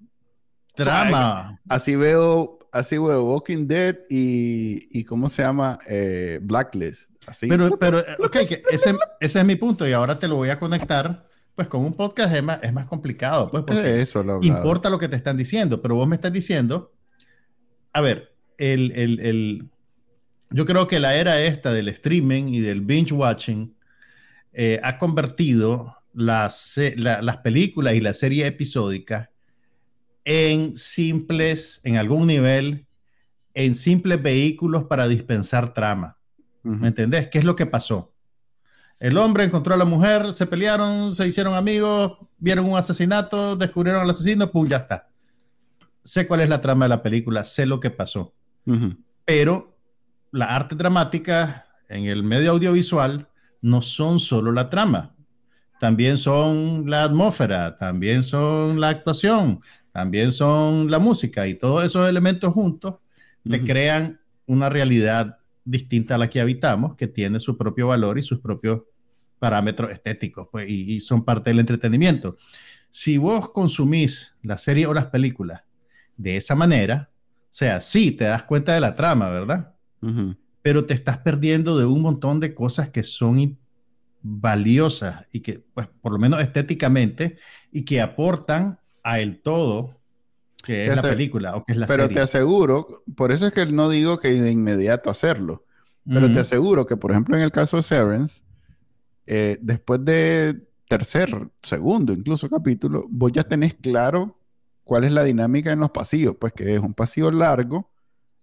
trama. 0.85 1.61
así 1.69 1.97
veo, 1.97 2.59
así 2.73 2.97
veo 2.99 3.25
Walking 3.25 3.67
Dead 3.67 3.97
y, 4.09 4.99
y 4.99 5.05
¿cómo 5.05 5.29
se 5.29 5.43
llama? 5.43 5.79
Eh, 5.88 6.38
Blacklist. 6.43 7.11
Así. 7.27 7.47
Pero, 7.49 7.79
pero, 7.79 7.99
eh, 8.01 8.05
ok, 8.25 8.37
que 8.49 8.62
ese, 8.71 8.97
ese 9.21 9.38
es 9.41 9.45
mi 9.45 9.57
punto 9.57 9.87
y 9.87 9.93
ahora 9.93 10.19
te 10.19 10.29
lo 10.29 10.37
voy 10.37 10.49
a 10.51 10.59
conectar. 10.59 11.27
Pues 11.55 11.67
con 11.67 11.85
un 11.85 11.93
podcast 11.93 12.33
es 12.35 12.43
más, 12.43 12.62
es 12.62 12.73
más 12.73 12.87
complicado, 12.87 13.51
pues, 13.51 13.64
porque 13.67 13.83
Eh, 13.97 14.03
eso 14.03 14.23
lo 14.23 14.35
hablaba. 14.35 14.59
importa 14.59 14.88
lo 14.91 14.99
que 14.99 15.09
te 15.09 15.17
están 15.17 15.37
diciendo, 15.37 15.83
pero 15.83 15.97
vos 15.97 16.07
me 16.09 16.14
estás 16.14 16.33
diciendo, 16.33 16.93
a 17.93 18.01
ver, 18.01 18.33
el, 18.59 18.93
el- 18.93 19.19
el- 19.21 19.71
yo 20.51 20.64
creo 20.64 20.87
que 20.87 21.01
la 21.01 21.17
era 21.17 21.41
esta 21.43 21.73
del 21.73 21.88
streaming 21.88 22.45
y 22.55 22.61
del 22.61 22.81
binge 22.83 23.12
watching 23.12 23.75
eh, 24.53 24.79
ha 24.85 24.99
convertido 24.99 25.97
las, 26.14 26.75
la- 26.97 27.23
las 27.23 27.38
películas 27.38 27.95
y 27.95 28.01
la 28.01 28.12
serie 28.14 28.47
episódica 28.47 29.31
en 30.31 30.77
simples, 30.77 31.81
en 31.85 31.97
algún 31.97 32.27
nivel, 32.27 32.87
en 33.55 33.75
simples 33.75 34.23
vehículos 34.23 34.85
para 34.85 35.09
dispensar 35.09 35.73
trama. 35.73 36.19
¿Me 36.62 36.88
entendés? 36.88 37.29
¿Qué 37.29 37.38
es 37.38 37.47
lo 37.47 37.57
que 37.57 37.64
pasó? 37.64 38.12
El 39.01 39.17
hombre 39.17 39.45
encontró 39.45 39.73
a 39.73 39.79
la 39.79 39.87
mujer, 39.87 40.35
se 40.35 40.45
pelearon, 40.45 41.14
se 41.14 41.27
hicieron 41.27 41.55
amigos, 41.55 42.19
vieron 42.37 42.67
un 42.67 42.77
asesinato, 42.77 43.57
descubrieron 43.57 44.03
al 44.03 44.11
asesino, 44.11 44.51
pum, 44.51 44.69
ya 44.69 44.77
está. 44.77 45.09
Sé 46.03 46.27
cuál 46.27 46.43
es 46.43 46.51
la 46.51 46.61
trama 46.61 46.85
de 46.85 46.91
la 46.91 47.03
película, 47.03 47.43
sé 47.43 47.64
lo 47.64 47.81
que 47.81 47.88
pasó. 47.88 48.35
Pero 49.25 49.79
la 50.31 50.55
arte 50.55 50.75
dramática 50.75 51.64
en 51.88 52.05
el 52.05 52.23
medio 52.23 52.51
audiovisual 52.51 53.31
no 53.62 53.81
son 53.81 54.21
solo 54.21 54.53
la 54.53 54.69
trama, 54.69 55.14
también 55.81 56.19
son 56.19 56.85
la 56.91 57.05
atmósfera, 57.05 57.77
también 57.77 58.23
son 58.23 58.79
la 58.79 58.91
actuación, 58.91 59.62
también 59.99 60.31
son 60.31 60.93
la 60.93 61.01
música 61.01 61.49
y 61.49 61.55
todos 61.55 61.85
esos 61.85 62.09
elementos 62.09 62.53
juntos 62.53 63.01
te 63.43 63.61
crean 63.65 64.21
una 64.47 64.69
realidad 64.69 65.41
distinta 65.65 66.15
a 66.15 66.19
la 66.19 66.31
que 66.31 66.41
habitamos, 66.41 66.95
que 66.95 67.09
tiene 67.09 67.41
su 67.41 67.57
propio 67.57 67.89
valor 67.89 68.17
y 68.17 68.23
sus 68.23 68.39
propios 68.39 68.83
parámetros 69.41 69.91
estéticos, 69.91 70.47
pues, 70.53 70.71
y, 70.71 71.01
son 71.01 71.25
parte 71.25 71.51
del 71.51 71.59
entretenimiento. 71.59 72.37
Si 72.91 73.19
vos 73.19 73.51
consumís 73.51 74.37
la 74.41 74.57
serie 74.57 74.87
o 74.87 74.95
las 74.95 75.07
películas 75.07 75.63
de 76.17 76.37
esa 76.37 76.55
manera, 76.55 77.11
o 77.43 77.49
sea, 77.51 77.81
sí, 77.81 78.13
te 78.13 78.27
das 78.27 78.45
cuenta 78.45 78.75
de 78.75 78.81
la 78.81 78.95
trama, 78.95 79.31
¿verdad? 79.31 79.75
Pero 80.63 80.87
te 80.87 80.95
estás 80.95 81.19
perdiendo 81.19 81.77
de 81.77 81.87
un 81.87 82.03
montón 82.03 82.39
de 82.39 82.55
cosas 82.55 82.89
que 82.91 83.03
son 83.03 83.59
valiosas 84.23 85.27
y 85.33 85.41
que, 85.41 85.65
pues, 85.75 85.89
por 86.01 86.13
lo 86.13 86.21
menos 86.21 86.41
estéticamente, 86.41 87.37
y 87.73 87.85
que 87.85 88.01
aportan 88.01 88.79
a 89.09 89.21
el 89.21 89.40
todo 89.40 89.99
que 90.62 90.87
es 90.87 90.97
la 90.97 91.03
película 91.03 91.57
o 91.57 91.64
que 91.64 91.73
es 91.73 91.79
la 91.79 91.87
pero 91.87 92.05
serie. 92.05 92.16
te 92.16 92.23
aseguro, 92.23 92.88
por 93.16 93.33
eso 93.33 93.47
es 93.47 93.53
que 93.53 93.64
no 93.66 93.88
digo 93.88 94.18
que 94.18 94.29
de 94.29 94.51
inmediato 94.51 95.09
hacerlo, 95.09 95.64
pero 96.05 96.33
te 96.33 96.40
aseguro 96.40 96.87
que, 96.87 96.97
por 96.97 97.11
ejemplo, 97.12 97.37
en 97.37 97.42
el 97.42 97.53
caso 97.53 97.77
de 97.77 97.83
Severance, 97.83 98.42
eh, 99.27 99.59
después 99.61 100.05
de 100.05 100.59
tercer, 100.88 101.29
segundo, 101.62 102.12
incluso 102.12 102.49
capítulo, 102.49 103.07
vos 103.11 103.31
ya 103.33 103.44
tenés 103.44 103.75
claro 103.75 104.38
cuál 104.85 105.05
es 105.05 105.12
la 105.12 105.23
dinámica 105.23 105.71
en 105.71 105.81
los 105.81 105.90
pasillos, 105.90 106.35
pues 106.40 106.55
que 106.55 106.75
es 106.75 106.81
un 106.81 106.94
pasillo 106.94 107.31
largo, 107.31 107.90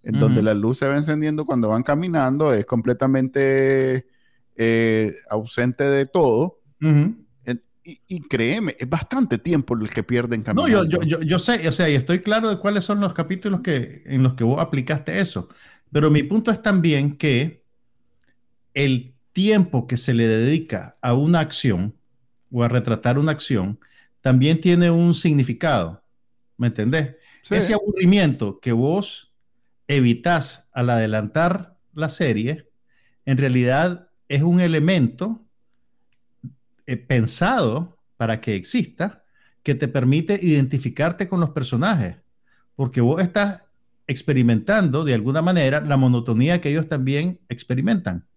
en 0.04 0.20
donde 0.20 0.44
la 0.44 0.54
luz 0.54 0.78
se 0.78 0.88
va 0.88 0.96
encendiendo 0.96 1.46
cuando 1.46 1.70
van 1.70 1.82
caminando, 1.82 2.54
es 2.54 2.68
completamente 2.68 4.06
eh, 4.56 5.12
ausente 5.32 5.84
de 5.84 6.06
todo. 6.06 6.60
Y, 7.88 8.22
créeme, 8.22 8.76
es 8.80 8.90
bastante 8.90 9.38
tiempo 9.38 9.76
el 9.76 9.92
que 9.92 10.02
pierden 10.02 10.42
caminando. 10.42 10.84
No, 10.84 10.90
yo, 10.90 11.04
yo, 11.04 11.22
yo, 11.22 11.38
sé, 11.38 11.68
o 11.68 11.72
sea, 11.72 11.88
y 11.88 11.94
estoy 11.94 12.22
claro 12.22 12.50
de 12.50 12.58
cuáles 12.58 12.84
son 12.84 13.00
los 13.00 13.14
capítulos 13.14 13.62
que, 13.62 14.02
en 14.06 14.24
los 14.24 14.34
que 14.34 14.44
vos 14.44 14.60
aplicaste 14.60 15.20
eso. 15.20 15.50
Pero 15.92 16.10
mi 16.10 16.24
punto 16.24 16.50
es 16.50 16.64
también 16.64 17.16
que 17.16 17.64
el 18.74 19.14
tiempo 19.34 19.86
que 19.86 19.98
se 19.98 20.16
le 20.16 20.28
dedica 20.28 20.98
a 21.00 21.14
una 21.14 21.42
acción 21.42 21.96
o 22.52 22.64
a 22.64 22.68
retratar 22.68 23.20
una 23.20 23.34
acción 23.34 23.80
también 24.22 24.60
tiene 24.60 24.90
un 24.90 25.14
significado. 25.14 26.04
¿Me 26.58 26.68
entendés? 26.68 27.16
Ese 27.52 27.76
aburrimiento 27.76 28.60
que 28.60 28.72
vos 28.72 29.32
evitas 29.88 30.70
al 30.74 30.90
adelantar 30.90 31.78
la 31.94 32.10
serie, 32.10 32.68
en 33.26 33.38
realidad 33.38 34.10
es 34.28 34.42
un 34.42 34.60
elemento 34.60 35.45
eh, 36.88 36.98
pensado 36.98 37.98
para 38.18 38.42
que 38.42 38.56
exista, 38.56 39.24
que 39.64 39.76
te 39.76 39.88
permite 39.88 40.40
identificarte 40.42 41.28
con 41.28 41.40
los 41.40 41.50
personajes, 41.50 42.16
porque 42.76 43.02
vos 43.02 43.22
estás 43.22 43.68
experimentando 44.08 45.04
de 45.04 45.14
alguna 45.14 45.42
manera 45.42 45.82
la 45.82 45.98
monotonía 45.98 46.62
que 46.62 46.70
ellos 46.70 46.88
también 46.88 47.40
experimentan. 47.50 48.28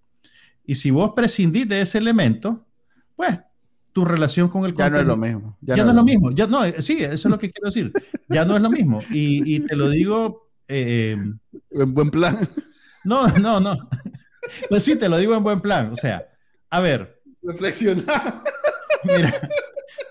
Y 0.64 0.76
si 0.76 0.90
vos 0.90 1.12
prescindís 1.14 1.68
de 1.68 1.80
ese 1.80 1.98
elemento, 1.98 2.66
pues 3.16 3.40
tu 3.92 4.04
relación 4.04 4.48
con 4.48 4.64
el 4.64 4.74
ya 4.74 4.90
no 4.90 4.98
es 4.98 5.04
lo 5.04 5.16
mismo. 5.16 5.58
Ya, 5.60 5.76
no, 5.76 5.88
es 5.88 5.94
lo 5.94 6.04
mismo. 6.04 6.30
Ya, 6.30 6.46
no, 6.46 6.64
sí, 6.78 7.02
eso 7.02 7.12
es 7.14 7.24
lo 7.24 7.38
que 7.38 7.50
quiero 7.50 7.66
decir. 7.66 7.92
Ya 8.28 8.44
no 8.44 8.56
es 8.56 8.62
lo 8.62 8.70
mismo. 8.70 9.00
Y, 9.10 9.60
te 9.60 9.76
lo 9.76 9.88
digo... 9.88 10.48
Eh, 10.68 11.16
en 11.70 11.94
buen 11.94 12.10
plan. 12.10 12.36
No, 13.04 13.26
no, 13.38 13.60
no. 13.60 13.76
Pues 14.68 14.82
sí, 14.82 14.96
te 14.96 15.08
lo 15.08 15.16
digo 15.16 15.34
en 15.34 15.42
buen 15.42 15.60
plan. 15.60 15.90
O 15.92 15.96
sea, 15.96 16.28
a 16.70 16.80
ver, 16.80 17.17
Reflexionar. 17.42 18.42
Mira, 19.04 19.48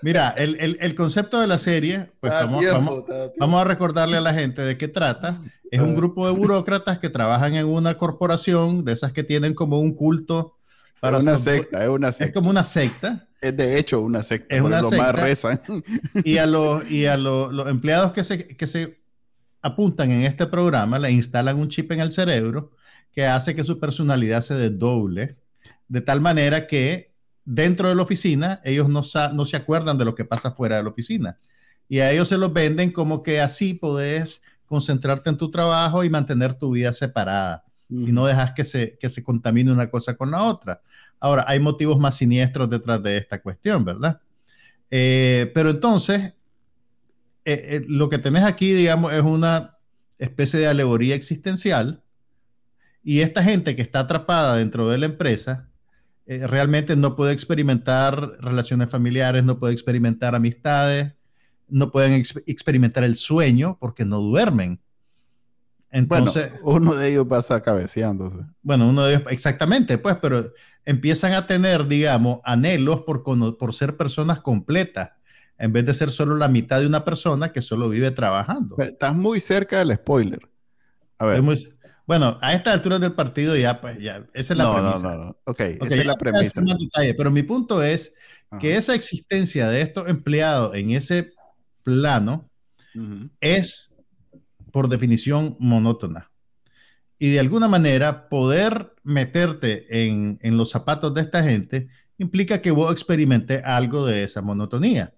mira 0.02 0.30
el, 0.30 0.94
concepto 0.94 1.40
de 1.40 1.46
la 1.46 1.58
serie, 1.58 2.10
pues 2.20 2.32
vamos, 2.32 2.64
vamos, 3.38 3.60
a 3.60 3.64
recordarle 3.64 4.16
a 4.16 4.20
la 4.20 4.34
gente 4.34 4.62
de 4.62 4.78
qué 4.78 4.88
trata. 4.88 5.40
Es 5.70 5.80
un 5.80 5.90
ah. 5.90 5.94
grupo 5.94 6.26
de 6.26 6.32
burócratas 6.32 6.98
que 6.98 7.10
trabajan 7.10 7.54
en 7.54 7.66
una 7.66 7.96
corporación, 7.96 8.84
de 8.84 8.92
esas 8.92 9.12
que 9.12 9.24
tienen 9.24 9.54
como 9.54 9.80
un 9.80 9.94
culto. 9.94 10.56
Para 11.00 11.18
una 11.18 11.38
secta, 11.38 11.84
es 11.84 11.90
una 11.90 12.12
secta. 12.12 12.24
Es 12.24 12.32
como 12.32 12.50
una 12.50 12.64
secta. 12.64 13.28
Es 13.40 13.56
de 13.56 13.78
hecho 13.78 14.00
una 14.00 14.22
secta. 14.22 14.56
Es 14.56 14.62
una 14.62 14.82
secta. 14.82 14.96
Más 14.96 15.14
rezan. 15.14 15.60
Y 16.24 16.38
a, 16.38 16.46
los, 16.46 16.90
y 16.90 17.06
a 17.06 17.16
los, 17.16 17.68
empleados 17.68 18.12
que 18.12 18.24
se, 18.24 18.48
que 18.48 18.66
se 18.66 18.98
apuntan 19.62 20.10
en 20.10 20.22
este 20.22 20.46
programa 20.46 20.98
le 20.98 21.10
instalan 21.10 21.58
un 21.58 21.68
chip 21.68 21.92
en 21.92 22.00
el 22.00 22.12
cerebro 22.12 22.72
que 23.12 23.26
hace 23.26 23.54
que 23.54 23.64
su 23.64 23.78
personalidad 23.78 24.42
se 24.42 24.54
desdoble 24.54 25.36
de 25.88 26.00
tal 26.00 26.20
manera 26.20 26.66
que 26.66 27.07
dentro 27.50 27.88
de 27.88 27.94
la 27.94 28.02
oficina, 28.02 28.60
ellos 28.62 28.90
no, 28.90 29.00
no 29.32 29.44
se 29.46 29.56
acuerdan 29.56 29.96
de 29.96 30.04
lo 30.04 30.14
que 30.14 30.26
pasa 30.26 30.50
fuera 30.50 30.76
de 30.76 30.82
la 30.82 30.90
oficina. 30.90 31.38
Y 31.88 32.00
a 32.00 32.12
ellos 32.12 32.28
se 32.28 32.36
los 32.36 32.52
venden 32.52 32.92
como 32.92 33.22
que 33.22 33.40
así 33.40 33.72
podés 33.72 34.42
concentrarte 34.66 35.30
en 35.30 35.38
tu 35.38 35.50
trabajo 35.50 36.04
y 36.04 36.10
mantener 36.10 36.52
tu 36.52 36.72
vida 36.72 36.92
separada. 36.92 37.64
Y 37.88 38.12
no 38.12 38.26
dejas 38.26 38.52
que 38.52 38.64
se, 38.64 38.98
que 38.98 39.08
se 39.08 39.24
contamine 39.24 39.72
una 39.72 39.90
cosa 39.90 40.14
con 40.14 40.30
la 40.30 40.42
otra. 40.42 40.82
Ahora, 41.18 41.46
hay 41.48 41.58
motivos 41.58 41.98
más 41.98 42.18
siniestros 42.18 42.68
detrás 42.68 43.02
de 43.02 43.16
esta 43.16 43.40
cuestión, 43.40 43.82
¿verdad? 43.82 44.20
Eh, 44.90 45.50
pero 45.54 45.70
entonces, 45.70 46.34
eh, 47.46 47.76
eh, 47.76 47.84
lo 47.88 48.10
que 48.10 48.18
tenés 48.18 48.42
aquí, 48.42 48.74
digamos, 48.74 49.14
es 49.14 49.22
una 49.22 49.78
especie 50.18 50.60
de 50.60 50.66
alegoría 50.66 51.14
existencial. 51.14 52.02
Y 53.02 53.20
esta 53.20 53.42
gente 53.42 53.74
que 53.74 53.80
está 53.80 54.00
atrapada 54.00 54.56
dentro 54.56 54.86
de 54.86 54.98
la 54.98 55.06
empresa, 55.06 55.67
eh, 56.30 56.46
realmente 56.46 56.94
no 56.94 57.16
puede 57.16 57.32
experimentar 57.32 58.36
relaciones 58.40 58.90
familiares, 58.90 59.44
no 59.44 59.58
puede 59.58 59.72
experimentar 59.72 60.34
amistades, 60.34 61.14
no 61.68 61.90
pueden 61.90 62.22
experimentar 62.46 63.02
el 63.02 63.16
sueño 63.16 63.78
porque 63.80 64.04
no 64.04 64.20
duermen. 64.20 64.78
Entonces, 65.90 66.52
uno 66.62 66.94
de 66.94 67.12
ellos 67.12 67.24
pasa 67.28 67.62
cabeceándose. 67.62 68.40
Bueno, 68.60 68.90
uno 68.90 69.04
de 69.04 69.14
ellos, 69.14 69.26
exactamente, 69.30 69.96
pues, 69.96 70.16
pero 70.20 70.52
empiezan 70.84 71.32
a 71.32 71.46
tener, 71.46 71.88
digamos, 71.88 72.40
anhelos 72.44 73.04
por, 73.06 73.22
por 73.56 73.74
ser 73.74 73.96
personas 73.96 74.42
completas, 74.42 75.12
en 75.56 75.72
vez 75.72 75.86
de 75.86 75.94
ser 75.94 76.10
solo 76.10 76.36
la 76.36 76.48
mitad 76.48 76.78
de 76.78 76.86
una 76.86 77.06
persona 77.06 77.52
que 77.52 77.62
solo 77.62 77.88
vive 77.88 78.10
trabajando. 78.10 78.76
estás 78.80 79.16
muy 79.16 79.40
cerca 79.40 79.78
del 79.78 79.94
spoiler. 79.94 80.46
A 81.16 81.24
ver. 81.24 81.42
Bueno, 82.08 82.38
a 82.40 82.54
esta 82.54 82.72
altura 82.72 82.98
del 82.98 83.12
partido 83.12 83.54
ya, 83.54 83.82
pues, 83.82 83.98
ya, 83.98 84.26
esa 84.32 84.54
es 84.54 84.58
la 84.58 84.72
premisa. 84.72 85.10
No, 85.10 85.18
no, 85.18 85.24
no. 85.26 85.36
Ok, 85.44 85.60
esa 85.60 85.94
es 85.94 86.06
la 86.06 86.16
premisa. 86.16 86.62
pero 87.18 87.30
mi 87.30 87.42
punto 87.42 87.82
es 87.82 88.14
que 88.58 88.76
esa 88.76 88.94
existencia 88.94 89.68
de 89.68 89.82
estos 89.82 90.08
empleados 90.08 90.74
en 90.74 90.92
ese 90.92 91.34
plano 91.82 92.48
es, 93.42 93.94
por 94.72 94.88
definición, 94.88 95.54
monótona. 95.60 96.30
Y 97.18 97.28
de 97.28 97.40
alguna 97.40 97.68
manera, 97.68 98.30
poder 98.30 98.94
meterte 99.02 100.06
en, 100.06 100.38
en 100.40 100.56
los 100.56 100.70
zapatos 100.70 101.12
de 101.12 101.20
esta 101.20 101.42
gente 101.42 101.88
implica 102.16 102.62
que 102.62 102.70
vos 102.70 102.90
experimentes 102.90 103.62
algo 103.66 104.06
de 104.06 104.22
esa 104.22 104.40
monotonía. 104.40 105.12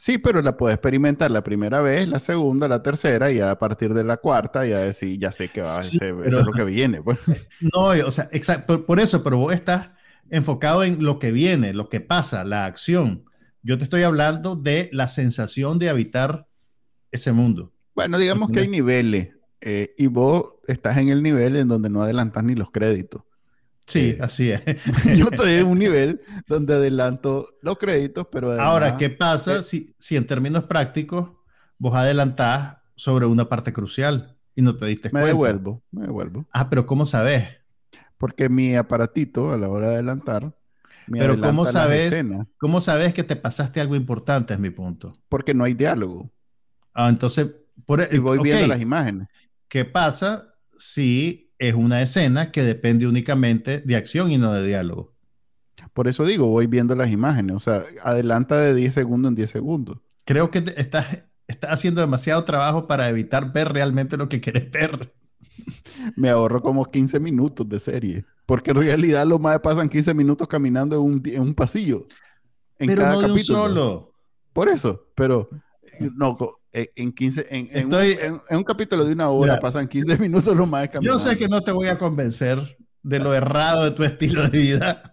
Sí, 0.00 0.16
pero 0.16 0.40
la 0.40 0.56
puedes 0.56 0.76
experimentar 0.76 1.30
la 1.30 1.44
primera 1.44 1.82
vez, 1.82 2.08
la 2.08 2.20
segunda, 2.20 2.66
la 2.66 2.82
tercera, 2.82 3.30
y 3.30 3.38
a 3.38 3.58
partir 3.58 3.92
de 3.92 4.02
la 4.02 4.16
cuarta 4.16 4.64
ya 4.64 4.78
decir, 4.78 5.18
ya 5.18 5.30
sé 5.30 5.50
que 5.50 5.60
va 5.60 5.76
a 5.76 5.82
ser, 5.82 6.14
eso 6.24 6.40
es 6.40 6.46
lo 6.46 6.52
que 6.52 6.64
viene. 6.64 7.02
Pues. 7.02 7.18
No, 7.60 7.88
o 8.06 8.10
sea, 8.10 8.26
exacto, 8.32 8.86
por, 8.86 8.98
eso, 8.98 9.22
pero 9.22 9.36
vos 9.36 9.52
estás 9.52 9.90
enfocado 10.30 10.84
en 10.84 11.04
lo 11.04 11.18
que 11.18 11.32
viene, 11.32 11.74
lo 11.74 11.90
que 11.90 12.00
pasa, 12.00 12.44
la 12.44 12.64
acción. 12.64 13.26
Yo 13.62 13.76
te 13.76 13.84
estoy 13.84 14.02
hablando 14.02 14.56
de 14.56 14.88
la 14.90 15.06
sensación 15.06 15.78
de 15.78 15.90
habitar 15.90 16.48
ese 17.12 17.32
mundo. 17.32 17.74
Bueno, 17.94 18.18
digamos 18.18 18.50
que 18.50 18.60
hay 18.60 18.68
niveles, 18.68 19.34
eh, 19.60 19.94
y 19.98 20.06
vos 20.06 20.56
estás 20.66 20.96
en 20.96 21.10
el 21.10 21.22
nivel 21.22 21.56
en 21.56 21.68
donde 21.68 21.90
no 21.90 22.00
adelantas 22.00 22.42
ni 22.42 22.54
los 22.54 22.70
créditos. 22.70 23.24
Sí, 23.90 24.16
así 24.20 24.50
es. 24.50 24.62
yo 25.18 25.26
estoy 25.30 25.52
en 25.54 25.66
un 25.66 25.78
nivel 25.78 26.20
donde 26.46 26.74
adelanto 26.74 27.46
los 27.62 27.78
créditos, 27.78 28.26
pero... 28.30 28.52
Ahora, 28.60 28.96
¿qué 28.96 29.10
pasa 29.10 29.56
eh, 29.56 29.62
si, 29.62 29.94
si 29.98 30.16
en 30.16 30.26
términos 30.26 30.64
prácticos 30.64 31.30
vos 31.78 31.96
adelantás 31.96 32.78
sobre 32.94 33.26
una 33.26 33.48
parte 33.48 33.72
crucial 33.72 34.36
y 34.54 34.62
no 34.62 34.76
te 34.76 34.86
diste 34.86 35.08
me 35.08 35.12
cuenta? 35.12 35.24
Me 35.24 35.28
devuelvo, 35.28 35.82
me 35.90 36.02
devuelvo. 36.02 36.46
Ah, 36.52 36.70
pero 36.70 36.86
¿cómo 36.86 37.04
sabes? 37.04 37.48
Porque 38.16 38.48
mi 38.48 38.76
aparatito 38.76 39.50
a 39.52 39.58
la 39.58 39.68
hora 39.68 39.88
de 39.88 39.94
adelantar... 39.94 40.56
pero 41.10 41.38
¿cómo 41.40 41.66
sabes, 41.66 42.22
¿cómo 42.58 42.80
sabes 42.80 43.12
que 43.12 43.24
te 43.24 43.36
pasaste 43.36 43.80
algo 43.80 43.96
importante? 43.96 44.54
Es 44.54 44.60
mi 44.60 44.70
punto. 44.70 45.12
Porque 45.28 45.54
no 45.54 45.64
hay 45.64 45.74
diálogo. 45.74 46.30
Ah, 46.94 47.08
entonces 47.08 47.48
Por, 47.86 48.06
y 48.10 48.18
voy 48.18 48.38
viendo 48.38 48.66
las 48.66 48.80
imágenes. 48.80 49.28
¿Qué 49.68 49.84
pasa 49.84 50.46
si 50.76 51.49
es 51.60 51.74
una 51.74 52.02
escena 52.02 52.50
que 52.50 52.62
depende 52.64 53.06
únicamente 53.06 53.80
de 53.80 53.94
acción 53.94 54.30
y 54.32 54.38
no 54.38 54.52
de 54.52 54.66
diálogo? 54.66 55.14
Por 55.92 56.08
eso 56.08 56.24
digo, 56.24 56.46
voy 56.46 56.66
viendo 56.66 56.96
las 56.96 57.10
imágenes. 57.10 57.54
O 57.56 57.60
sea, 57.60 57.84
adelanta 58.02 58.58
de 58.58 58.74
10 58.74 58.92
segundos 58.92 59.30
en 59.30 59.36
10 59.36 59.50
segundos. 59.50 59.98
Creo 60.24 60.50
que 60.50 60.64
estás, 60.76 61.24
estás 61.46 61.72
haciendo 61.72 62.00
demasiado 62.00 62.42
trabajo 62.44 62.86
para 62.86 63.08
evitar 63.08 63.52
ver 63.52 63.72
realmente 63.72 64.16
lo 64.16 64.28
que 64.28 64.40
quieres 64.40 64.70
ver. 64.70 65.14
Me 66.16 66.30
ahorro 66.30 66.62
como 66.62 66.84
15 66.84 67.20
minutos 67.20 67.68
de 67.68 67.78
serie. 67.78 68.24
Porque 68.46 68.70
en 68.72 68.78
realidad 68.78 69.26
los 69.26 69.40
más 69.40 69.60
pasan 69.60 69.88
15 69.88 70.14
minutos 70.14 70.48
caminando 70.48 70.96
en 70.96 71.02
un, 71.02 71.22
en 71.26 71.42
un 71.42 71.54
pasillo. 71.54 72.06
En 72.78 72.94
Pero 72.94 73.02
cada 73.02 73.16
no 73.16 73.22
de 73.22 73.32
un 73.32 73.42
capítulo. 73.42 73.58
solo. 73.58 74.14
Por 74.52 74.68
eso, 74.68 75.08
pero 75.14 75.50
no, 76.16 76.36
eh, 76.72 76.88
en 76.96 77.12
15, 77.12 77.46
en, 77.50 77.68
en 77.72 77.86
un, 77.86 77.92
Estoy- 77.92 78.18
en- 78.48 78.56
un 78.58 78.64
capítulo 78.64 79.04
de 79.04 79.12
una 79.12 79.28
hora 79.30 79.52
Mira, 79.54 79.60
pasan 79.60 79.88
15 79.88 80.18
minutos 80.18 80.54
los 80.56 80.68
más 80.68 80.88
Yo 81.00 81.18
sé 81.18 81.36
que 81.36 81.48
no 81.48 81.60
te 81.62 81.72
voy 81.72 81.88
a 81.88 81.98
convencer 81.98 82.76
de 83.02 83.18
lo 83.18 83.34
errado 83.34 83.84
de 83.84 83.90
tu 83.92 84.04
estilo 84.04 84.46
de 84.48 84.58
vida, 84.58 85.10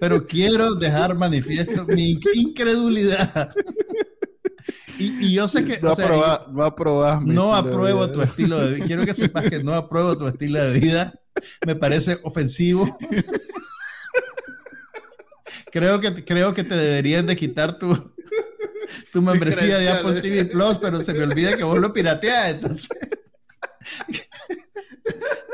pero 0.00 0.26
quiero 0.26 0.74
dejar 0.74 1.14
manifiesto 1.16 1.86
mi 1.86 2.14
inc- 2.16 2.28
incredulidad. 2.34 3.52
Y, 4.98 5.26
y 5.26 5.32
yo 5.32 5.48
sé 5.48 5.64
que 5.64 5.78
no, 5.80 5.92
o 5.92 5.94
sea, 5.96 6.06
aproba- 6.08 6.46
no 6.52 6.62
aprobas 6.64 7.22
mi 7.22 7.34
no 7.34 7.54
apruebo 7.54 8.00
vida. 8.04 8.12
tu 8.12 8.22
estilo 8.22 8.58
de 8.58 8.74
vida. 8.74 8.86
Quiero 8.86 9.04
que 9.04 9.14
sepas 9.14 9.48
que 9.48 9.62
no 9.62 9.72
apruebo 9.74 10.16
tu 10.18 10.26
estilo 10.26 10.58
de 10.62 10.78
vida. 10.78 11.14
Me 11.66 11.74
parece 11.76 12.18
ofensivo. 12.24 12.98
Creo 15.72 16.00
que, 16.00 16.24
creo 16.24 16.52
que 16.52 16.64
te 16.64 16.74
deberían 16.74 17.26
de 17.26 17.36
quitar 17.36 17.78
tu, 17.78 18.12
tu 19.12 19.22
membresía 19.22 19.78
de 19.78 19.90
Apple 19.90 20.20
TV 20.20 20.44
Plus, 20.46 20.78
pero 20.78 21.02
se 21.02 21.14
me 21.14 21.22
olvida 21.24 21.56
que 21.56 21.64
vos 21.64 21.78
lo 21.78 21.92
pirateás. 21.92 22.50
Entonces, 22.50 22.88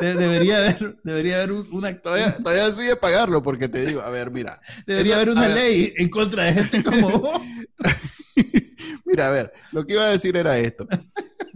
de- 0.01 0.15
debería 0.15 0.59
haber, 0.59 0.97
debería 1.05 1.37
haber 1.37 1.53
un- 1.53 1.69
una, 1.73 1.97
Todavía, 2.01 2.35
todavía 2.37 2.71
sigue 2.71 2.97
pagarlo 2.97 3.43
porque 3.43 3.69
te 3.69 3.85
digo, 3.87 4.01
a 4.03 4.11
ver, 4.11 4.31
mira. 4.31 4.61
debería 4.87 5.13
eso- 5.13 5.21
haber 5.21 5.31
una 5.31 5.49
ver. 5.49 5.55
ley 5.57 5.95
en 5.97 6.09
contra 6.11 6.45
de 6.45 6.53
gente 6.55 6.83
como 6.83 7.09
vos. 7.11 7.41
Mira, 9.05 9.29
a 9.29 9.31
ver, 9.31 9.53
lo 9.73 9.87
que 9.87 9.95
iba 9.95 10.05
a 10.05 10.11
decir 10.11 10.37
era 10.37 10.59
esto. 10.59 10.87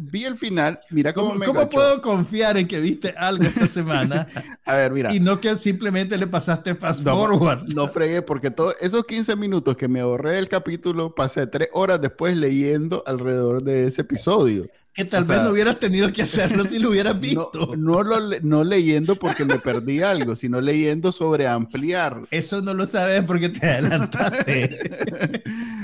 Vi 0.02 0.24
el 0.24 0.36
final, 0.36 0.80
mira 0.90 1.12
cómo, 1.12 1.34
¿Cómo, 1.34 1.38
me 1.38 1.46
cómo 1.46 1.60
enganchó. 1.60 1.76
puedo 1.76 2.00
confiar 2.02 2.56
en 2.56 2.66
que 2.68 2.80
viste 2.80 3.14
algo 3.18 3.44
esta 3.44 3.66
semana 3.68 4.26
A 4.64 4.76
ver, 4.76 4.92
mira. 4.92 5.14
y 5.14 5.20
no 5.20 5.40
que 5.40 5.56
simplemente 5.56 6.16
le 6.16 6.26
pasaste 6.26 6.74
fast 6.74 7.04
No, 7.04 7.12
forward? 7.16 7.64
No 7.74 7.88
fregué 7.88 8.22
porque 8.22 8.50
todos 8.50 8.74
esos 8.80 9.04
15 9.04 9.36
minutos 9.36 9.76
que 9.76 9.88
me 9.88 10.00
ahorré 10.00 10.34
del 10.34 10.48
capítulo, 10.48 11.14
pasé 11.14 11.46
tres 11.46 11.68
horas 11.72 12.00
después 12.00 12.36
leyendo 12.36 13.02
alrededor 13.06 13.62
de 13.62 13.84
ese 13.86 14.02
episodio. 14.02 14.66
Que 14.92 15.04
tal 15.04 15.22
O 15.22 15.24
sea, 15.24 15.36
vez 15.36 15.44
no 15.44 15.50
hubieras 15.50 15.78
tenido 15.78 16.12
que 16.12 16.22
hacerlo 16.22 16.64
si 16.64 16.78
lo 16.80 16.90
hubieras 16.90 17.18
visto. 17.20 17.70
no, 17.76 18.02
lo 18.02 18.18
no 18.42 18.64
leyendo 18.64 19.16
porque 19.16 19.44
me 19.44 19.58
perdí 19.58 20.00
algo, 20.02 20.34
sino 20.34 20.60
leyendo 20.60 21.12
sobre 21.12 21.46
ampliar. 21.46 22.22
Eso 22.30 22.60
no 22.62 22.74
lo 22.74 22.86
sabes 22.86 23.22
porque 23.24 23.50
te 23.50 23.66
adelantaste. 23.66 25.42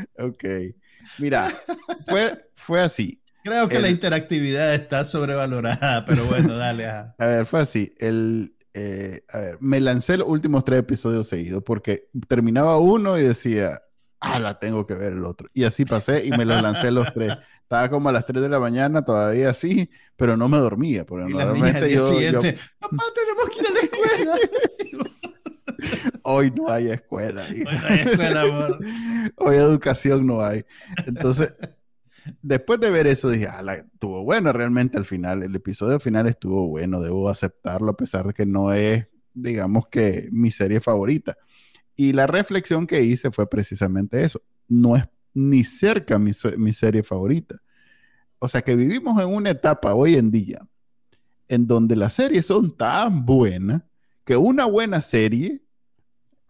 ok. 0.18 0.44
Mira, 1.18 1.56
fue, 2.08 2.36
fue 2.54 2.80
así. 2.80 3.20
Creo 3.46 3.68
que 3.68 3.76
El- 3.76 3.82
la 3.82 3.90
interactividad 3.90 4.74
está 4.74 5.04
sobrevalorada, 5.04 6.04
pero 6.06 6.24
bueno, 6.26 6.56
dale. 6.56 6.86
ajá. 6.86 7.14
A 7.18 7.26
ver, 7.26 7.46
fue 7.46 7.60
así. 7.60 7.90
El, 7.98 8.56
eh, 8.74 9.20
a 9.32 9.38
ver, 9.38 9.58
me 9.60 9.80
lancé 9.80 10.16
los 10.18 10.28
últimos 10.28 10.64
tres 10.64 10.80
episodios 10.80 11.28
seguidos 11.28 11.62
porque 11.64 12.08
terminaba 12.28 12.78
uno 12.78 13.16
y 13.18 13.22
decía, 13.22 13.80
ah, 14.20 14.38
la 14.40 14.58
tengo 14.58 14.84
que 14.86 14.94
ver 14.94 15.12
el 15.12 15.24
otro. 15.24 15.48
Y 15.54 15.64
así 15.64 15.84
pasé 15.84 16.26
y 16.26 16.30
me 16.32 16.44
los 16.44 16.60
lancé 16.60 16.90
los 16.90 17.12
tres. 17.14 17.32
Estaba 17.62 17.88
como 17.90 18.08
a 18.08 18.12
las 18.12 18.24
3 18.26 18.42
de 18.42 18.48
la 18.48 18.60
mañana 18.60 19.04
todavía 19.04 19.50
así, 19.50 19.90
pero 20.14 20.36
no 20.36 20.48
me 20.48 20.56
dormía. 20.56 21.04
Porque 21.04 21.28
Y 21.30 21.34
normalmente 21.34 21.92
yo, 21.92 22.20
yo- 22.20 22.40
papá, 22.78 23.02
tenemos 23.12 23.50
que 23.50 23.58
ir 23.60 23.66
a 23.66 23.70
la 23.72 23.80
escuela. 23.80 24.34
hoy 26.22 26.52
no 26.52 26.68
hay 26.70 26.90
escuela. 26.90 27.42
hija. 27.48 27.64
Bueno, 27.64 27.86
hay 27.88 27.98
escuela, 28.08 28.40
amor. 28.42 28.78
Hoy 29.36 29.56
educación 29.56 30.26
no 30.26 30.40
hay. 30.40 30.64
Entonces, 31.06 31.54
después 32.42 32.80
de 32.80 32.90
ver 32.90 33.06
eso, 33.06 33.30
dije, 33.30 33.46
ah, 33.48 33.74
estuvo 33.74 34.24
bueno 34.24 34.52
realmente 34.52 34.98
al 34.98 35.04
final. 35.04 35.42
El 35.42 35.54
episodio 35.54 36.00
final 36.00 36.26
estuvo 36.26 36.68
bueno, 36.68 37.00
debo 37.00 37.28
aceptarlo 37.28 37.90
a 37.90 37.96
pesar 37.96 38.26
de 38.26 38.32
que 38.32 38.46
no 38.46 38.72
es, 38.72 39.06
digamos 39.34 39.88
que, 39.88 40.28
mi 40.32 40.50
serie 40.50 40.80
favorita. 40.80 41.36
Y 41.94 42.12
la 42.12 42.26
reflexión 42.26 42.86
que 42.86 43.02
hice 43.02 43.30
fue 43.30 43.48
precisamente 43.48 44.22
eso. 44.22 44.42
No 44.68 44.96
es 44.96 45.04
ni 45.34 45.64
cerca 45.64 46.18
mi, 46.18 46.32
mi 46.58 46.72
serie 46.72 47.02
favorita. 47.02 47.56
O 48.38 48.48
sea 48.48 48.62
que 48.62 48.76
vivimos 48.76 49.20
en 49.22 49.28
una 49.28 49.50
etapa 49.50 49.94
hoy 49.94 50.16
en 50.16 50.30
día 50.30 50.58
en 51.48 51.66
donde 51.66 51.96
las 51.96 52.14
series 52.14 52.46
son 52.46 52.76
tan 52.76 53.24
buenas 53.24 53.82
que 54.24 54.36
una 54.36 54.66
buena 54.66 55.00
serie 55.00 55.62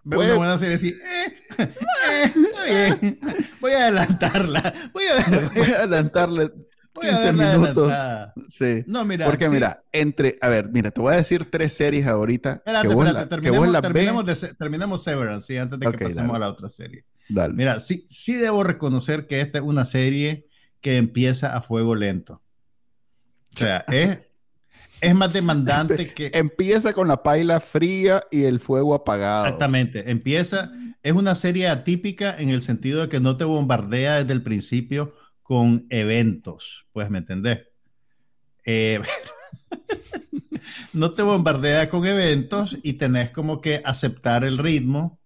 Veo 0.09 0.21
una 0.21 0.35
buena 0.35 0.59
serie 0.59 0.77
así. 0.77 0.89
eh, 0.89 1.73
eh. 2.69 3.19
Voy 3.61 3.73
a 3.73 3.83
adelantarla. 3.89 4.73
Voy 4.93 5.05
a 5.05 5.15
ver. 5.31 5.51
voy 5.55 5.73
a 5.73 5.77
adelantarle 5.79 6.51
Voy 6.95 7.07
a 7.09 7.11
15 7.11 7.25
verla 7.33 7.59
minutos. 7.59 7.93
Sí. 8.49 8.85
No, 8.87 9.05
mira. 9.05 9.27
Porque 9.27 9.47
sí. 9.49 9.55
mira, 9.55 9.83
entre, 9.93 10.37
a 10.41 10.49
ver, 10.49 10.71
mira, 10.71 10.91
te 10.91 11.01
voy 11.01 11.13
a 11.13 11.17
decir 11.17 11.51
tres 11.51 11.73
series 11.73 12.07
ahorita 12.07 12.53
Espérate, 12.55 12.89
que 12.89 12.95
vos, 12.95 13.07
espérate, 13.07 13.37
la- 13.37 13.43
que 13.43 13.51
vos 13.51 13.83
terminemos, 13.83 14.25
de 14.27 15.13
Severance, 15.13 15.47
sí, 15.47 15.59
antes 15.59 15.79
de 15.81 15.87
que 15.91 16.05
pasemos 16.05 16.33
dale. 16.33 16.37
a 16.37 16.39
la 16.39 16.49
otra 16.49 16.69
serie. 16.69 17.05
Dale. 17.29 17.55
Mira, 17.55 17.81
sí, 17.81 18.07
sí 18.09 18.35
debo 18.37 18.63
reconocer 18.63 19.27
que 19.27 19.41
esta 19.41 19.59
es 19.59 19.65
una 19.65 19.85
serie 19.85 20.47
que 20.81 20.97
empieza 20.97 21.57
a 21.57 21.61
fuego 21.63 21.97
lento. 21.97 22.41
O 23.55 23.59
sea, 23.59 23.85
es, 23.89 24.19
es 25.01 25.15
más 25.15 25.33
demandante 25.33 26.13
que... 26.13 26.31
Empieza 26.35 26.93
con 26.93 27.09
la 27.09 27.23
paila 27.23 27.61
fría 27.61 28.23
y 28.31 28.45
el 28.45 28.61
fuego 28.61 28.95
apagado. 28.95 29.45
Exactamente, 29.45 30.11
empieza, 30.11 30.71
es 31.03 31.13
una 31.13 31.35
serie 31.35 31.69
atípica 31.69 32.35
en 32.39 32.51
el 32.51 32.63
sentido 32.63 33.03
de 33.03 33.09
que 33.09 33.21
no 33.21 33.37
te 33.37 33.45
bombardea 33.45 34.21
desde 34.21 34.33
el 34.33 34.43
principio 34.43 35.15
con 35.43 35.87
eventos, 35.91 36.87
pues, 36.93 37.11
¿me 37.11 37.19
entendés? 37.19 37.65
Eh, 38.65 39.01
no 40.93 41.13
te 41.13 41.23
bombardea 41.23 41.89
con 41.89 42.05
eventos 42.07 42.79
y 42.83 42.95
tenés 42.95 43.31
como 43.31 43.61
que 43.61 43.81
aceptar 43.85 44.45
el 44.45 44.59
ritmo 44.59 45.21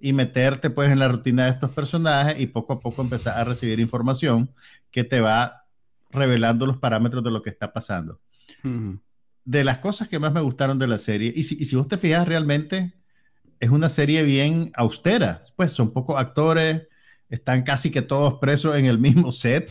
y 0.00 0.12
meterte 0.12 0.70
pues 0.70 0.92
en 0.92 1.00
la 1.00 1.08
rutina 1.08 1.46
de 1.46 1.50
estos 1.50 1.70
personajes 1.70 2.38
y 2.38 2.46
poco 2.46 2.74
a 2.74 2.78
poco 2.78 3.02
empezar 3.02 3.36
a 3.36 3.42
recibir 3.42 3.80
información 3.80 4.54
que 4.92 5.02
te 5.02 5.20
va 5.20 5.66
revelando 6.10 6.66
los 6.66 6.76
parámetros 6.76 7.24
de 7.24 7.32
lo 7.32 7.42
que 7.42 7.50
está 7.50 7.72
pasando 7.72 8.20
De 9.44 9.64
las 9.64 9.78
cosas 9.78 10.08
que 10.08 10.18
más 10.18 10.32
me 10.32 10.40
gustaron 10.40 10.78
de 10.78 10.86
la 10.86 10.98
serie, 10.98 11.32
y 11.34 11.42
si, 11.44 11.56
y 11.58 11.64
si 11.64 11.76
vos 11.76 11.88
te 11.88 11.98
fijas 11.98 12.28
realmente, 12.28 12.94
es 13.60 13.70
una 13.70 13.88
serie 13.88 14.22
bien 14.22 14.70
austera, 14.74 15.40
pues 15.56 15.72
son 15.72 15.92
pocos 15.92 16.18
actores, 16.20 16.86
están 17.28 17.62
casi 17.62 17.90
que 17.90 18.02
todos 18.02 18.38
presos 18.40 18.76
en 18.76 18.84
el 18.86 18.98
mismo 18.98 19.32
set, 19.32 19.70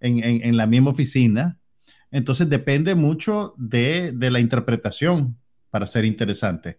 en, 0.00 0.22
en- 0.22 0.44
en 0.44 0.56
la 0.56 0.66
misma 0.66 0.90
oficina, 0.90 1.58
entonces 2.10 2.48
depende 2.50 2.94
mucho 2.94 3.54
de, 3.56 4.12
de 4.12 4.30
la 4.30 4.40
interpretación 4.40 5.38
para 5.70 5.86
ser 5.86 6.04
interesante. 6.04 6.78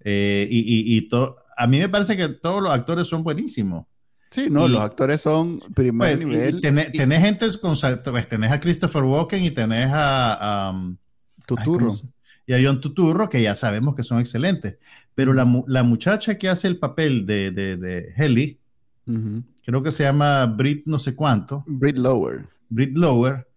Eh, 0.00 0.46
y 0.50 0.58
y- 0.60 0.98
y 0.98 1.08
a 1.56 1.66
mí 1.66 1.78
me 1.78 1.88
parece 1.88 2.16
que 2.16 2.28
todos 2.28 2.62
los 2.62 2.72
actores 2.72 3.06
son 3.06 3.22
buenísimos. 3.22 3.86
Sí, 4.30 4.48
no, 4.50 4.66
Y- 4.66 4.72
los 4.72 4.80
actores 4.82 5.20
son 5.20 5.60
primer 5.74 6.16
Pues, 6.16 6.28
nivel. 6.28 6.58
y 6.58 6.60
tenés, 6.60 6.88
y 6.92 6.98
tenés 6.98 7.20
gente 7.22 7.46
con, 7.60 7.74
pues, 8.12 8.28
tenés 8.28 8.50
a 8.52 8.60
Christopher 8.60 9.02
Walken 9.02 9.42
y 9.44 9.50
tenés 9.50 9.88
a... 9.92 10.72
um, 10.74 10.96
Tuturro. 11.46 11.72
Ay, 11.72 11.78
¿cómo 11.78 11.90
se- 11.90 12.06
y 12.48 12.52
a 12.54 12.58
John 12.62 12.80
Tuturro, 12.80 13.28
que 13.28 13.42
ya 13.42 13.54
sabemos 13.56 13.94
que 13.96 14.04
son 14.04 14.20
excelentes. 14.20 14.76
Pero 15.16 15.32
la, 15.32 15.46
la 15.66 15.82
muchacha 15.82 16.38
que 16.38 16.48
hace 16.48 16.68
el 16.68 16.78
papel 16.78 17.26
de, 17.26 17.50
de, 17.50 17.76
de 17.76 18.12
Helly, 18.16 18.60
Ujú. 19.06 19.42
creo 19.64 19.82
que 19.82 19.90
se 19.90 20.04
llama 20.04 20.46
Brit 20.46 20.84
no 20.86 20.98
sé 21.00 21.14
cuánto, 21.16 21.64
Brit 21.66 21.96
Lower. 21.96 22.42
Brit 22.68 22.96
Lower, 22.96 23.48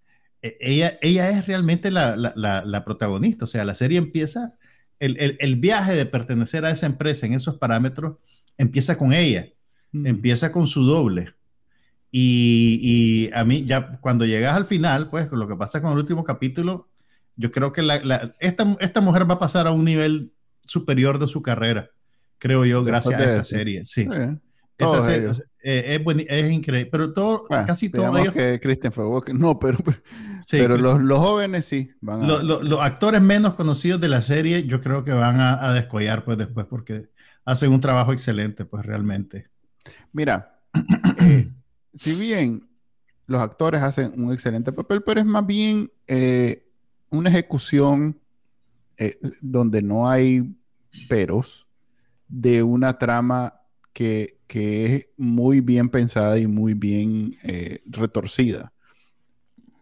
e- 0.42 0.58
ella, 0.60 0.98
ella 1.04 1.30
es 1.30 1.46
realmente 1.46 1.92
la, 1.92 2.16
la, 2.16 2.34
la, 2.36 2.66
la 2.66 2.84
protagonista. 2.84 3.46
O 3.46 3.48
sea, 3.48 3.64
la 3.64 3.76
serie 3.76 3.98
empieza, 4.00 4.56
el, 5.00 5.18
el, 5.20 5.38
el 5.40 5.56
viaje 5.58 5.94
de 5.96 6.06
pertenecer 6.08 6.66
a 6.66 6.72
esa 6.72 6.86
empresa 6.88 7.26
en 7.28 7.34
esos 7.34 7.58
parámetros 7.58 8.18
empieza 8.58 8.98
con 8.98 9.14
ella, 9.14 9.48
Empieza 9.94 10.52
con 10.52 10.68
su 10.68 10.84
doble. 10.86 11.34
Y, 12.12 12.80
y 12.82 13.34
a 13.34 13.46
mí, 13.46 13.66
ya 13.66 13.92
cuando 14.00 14.26
llegas 14.26 14.56
al 14.58 14.66
final, 14.66 15.10
pues 15.10 15.32
lo 15.32 15.48
que 15.48 15.56
pasa 15.56 15.82
con 15.82 15.92
el 15.92 15.98
último 16.00 16.24
capítulo, 16.24 16.90
yo 17.36 17.52
creo 17.52 17.72
que 17.72 17.82
la- 17.82 18.04
la- 18.04 18.34
esta, 18.40 18.76
esta 18.80 19.02
mujer 19.02 19.30
va 19.30 19.36
a 19.36 19.40
pasar 19.40 19.68
a 19.68 19.72
un 19.72 19.86
nivel 19.86 20.34
superior 20.62 21.20
de 21.20 21.28
su 21.28 21.42
carrera, 21.42 21.90
creo 22.38 22.66
yo, 22.66 22.84
Después 22.84 23.06
gracias 23.16 23.22
a 23.22 23.24
esta 23.32 23.44
serie. 23.44 23.82
Sí. 23.86 24.08
Eh, 24.12 24.38
Esta 24.78 25.02
serie, 25.02 25.32
eh, 25.62 26.04
es, 26.30 26.52
increíble, 26.52 26.90
pero 26.90 27.12
todo, 27.12 27.46
Bueno, 27.50 27.66
casi 27.68 27.92
todos 27.92 28.18
ellos, 28.18 28.34
que 28.34 28.60
Walken, 29.06 29.38
no, 29.38 29.60
pero, 29.60 29.78
sí, 30.48 30.58
pero 30.58 30.78
los, 30.78 31.02
los 31.02 31.20
jóvenes 31.20 31.66
sí 31.66 31.92
van 32.02 32.24
a. 32.24 32.28
lo- 32.28 32.44
lo- 32.44 32.64
los 32.64 32.80
actores 32.80 33.22
menos 33.22 33.56
conocidos 33.56 34.00
de 34.00 34.08
la 34.08 34.22
serie, 34.22 34.64
yo 34.64 34.80
creo 34.80 35.04
que 35.04 35.12
van 35.12 35.42
a, 35.42 35.66
a 35.68 35.74
descollar 35.74 36.24
pues 36.24 36.38
después 36.38 36.66
porque 36.66 37.10
hacen 37.44 37.72
un 37.72 37.82
trabajo 37.82 38.14
excelente, 38.14 38.64
pues 38.66 38.86
realmente. 38.86 39.49
Mira, 40.12 40.62
eh, 41.20 41.52
si 41.94 42.14
bien 42.16 42.70
los 43.26 43.42
actores 43.42 43.82
hacen 43.82 44.12
un 44.22 44.34
excelente 44.34 44.72
papel, 44.72 45.04
pero 45.04 45.20
es 45.20 45.26
más 45.26 45.46
bien 45.46 45.92
eh, 46.08 46.68
una 47.10 47.30
ejecución 47.30 48.20
eh, 48.98 49.16
donde 49.42 49.82
no 49.82 50.10
hay 50.10 50.56
peros 51.08 51.68
de 52.28 52.64
una 52.64 52.98
trama 52.98 53.56
que, 53.94 54.38
es 54.52 55.10
muy 55.16 55.62
bien 55.62 55.90
pensada 55.90 56.40
y 56.40 56.48
muy 56.48 56.74
bien 56.74 57.36
retorcida. 57.86 58.74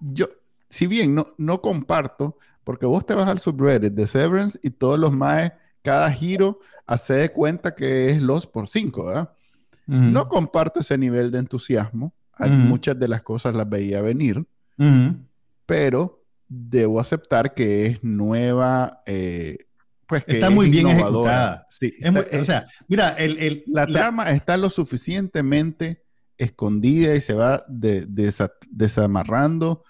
Yo, 0.01 0.27
si 0.67 0.87
bien 0.87 1.15
no, 1.15 1.25
no 1.37 1.61
comparto, 1.61 2.37
porque 2.65 2.85
vos 2.85 3.05
te 3.05 3.13
vas 3.13 3.27
al 3.29 3.39
subreddit 3.39 3.93
de 3.93 4.05
Severance 4.05 4.59
y 4.61 4.71
todos 4.71 4.99
los 4.99 5.13
más, 5.13 5.53
cada 5.81 6.11
giro 6.11 6.59
hace 6.85 7.13
de 7.13 7.29
cuenta 7.29 7.73
que 7.73 8.09
es 8.09 8.21
los 8.21 8.45
por 8.45 8.67
cinco, 8.67 9.05
¿verdad? 9.05 9.36
No 9.88 10.27
comparto 10.27 10.81
ese 10.81 10.97
nivel 10.97 11.31
de 11.31 11.39
entusiasmo. 11.39 12.13
Muchas 12.39 12.99
de 12.99 13.07
las 13.07 13.23
cosas 13.23 13.55
las 13.55 13.67
veía 13.67 14.01
venir, 14.01 14.45
pero 15.65 16.23
debo 16.47 16.99
aceptar 16.99 17.53
que 17.53 17.88
es 17.88 18.03
nueva, 18.03 19.01
eh, 19.05 19.57
pues 20.05 20.23
que 20.23 20.33
está 20.35 20.49
muy 20.49 20.69
bien 20.69 20.88
ejecutada. 20.88 21.67
Sí, 21.69 21.91
o 22.39 22.43
sea, 22.43 22.67
mira, 22.88 23.11
el, 23.11 23.63
la, 23.67 23.85
trama 23.85 24.29
está 24.29 24.55
lo 24.57 24.69
suficientemente 24.69 26.03
escondida 26.38 27.15
y 27.15 27.21
se 27.21 27.33
va 27.33 27.63
desamarrando 28.69 29.83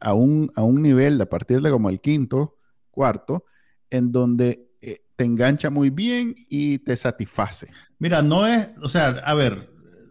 a 0.00 0.14
un, 0.14 0.52
a 0.54 0.62
un 0.62 0.82
nivel 0.82 1.20
a 1.20 1.26
partir 1.26 1.60
de 1.60 1.70
como 1.70 1.90
el 1.90 2.00
quinto, 2.00 2.58
cuarto, 2.90 3.44
en 3.90 4.12
donde 4.12 4.50
eh, 4.50 4.67
te 5.18 5.24
engancha 5.24 5.68
muy 5.68 5.90
bien 5.90 6.36
y 6.48 6.78
te 6.78 6.94
satisface. 6.94 7.72
Mira, 7.98 8.22
no 8.22 8.46
es, 8.46 8.68
o 8.80 8.86
sea, 8.86 9.08
a 9.24 9.34
ver, 9.34 9.68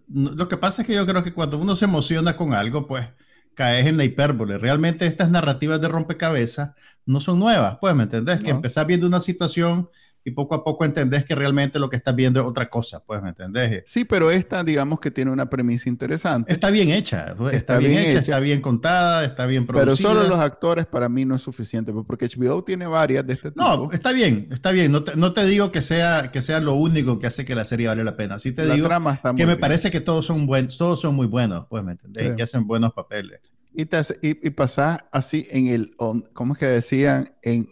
lo 0.10 0.50
que 0.50 0.58
pasa 0.58 0.82
es 0.82 0.88
que 0.88 0.94
yo 0.94 1.08
creo 1.08 1.24
que 1.24 1.32
cuando 1.32 1.58
uno 1.58 1.78
se 1.78 1.86
emociona 1.86 2.36
con 2.36 2.54
algo, 2.54 2.88
pues 2.88 3.08
caes 3.54 3.88
en 3.88 3.96
la 3.96 4.04
hipérbole. 4.04 4.58
Realmente 4.58 5.06
estas 5.06 5.32
narrativas 5.32 5.80
de 5.80 5.88
rompecabezas 5.88 6.72
no 7.06 7.22
son 7.22 7.40
nuevas, 7.40 7.78
pues, 7.80 7.96
¿me 7.96 8.04
entendés? 8.04 8.42
Que 8.42 8.50
empezás 8.50 8.86
viendo 8.86 9.08
una 9.08 9.22
situación 9.22 9.90
y 10.28 10.32
poco 10.32 10.56
a 10.56 10.62
poco 10.62 10.84
entendés 10.84 11.24
que 11.24 11.36
realmente 11.36 11.80
lo 11.80 11.88
que 11.88 11.96
estás 11.96 12.14
viendo 12.14 12.42
es 12.42 12.46
otra 12.46 12.70
cosa, 12.70 13.02
pues, 13.02 13.24
¿me 13.24 13.30
entendés? 13.30 13.84
Sí, 13.86 14.04
pero 14.04 14.30
esta, 14.30 14.62
digamos 14.62 15.00
que 15.00 15.10
tiene 15.10 15.32
una 15.32 15.50
premisa 15.50 15.88
interesante. 15.88 16.52
Está 16.52 16.70
bien 16.70 16.92
hecha, 16.92 17.34
pues, 17.38 17.56
está, 17.56 17.78
bien, 17.78 17.94
hecha, 17.94 18.20
está 18.20 18.40
bien 18.42 18.60
contada, 18.60 19.24
está 19.24 19.46
bien 19.46 19.66
producida. 19.66 19.96
Pero 19.96 19.96
solo 19.96 20.28
los 20.28 20.40
actores 20.40 20.86
para 20.86 21.08
mí 21.08 21.24
no 21.24 21.36
es 21.36 21.42
suficiente, 21.42 21.94
pues, 21.94 22.06
porque 22.06 22.28
HBO 22.28 22.62
tiene 22.62 22.88
varias 22.88 23.26
de 23.26 23.36
este 23.36 23.52
tipo. 23.52 23.64
No, 23.64 23.90
está 23.94 24.12
bien, 24.12 24.50
está 24.52 24.72
bien. 24.72 24.92
No 24.92 25.06
te, 25.06 25.16
no 25.16 25.32
te 25.32 25.46
digo 25.46 25.72
que 25.72 25.82
sea, 25.82 26.30
que 26.30 26.42
sea 26.42 26.60
lo 26.60 26.74
único 26.74 27.20
que 27.20 27.28
hace 27.28 27.46
que 27.46 27.56
la 27.56 27.64
serie 27.64 27.88
vale 27.88 28.04
la 28.04 28.18
pena. 28.18 28.38
Sí 28.38 28.52
te 28.52 28.66
digo 28.70 28.90
que 29.38 29.46
me 29.46 29.56
parece 29.56 29.92
que 29.92 30.02
todos 30.02 30.26
son 30.26 30.46
buenos, 30.46 30.78
todos 30.78 31.00
son 31.00 31.16
muy 31.16 31.28
buenos, 31.28 31.68
pues, 31.70 31.86
¿me 31.86 31.94
entendés? 31.94 32.36
Que 32.36 32.44
hacen 32.44 32.68
buenos 32.68 32.92
papeles. 32.92 33.40
Y, 33.74 33.86
te, 33.86 34.02
y, 34.22 34.50
pasás 34.52 35.00
así 35.12 35.46
en 35.52 35.68
el, 35.68 35.96
¿cómo 36.34 36.54
es 36.54 36.60
que 36.60 36.66
decían 36.66 37.30
en, 37.44 37.68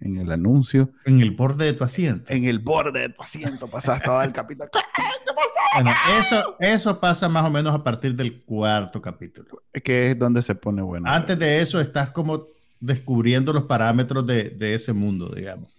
en, 0.00 0.16
el 0.16 0.32
anuncio? 0.32 0.90
En 1.04 1.20
el 1.20 1.32
borde 1.32 1.66
de 1.66 1.72
tu 1.74 1.84
asiento. 1.84 2.32
En 2.32 2.44
el 2.44 2.58
borde 2.58 3.00
de 3.00 3.08
tu 3.10 3.20
asiento 3.22 3.68
pasás 3.68 4.02
todo 4.02 4.22
el 4.22 4.32
capítulo. 4.32 4.70
¿Qué, 4.72 4.80
Bueno, 5.74 5.90
eso, 6.18 6.56
eso 6.58 7.00
pasa 7.00 7.28
más 7.28 7.44
o 7.44 7.50
menos 7.50 7.74
a 7.74 7.84
partir 7.84 8.14
del 8.14 8.44
cuarto 8.44 9.02
capítulo. 9.02 9.62
Que 9.84 10.10
es 10.10 10.18
donde 10.18 10.42
se 10.42 10.54
pone 10.54 10.80
bueno. 10.80 11.10
Antes 11.10 11.38
de 11.38 11.60
eso 11.60 11.80
estás 11.80 12.10
como 12.10 12.46
descubriendo 12.80 13.52
los 13.52 13.64
parámetros 13.64 14.26
de, 14.26 14.50
de 14.50 14.74
ese 14.74 14.92
mundo, 14.92 15.28
digamos. 15.34 15.72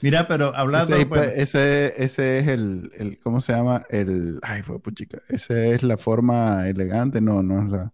Mira, 0.00 0.28
pero 0.28 0.54
hablando... 0.54 0.94
Ese, 0.94 1.06
pues, 1.06 1.28
ese, 1.36 2.02
ese 2.02 2.38
es 2.38 2.48
el, 2.48 2.90
el, 2.98 3.18
¿cómo 3.18 3.40
se 3.40 3.52
llama? 3.52 3.84
El, 3.88 4.38
ay, 4.42 4.62
fue 4.62 4.80
puchica. 4.80 5.18
Esa 5.28 5.64
es 5.66 5.82
la 5.82 5.96
forma 5.96 6.68
elegante, 6.68 7.20
no, 7.20 7.42
no 7.42 7.62
es 7.62 7.68
la 7.68 7.92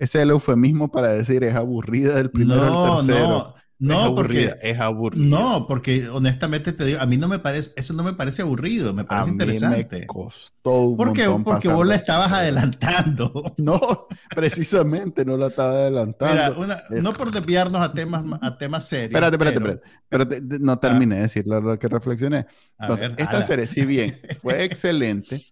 ese 0.00 0.18
es 0.18 0.22
el 0.22 0.30
eufemismo 0.30 0.90
para 0.90 1.08
decir 1.08 1.44
es 1.44 1.54
aburrida 1.54 2.16
del 2.16 2.30
primero 2.30 2.62
al 2.64 2.96
tercero. 2.96 3.54
No, 3.78 4.08
no, 4.08 4.14
porque 4.14 4.54
es 4.62 4.80
aburrida. 4.80 5.24
No, 5.26 5.66
porque 5.66 6.08
honestamente 6.08 6.72
te 6.72 6.86
digo, 6.86 7.00
a 7.00 7.06
mí 7.06 7.18
no 7.18 7.28
me 7.28 7.38
parece, 7.38 7.72
eso 7.76 7.92
no 7.92 8.02
me 8.02 8.14
parece 8.14 8.40
aburrido, 8.40 8.94
me 8.94 9.04
parece 9.04 9.30
interesante. 9.30 10.00
me 10.00 10.06
costó 10.06 10.80
un 10.80 10.96
porque, 10.96 11.26
Porque 11.44 11.68
vos 11.68 11.86
la 11.86 11.96
estabas 11.96 12.32
adelantando. 12.32 13.32
No, 13.58 14.06
precisamente 14.34 15.24
no 15.24 15.36
la 15.36 15.48
estaba 15.48 15.72
adelantando. 15.72 16.60
Mira, 16.60 16.82
no 17.02 17.12
por 17.12 17.30
desviarnos 17.30 17.82
a 17.82 17.92
temas, 17.92 18.24
a 18.40 18.56
temas 18.56 18.88
serios. 18.88 19.10
Espérate, 19.10 19.34
espérate, 19.34 19.82
espérate. 20.08 20.38
Pero 20.38 20.60
no 20.60 20.78
terminé 20.78 21.16
de 21.16 21.22
decir 21.22 21.46
lo, 21.46 21.78
que 21.78 21.88
reflexioné. 21.88 22.46
Entonces, 22.78 23.10
esta 23.18 23.42
serie, 23.42 23.66
si 23.66 23.84
bien 23.84 24.18
fue 24.40 24.64
excelente, 24.64 25.42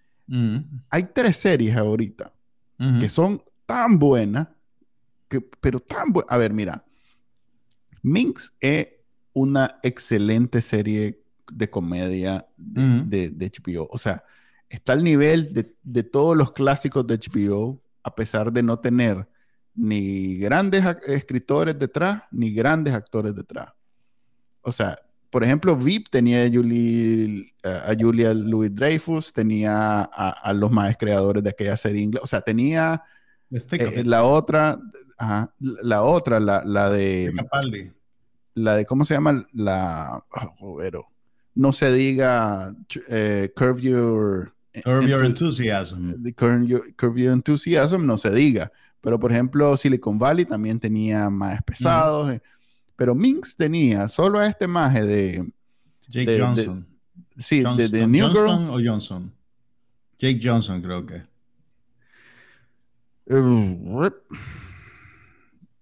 hay 0.88 1.02
tres 1.14 1.36
series 1.36 1.76
ahorita 1.76 2.32
que 2.98 3.08
son 3.08 3.42
tan 3.68 3.98
buena, 3.98 4.56
que, 5.28 5.42
pero 5.42 5.78
tan 5.78 6.10
buena. 6.10 6.26
A 6.30 6.38
ver, 6.38 6.54
mira, 6.54 6.86
Minx 8.02 8.56
es 8.60 8.88
una 9.34 9.78
excelente 9.82 10.62
serie 10.62 11.22
de 11.52 11.68
comedia 11.68 12.46
de, 12.56 13.30
HBO. 13.30 13.86
O 13.90 13.98
sea, 13.98 14.24
está 14.70 14.94
al 14.94 15.04
nivel 15.04 15.52
de, 15.52 15.74
de, 15.82 16.02
todos 16.02 16.34
los 16.34 16.52
clásicos 16.52 17.06
de 17.06 17.18
HBO, 17.18 17.78
a 18.02 18.14
pesar 18.14 18.50
de 18.54 18.62
no 18.62 18.78
tener 18.78 19.28
ni 19.74 20.38
grandes 20.38 20.84
escritores 21.06 21.78
detrás, 21.78 22.22
ni 22.30 22.52
grandes 22.52 22.94
actores 22.94 23.34
detrás. 23.34 23.74
O 24.62 24.72
sea, 24.72 24.98
por 25.28 25.44
ejemplo, 25.44 25.76
VIP 25.76 26.08
tenía 26.08 26.44
a, 26.44 26.50
Julie, 26.50 27.52
a 27.62 27.92
Julia 27.98 28.32
Louis 28.32 28.74
Dreyfus, 28.74 29.34
tenía 29.34 30.00
a, 30.00 30.52
los 30.54 30.70
más 30.70 30.96
creadores 30.96 31.42
de 31.42 31.50
aquella 31.50 31.76
serie 31.76 32.02
inglesa. 32.02 32.24
O 32.24 32.26
sea, 32.26 32.40
tenía 32.40 33.02
eh, 33.50 34.04
la 34.04 34.24
otra, 34.24 34.78
la 35.58 36.02
otra, 36.02 36.40
la, 36.40 36.62
la 36.64 36.90
de. 36.90 37.32
La 38.54 38.74
de, 38.74 38.84
¿cómo 38.84 39.04
se 39.04 39.14
llama? 39.14 39.46
La. 39.52 40.24
Oh, 40.60 40.80
no 41.54 41.72
se 41.72 41.92
diga 41.92 42.74
eh, 43.08 43.52
Curve 43.54 43.80
Your. 43.82 44.54
Curve 44.84 45.08
Your 45.08 45.24
Enthusiasm. 45.24 46.14
Curve 46.36 46.66
your, 46.66 47.32
Enthusiasm, 47.32 48.06
no 48.06 48.16
se 48.16 48.30
diga. 48.32 48.70
Pero, 49.00 49.18
por 49.18 49.32
ejemplo, 49.32 49.76
Silicon 49.76 50.18
Valley 50.18 50.44
también 50.44 50.78
tenía 50.78 51.30
más 51.30 51.62
pesados. 51.62 52.32
Eh, 52.32 52.42
pero 52.96 53.14
Minx 53.14 53.56
tenía 53.56 54.08
solo 54.08 54.38
a 54.40 54.46
este 54.46 54.66
maje 54.66 55.04
de. 55.04 55.52
Jake 56.08 56.40
Johnson. 56.40 56.86
sí, 57.36 57.62
de, 57.62 58.06
New 58.06 58.28
Girl. 58.30 58.70
o 58.70 58.80
Johnson? 58.84 59.32
Jake 60.18 60.40
Johnson, 60.42 60.80
creo 60.82 61.06
que. 61.06 61.22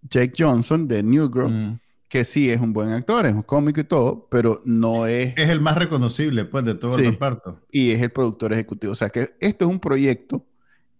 Jake 0.02 0.34
Johnson 0.36 0.88
de 0.88 1.02
New 1.02 1.30
Girl, 1.32 1.50
mm. 1.50 1.80
que 2.08 2.24
sí 2.24 2.50
es 2.50 2.60
un 2.60 2.72
buen 2.72 2.90
actor, 2.90 3.26
es 3.26 3.32
un 3.32 3.42
cómico 3.42 3.80
y 3.80 3.84
todo, 3.84 4.28
pero 4.30 4.58
no 4.64 5.06
es... 5.06 5.34
Es 5.36 5.50
el 5.50 5.60
más 5.60 5.76
reconocible, 5.76 6.44
pues, 6.44 6.64
de 6.64 6.74
todo 6.74 6.96
el 6.98 7.06
reparto. 7.06 7.60
Y 7.70 7.92
es 7.92 8.02
el 8.02 8.10
productor 8.10 8.52
ejecutivo. 8.52 8.92
O 8.92 8.96
sea, 8.96 9.10
que 9.10 9.28
esto 9.40 9.64
es 9.64 9.70
un 9.70 9.80
proyecto 9.80 10.46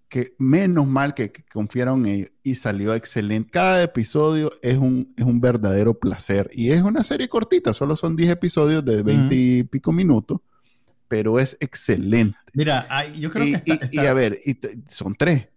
que 0.09 0.35
menos 0.39 0.87
mal 0.87 1.15
que, 1.15 1.33
confiaron 1.53 2.07
en 2.07 2.13
ellos 2.15 2.33
y 2.43 2.55
salió 2.55 2.95
excelente. 2.95 3.51
Cada 3.51 3.83
episodio 3.83 4.51
es 4.63 4.77
un, 4.77 5.13
es 5.17 5.25
un 5.25 5.41
verdadero 5.41 5.95
placer. 5.95 6.49
Y 6.53 6.71
es 6.71 6.83
una 6.83 7.03
serie 7.05 7.29
cortita, 7.29 7.73
solo 7.73 7.97
son 7.97 8.17
10 8.17 8.31
episodios 8.31 8.85
de 8.85 9.03
20 9.03 9.35
y 9.35 9.63
pico 9.65 9.93
minutos, 9.93 10.41
pero 11.09 11.39
es 11.39 11.57
excelente. 11.61 12.39
Mira, 12.55 12.87
yo 13.15 13.31
creo 13.31 13.63
que... 13.63 13.89
y, 13.91 13.99
a 13.99 14.15
ver, 14.15 14.39
son 14.89 15.15
tres. 15.15 15.49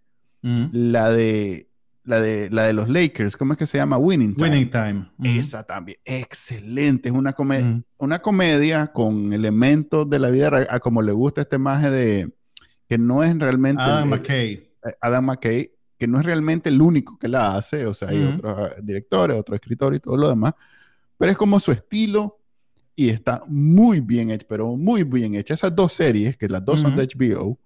La 0.42 1.10
de 1.10 1.70
la 2.04 2.20
de 2.20 2.50
la 2.50 2.64
de 2.64 2.72
los 2.72 2.88
Lakers, 2.88 3.36
¿cómo 3.36 3.52
es 3.52 3.58
que 3.58 3.66
se 3.66 3.78
llama? 3.78 3.98
Winning 3.98 4.34
Time. 4.34 4.50
Winning 4.50 4.70
Time. 4.70 5.06
Esa 5.22 5.64
también, 5.64 5.98
excelente, 6.04 7.08
es 7.08 7.14
una 7.14 7.32
comedia, 7.32 7.82
una 7.98 8.18
comedia 8.20 8.88
con 8.88 9.32
elementos 9.32 10.08
de 10.08 10.18
la 10.18 10.30
vida 10.30 10.66
a 10.68 10.80
como 10.80 11.02
le 11.02 11.12
gusta 11.12 11.42
este 11.42 11.58
maje 11.58 11.90
de 11.90 12.32
que 12.88 12.98
no 12.98 13.22
es 13.22 13.38
realmente 13.38 13.82
Adam 13.82 14.08
McKay. 14.08 14.52
Eh, 14.52 14.92
Adam 15.00 15.26
McKay, 15.26 15.70
que 15.96 16.06
no 16.08 16.18
es 16.18 16.26
realmente 16.26 16.70
el 16.70 16.80
único 16.80 17.18
que 17.18 17.28
la 17.28 17.56
hace, 17.56 17.86
o 17.86 17.94
sea, 17.94 18.08
hay 18.08 18.24
otros 18.24 18.58
ah, 18.58 18.74
directores, 18.82 19.38
otros 19.38 19.56
escritores 19.56 19.98
y 19.98 20.00
todo 20.00 20.16
lo 20.16 20.28
demás, 20.28 20.54
pero 21.16 21.30
es 21.30 21.36
como 21.36 21.60
su 21.60 21.70
estilo 21.70 22.40
y 22.96 23.10
está 23.10 23.40
muy 23.46 24.00
bien 24.00 24.30
hecho, 24.30 24.46
pero 24.48 24.76
muy 24.76 25.04
bien 25.04 25.34
hecha. 25.34 25.54
Esas 25.54 25.74
dos 25.74 25.92
series, 25.92 26.36
que 26.36 26.48
las 26.48 26.64
dos 26.64 26.80
son 26.80 26.96
de 26.96 27.06
HBO, 27.06 27.58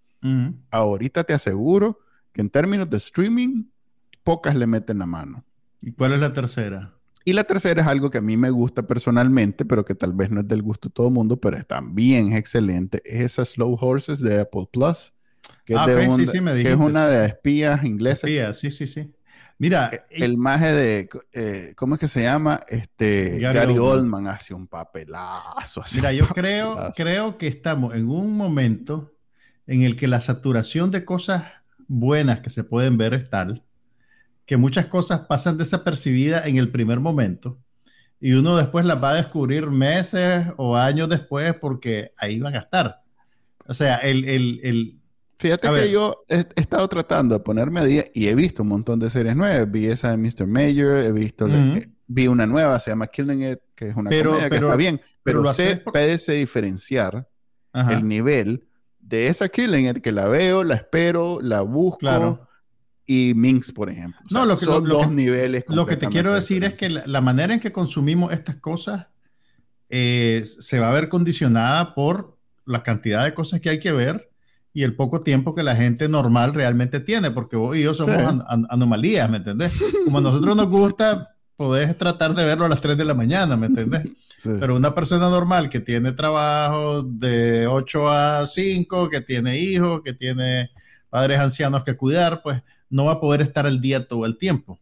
ahorita 0.71 1.25
te 1.25 1.33
aseguro 1.33 1.99
que 2.35 2.43
en 2.43 2.51
términos 2.51 2.91
de 2.91 2.99
streaming, 2.99 3.65
pocas 4.25 4.55
le 4.57 4.67
meten 4.67 4.99
la 4.99 5.07
mano. 5.07 5.45
¿Y 5.81 5.93
cuál 5.93 6.13
es 6.13 6.21
la 6.21 6.35
tercera? 6.35 6.93
Y 7.25 7.33
la 7.33 7.45
tercera 7.45 7.81
es 7.81 7.89
algo 7.89 8.11
que 8.11 8.19
a 8.19 8.21
mí 8.21 8.37
me 8.37 8.51
gusta 8.51 8.87
personalmente, 8.87 9.65
pero 9.65 9.85
que 9.85 9.95
tal 9.95 10.13
vez 10.13 10.31
no 10.31 10.41
es 10.41 10.49
del 10.49 10.61
gusto 10.61 10.89
de 10.89 10.93
todo 10.93 11.09
el 11.09 11.15
mundo, 11.15 11.41
pero 11.41 11.63
también 11.65 12.33
es 12.33 12.39
excelente. 12.39 13.01
Es 13.05 13.23
esa 13.23 13.45
Slow 13.47 13.79
Horses 13.81 14.21
de 14.21 14.41
Apple 14.41 14.69
Plus, 14.71 15.15
que, 15.65 15.73
es, 15.73 15.79
ah, 15.79 15.87
de 15.87 16.77
una 16.77 17.09
de 17.09 17.27
espías 17.27 17.83
inglesas. 17.85 18.25
Espías, 18.25 18.59
sí, 18.59 18.71
sí, 18.71 18.87
sí. 18.87 19.15
Mira, 19.57 19.91
e, 20.11 20.25
el 20.25 20.37
maje 20.37 20.73
de, 20.73 21.09
eh, 21.33 21.73
¿cómo 21.77 21.95
es 21.95 22.01
que 22.01 22.09
se 22.09 22.23
llama? 22.25 22.61
Este, 22.69 23.39
Gary, 23.39 23.79
Oldman. 23.79 24.27
hace 24.27 24.53
un 24.53 24.67
papelazo. 24.67 25.83
Mira, 25.95 26.13
yo 26.13 26.27
creo, 26.27 26.77
creo 26.97 27.39
que 27.39 27.47
estamos 27.47 27.95
en 27.95 28.09
un 28.09 28.37
momento 28.37 29.15
en 29.67 29.83
el 29.83 29.97
que 29.97 30.09
la 30.09 30.21
saturación 30.21 30.91
de 30.91 31.05
cosas 31.05 31.45
buenas 31.95 32.41
que 32.41 32.51
se 32.51 32.65
pueden 32.65 32.97
ver 32.97 33.15
es 33.15 33.31
tal 33.31 33.65
que 34.47 34.57
muchas 34.57 34.87
cosas 34.89 35.21
pasan 35.21 35.57
desapercibidas 35.57 36.47
en 36.47 36.59
el 36.59 36.71
primer 36.71 37.01
momento 37.01 37.59
y 38.21 38.33
uno 38.33 38.57
después 38.57 38.85
las 38.85 39.03
va 39.03 39.11
a 39.11 39.15
descubrir 39.15 39.71
meses 39.71 40.47
o 40.57 40.77
años 40.77 41.09
después 41.09 41.55
porque 41.61 42.13
ahí 42.19 42.41
van 42.41 42.55
a 42.55 42.61
estar. 42.61 43.03
O 43.67 43.75
sea, 43.75 43.97
el... 43.97 44.25
el, 44.25 44.61
el 44.63 45.01
Fíjate 45.37 45.69
que 45.69 45.91
yo 45.91 46.25
he, 46.29 46.47
estado 46.57 46.87
tratando 46.89 47.35
de 47.35 47.45
ponerme 47.45 47.81
a 47.81 47.85
día 47.85 48.05
y 48.15 48.29
he 48.29 48.35
visto 48.35 48.63
un 48.63 48.69
montón 48.69 48.99
de 49.01 49.11
series 49.11 49.37
nuevas. 49.37 49.71
Vi 49.71 49.87
esa 49.87 50.13
de 50.13 50.17
Mr. 50.17 50.47
Mayor, 50.47 51.05
he 51.05 51.13
visto, 51.13 51.47
vi 52.07 52.29
una 52.29 52.47
nueva, 52.47 52.79
se 52.79 52.93
llama 52.93 53.09
Killing 53.09 53.51
It, 53.51 53.59
que 53.75 53.89
es 53.89 53.97
una 53.97 54.09
pero, 54.09 54.31
comedia 54.31 54.49
que 54.49 54.57
está 54.57 54.77
bien, 54.77 55.01
pero, 55.23 55.43
pero 55.43 55.53
sé, 55.53 55.77
puede 55.77 56.17
diferenciar 56.17 57.29
el 57.75 58.09
nivel 58.09 58.67
de 59.07 59.29
esa 59.29 59.49
Killing 59.49 59.89
It 59.89 59.99
que 59.99 60.13
la 60.13 60.27
veo, 60.27 60.65
la 60.65 60.75
espero, 60.75 61.39
la 61.41 61.61
busco. 61.61 61.99
Claro 61.99 62.49
y 63.07 63.35
Minx, 63.35 63.73
por 63.73 63.91
ejemplo. 63.91 64.21
no, 64.31 64.47
lo 64.47 64.59
que, 64.59 64.65
son 64.65 64.85
dos 64.85 65.11
niveles. 65.11 65.65
Lo 65.69 65.87
que 65.87 65.97
te 65.97 66.09
quiero 66.09 66.33
decir 66.33 66.65
es 66.65 66.75
que 66.75 66.89
la, 66.89 67.21
manera 67.21 67.53
en 67.55 67.61
que 67.61 67.73
consumimos 67.73 68.33
estas 68.33 68.57
cosas 68.57 69.09
eh, 69.91 70.43
se 70.45 70.79
va 70.81 70.89
a 70.89 70.93
ver 70.93 71.09
condicionada 71.09 71.95
por 71.95 72.39
la 72.65 72.83
cantidad 72.83 73.25
de 73.25 73.35
cosas 73.35 73.61
que 73.61 73.69
hay 73.69 73.79
que 73.79 73.93
ver 73.93 74.31
y 74.73 74.83
el 74.83 74.97
poco 74.97 75.21
tiempo 75.21 75.55
que 75.55 75.63
la 75.63 75.77
gente 75.77 76.09
normal 76.09 76.55
realmente 76.55 76.99
tiene, 76.99 77.31
porque 77.31 77.57
vos 77.57 77.77
y 77.77 77.83
yo 77.83 77.95
somos 77.95 78.17
anomalías, 78.71 79.31
¿me 79.31 79.37
entendés? 79.37 79.73
Como 80.05 80.19
a 80.19 80.23
nosotros 80.23 80.57
nos 80.57 80.69
gusta, 80.69 81.34
podés 81.57 81.97
tratar 81.97 82.35
de 82.35 82.45
verlo 82.45 82.65
a 82.65 82.69
las 82.69 82.81
3 82.81 82.97
de 82.97 83.05
la 83.05 83.15
mañana, 83.15 83.57
¿me 83.57 83.67
entendés? 83.67 84.09
Pero 84.45 84.77
una 84.77 84.95
persona 84.95 85.31
normal 85.31 85.71
que 85.71 85.81
tiene 85.81 86.13
trabajo 86.13 87.03
de 87.03 87.67
8 87.67 88.09
a 88.11 88.47
5, 88.47 89.09
que 89.09 89.21
tiene 89.23 89.59
hijos, 89.59 90.03
que 90.05 90.13
tiene 90.13 90.71
padres 91.09 91.41
ancianos 91.41 91.85
que 91.85 91.97
cuidar, 91.97 92.43
pues 92.43 92.61
no 92.91 93.07
va 93.07 93.13
a 93.13 93.21
poder 93.21 93.41
estar 93.41 93.67
al 93.67 93.81
día 93.81 94.07
todo 94.07 94.27
el 94.27 94.37
tiempo. 94.37 94.79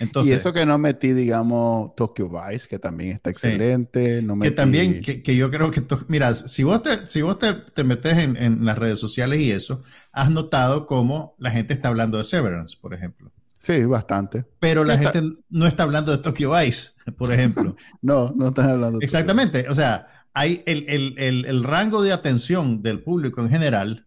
Entonces, 0.00 0.32
y 0.32 0.34
eso 0.34 0.52
que 0.52 0.66
no 0.66 0.76
metí, 0.78 1.12
digamos, 1.12 1.94
Tokyo 1.96 2.28
Vice, 2.28 2.68
que 2.68 2.78
también 2.78 3.12
está 3.12 3.30
excelente. 3.30 4.22
No 4.22 4.38
Que 4.38 4.50
también, 4.50 5.02
que, 5.02 5.36
yo 5.36 5.50
creo 5.50 5.70
que, 5.70 5.82
mira, 6.08 6.34
si 6.34 6.62
vos 6.62 6.82
te, 6.82 7.06
si 7.06 7.22
vos 7.22 7.38
te, 7.38 7.84
metes 7.84 8.18
en, 8.18 8.64
las 8.64 8.76
redes 8.76 8.98
sociales 8.98 9.40
y 9.40 9.50
eso, 9.50 9.82
has 10.12 10.30
notado 10.30 10.86
cómo 10.86 11.34
la 11.38 11.50
gente 11.50 11.72
está 11.72 11.88
hablando 11.88 12.18
de 12.18 12.24
Severance, 12.24 12.76
por 12.80 12.94
ejemplo. 12.94 13.32
Sí, 13.58 13.84
bastante. 13.84 14.44
Pero 14.60 14.84
la 14.84 14.96
gente 14.96 15.22
no 15.50 15.66
está 15.66 15.82
hablando 15.82 16.12
de 16.12 16.18
Tokyo 16.18 16.52
Vice, 16.52 16.92
por 17.16 17.32
ejemplo. 17.32 17.76
no, 18.02 18.32
no 18.36 18.48
están 18.48 18.70
hablando. 18.70 18.98
De 18.98 19.04
Exactamente. 19.04 19.68
O 19.68 19.74
sea, 19.74 20.06
hay 20.32 20.62
el, 20.66 21.14
el, 21.18 21.44
el 21.44 21.64
rango 21.64 22.02
de 22.02 22.12
atención 22.12 22.82
del 22.82 23.02
público 23.02 23.40
en 23.40 23.50
general 23.50 24.06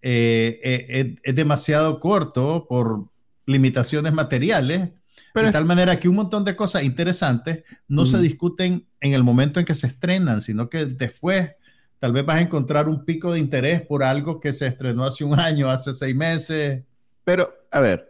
eh, 0.00 0.60
eh, 0.62 1.16
es, 1.22 1.34
demasiado 1.34 1.98
corto 1.98 2.66
por 2.68 3.06
limitaciones 3.46 4.12
materiales, 4.12 4.90
pero 5.34 5.48
de 5.48 5.52
tal 5.52 5.64
manera 5.64 5.98
que 5.98 6.08
un 6.08 6.14
montón 6.16 6.44
de 6.44 6.54
cosas 6.54 6.84
interesantes 6.84 7.64
no 7.88 8.06
se 8.06 8.18
discuten 8.18 8.86
en 9.00 9.12
el 9.12 9.24
momento 9.24 9.58
en 9.58 9.66
que 9.66 9.74
se 9.74 9.88
estrenan, 9.88 10.40
sino 10.42 10.68
que 10.68 10.86
después 10.86 11.50
tal 11.98 12.12
vez 12.12 12.24
vas 12.24 12.36
a 12.36 12.42
encontrar 12.42 12.88
un 12.88 13.04
pico 13.04 13.32
de 13.32 13.40
interés 13.40 13.82
por 13.82 14.04
algo 14.04 14.38
que 14.40 14.52
se 14.52 14.66
estrenó 14.66 15.04
hace 15.04 15.24
un 15.24 15.38
año, 15.38 15.68
hace 15.68 15.92
seis 15.94 16.14
meses. 16.14 16.84
Pero, 17.24 17.48
a 17.70 17.80
ver, 17.80 18.07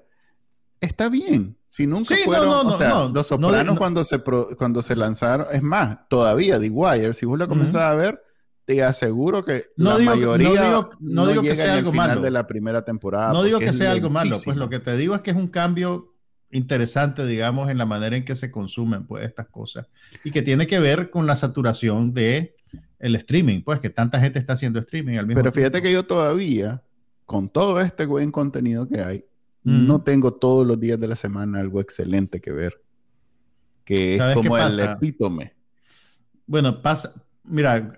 está 0.81 1.09
bien. 1.09 1.57
Si 1.69 1.87
nunca 1.87 2.15
fueron, 2.25 2.49
no, 2.49 2.65
no, 2.65 2.71
o 2.71 2.79
sea, 2.79 3.05
Los 3.09 3.27
Sopranos 3.27 3.79
cuando, 3.79 4.03
se 4.03 4.21
cuando 4.57 4.83
se 4.83 4.97
lanzaron, 4.97 5.47
es 5.53 5.63
más, 5.63 6.09
todavía 6.09 6.59
The 6.59 6.71
Wire, 6.71 7.13
si 7.13 7.27
vos 7.27 7.39
lo 7.39 7.47
comenzás 7.47 7.83
a 7.83 7.95
ver, 7.95 8.23
te 8.65 8.83
aseguro 8.83 9.45
que 9.45 9.63
la 9.77 9.99
mayoría 9.99 10.83
no 11.01 11.27
digo, 11.27 11.43
que 11.43 11.55
sea 11.55 11.75
algo 11.75 11.91
final 11.91 12.09
malo. 12.09 12.23
de 12.23 12.31
la 12.31 12.47
primera 12.47 12.83
temporada. 12.85 13.33
No 13.33 13.43
digo 13.43 13.59
que 13.59 13.73
sea 13.73 13.93
algo 13.93 14.11
malo, 14.11 14.37
pues 14.45 14.57
lo 14.57 14.69
que 14.69 14.79
te 14.79 14.97
digo 14.97 15.15
es 15.15 15.21
que 15.21 15.31
es 15.31 15.37
un 15.37 15.49
cambio 15.49 16.15
interesante, 16.51 17.27
digamos, 17.27 17.71
en 17.71 17.79
la 17.79 17.87
manera 17.87 18.17
en 18.17 18.25
que 18.25 18.35
se 18.35 18.51
consumen 18.51 19.07
pues 19.07 19.25
estas 19.25 19.47
cosas 19.49 19.87
y 20.25 20.31
que 20.31 20.43
tiene 20.43 20.67
que 20.67 20.79
ver 20.79 21.11
con 21.11 21.27
la 21.27 21.37
saturación 21.37 22.15
de 22.15 22.57
el 22.99 23.15
streaming, 23.17 23.63
pues 23.63 23.81
que 23.81 23.91
tanta 23.91 24.21
gente 24.21 24.39
está 24.39 24.55
haciendo 24.55 24.79
streaming 24.81 25.17
al 25.17 25.27
mismo 25.27 25.43
Pero 25.43 25.53
fíjate 25.53 25.83
que 25.83 25.93
yo 25.93 26.05
todavía 26.05 26.83
con 27.25 27.49
todo 27.49 27.81
este 27.81 28.07
buen 28.07 28.33
contenido 28.33 28.89
que 28.89 29.01
hay, 29.01 29.25
no 29.65 30.03
tengo 30.03 30.33
todos 30.33 30.67
los 30.67 30.81
días 30.81 30.99
de 30.99 31.09
la 31.09 31.17
semana 31.17 31.61
algo 31.61 31.81
excelente 31.81 32.41
que 32.41 32.53
ver, 32.53 32.83
que 33.85 34.17
es 34.17 34.23
como 34.35 34.57
el 34.57 34.81
epítome. 34.81 35.55
Bueno, 36.47 36.81
pasa, 36.81 37.13
mira, 37.45 37.95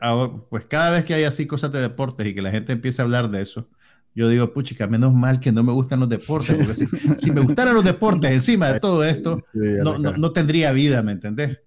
pues 0.48 0.64
cada 0.66 0.90
vez 0.90 1.04
que 1.04 1.14
hay 1.14 1.24
así 1.24 1.46
cosas 1.46 1.72
de 1.72 1.80
deportes 1.80 2.26
y 2.26 2.34
que 2.34 2.42
la 2.42 2.50
gente 2.50 2.72
empieza 2.72 3.02
a 3.02 3.04
hablar 3.04 3.30
de 3.30 3.42
eso, 3.42 3.68
yo 4.14 4.28
digo, 4.28 4.52
puchica, 4.52 4.88
menos 4.88 5.14
mal 5.14 5.38
que 5.38 5.52
no 5.52 5.62
me 5.62 5.72
gustan 5.72 6.00
los 6.00 6.08
deportes, 6.08 6.56
porque 6.56 6.74
si, 6.74 7.30
me 7.32 7.40
gustaran 7.40 7.74
los 7.74 7.84
deportes 7.84 8.30
encima 8.32 8.72
de 8.72 8.80
todo 8.80 9.04
esto, 9.04 9.36
no, 9.84 9.98
no, 9.98 10.32
tendría 10.32 10.72
vida, 10.72 11.02
¿me 11.02 11.12
entendés? 11.12 11.58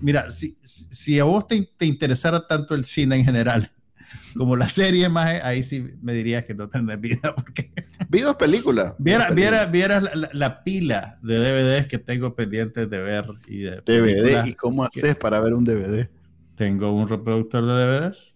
Mira, 0.00 0.28
si, 0.30 0.56
si, 0.60 1.20
a 1.20 1.24
vos 1.24 1.46
te, 1.46 1.70
te, 1.76 1.86
interesara 1.86 2.46
tanto 2.48 2.74
el 2.74 2.84
cine 2.84 3.14
en 3.14 3.24
general 3.24 3.70
como 4.36 4.56
la 4.56 4.68
serie, 4.68 5.08
más 5.08 5.42
ahí 5.42 5.62
sí 5.62 5.84
me 6.02 6.12
dirías 6.12 6.44
que 6.44 6.54
no 6.54 6.68
tendrás 6.68 7.00
vida, 7.00 7.34
porque... 7.34 7.72
Vi 8.08 8.20
dos 8.20 8.36
películas. 8.36 8.94
Vieras 8.98 9.34
viera, 9.34 9.66
viera 9.66 10.02
la, 10.32 10.62
pila 10.64 11.16
de 11.22 11.38
DVDs 11.38 11.88
que 11.88 11.98
tengo 11.98 12.34
pendientes 12.34 12.90
de 12.90 12.98
ver. 12.98 13.26
Y 13.48 13.60
de 13.60 13.76
DVD, 13.80 14.46
¿y 14.46 14.54
cómo 14.54 14.84
haces 14.84 15.16
para 15.16 15.40
ver 15.40 15.54
un 15.54 15.64
DVD? 15.64 16.08
Tengo 16.56 16.92
un 16.92 17.08
reproductor 17.08 17.64
de 17.64 17.72
DVDs. 17.72 18.34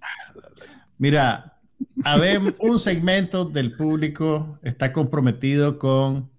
Mira, 0.99 1.57
a 2.05 2.17
ver, 2.19 2.41
un 2.59 2.79
segmento 2.79 3.45
del 3.45 3.77
público 3.77 4.59
está 4.63 4.93
comprometido 4.93 5.79
con 5.79 6.31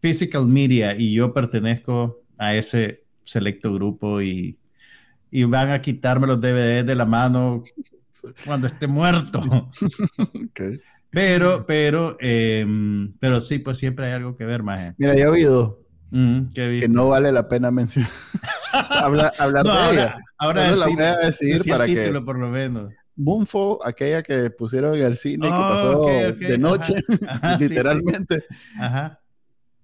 physical 0.00 0.46
media 0.46 0.94
y 0.96 1.14
yo 1.14 1.32
pertenezco 1.32 2.22
a 2.38 2.54
ese 2.54 3.04
selecto 3.24 3.72
grupo 3.72 4.20
y, 4.20 4.58
van 5.48 5.72
a 5.72 5.80
quitarme 5.80 6.28
los 6.28 6.40
DVDs 6.40 6.86
de 6.86 6.94
la 6.94 7.06
mano 7.06 7.64
cuando 8.44 8.66
esté 8.66 8.86
muerto. 8.86 9.40
Pero, 11.10 11.64
pero, 11.64 12.16
em, 12.18 13.16
pero 13.20 13.40
sí, 13.40 13.60
pues 13.60 13.78
siempre 13.78 14.06
hay 14.06 14.14
algo 14.14 14.36
que 14.36 14.44
ver, 14.46 14.64
más. 14.64 14.94
Mira, 14.98 15.14
ya 15.14 15.26
he 15.26 15.28
oído 15.28 15.84
que 16.54 16.86
no 16.88 17.08
vale 17.08 17.32
la 17.32 17.48
pena 17.48 17.70
mencionar. 17.70 18.10
hablar, 18.72 19.32
hablar 19.38 19.64
de 19.64 19.70
ahora, 19.70 19.92
ella. 19.92 20.18
Ahora 20.38 20.70
la 20.72 20.86
voy 20.86 21.02
a 21.02 21.16
decir 21.18 21.62
para 21.68 21.86
que 21.86 22.20
por 22.20 22.38
lo 22.38 22.48
menos. 22.48 22.92
Moonfall, 23.16 23.78
aquella 23.84 24.22
que 24.22 24.50
pusieron 24.50 24.96
en 24.96 25.02
el 25.04 25.16
cine 25.16 25.46
que 25.46 25.54
oh, 25.54 25.68
pasó 25.68 26.06
de 26.34 26.58
noche, 26.58 26.94
literalmente, 27.60 28.44
Ajá. 28.80 29.20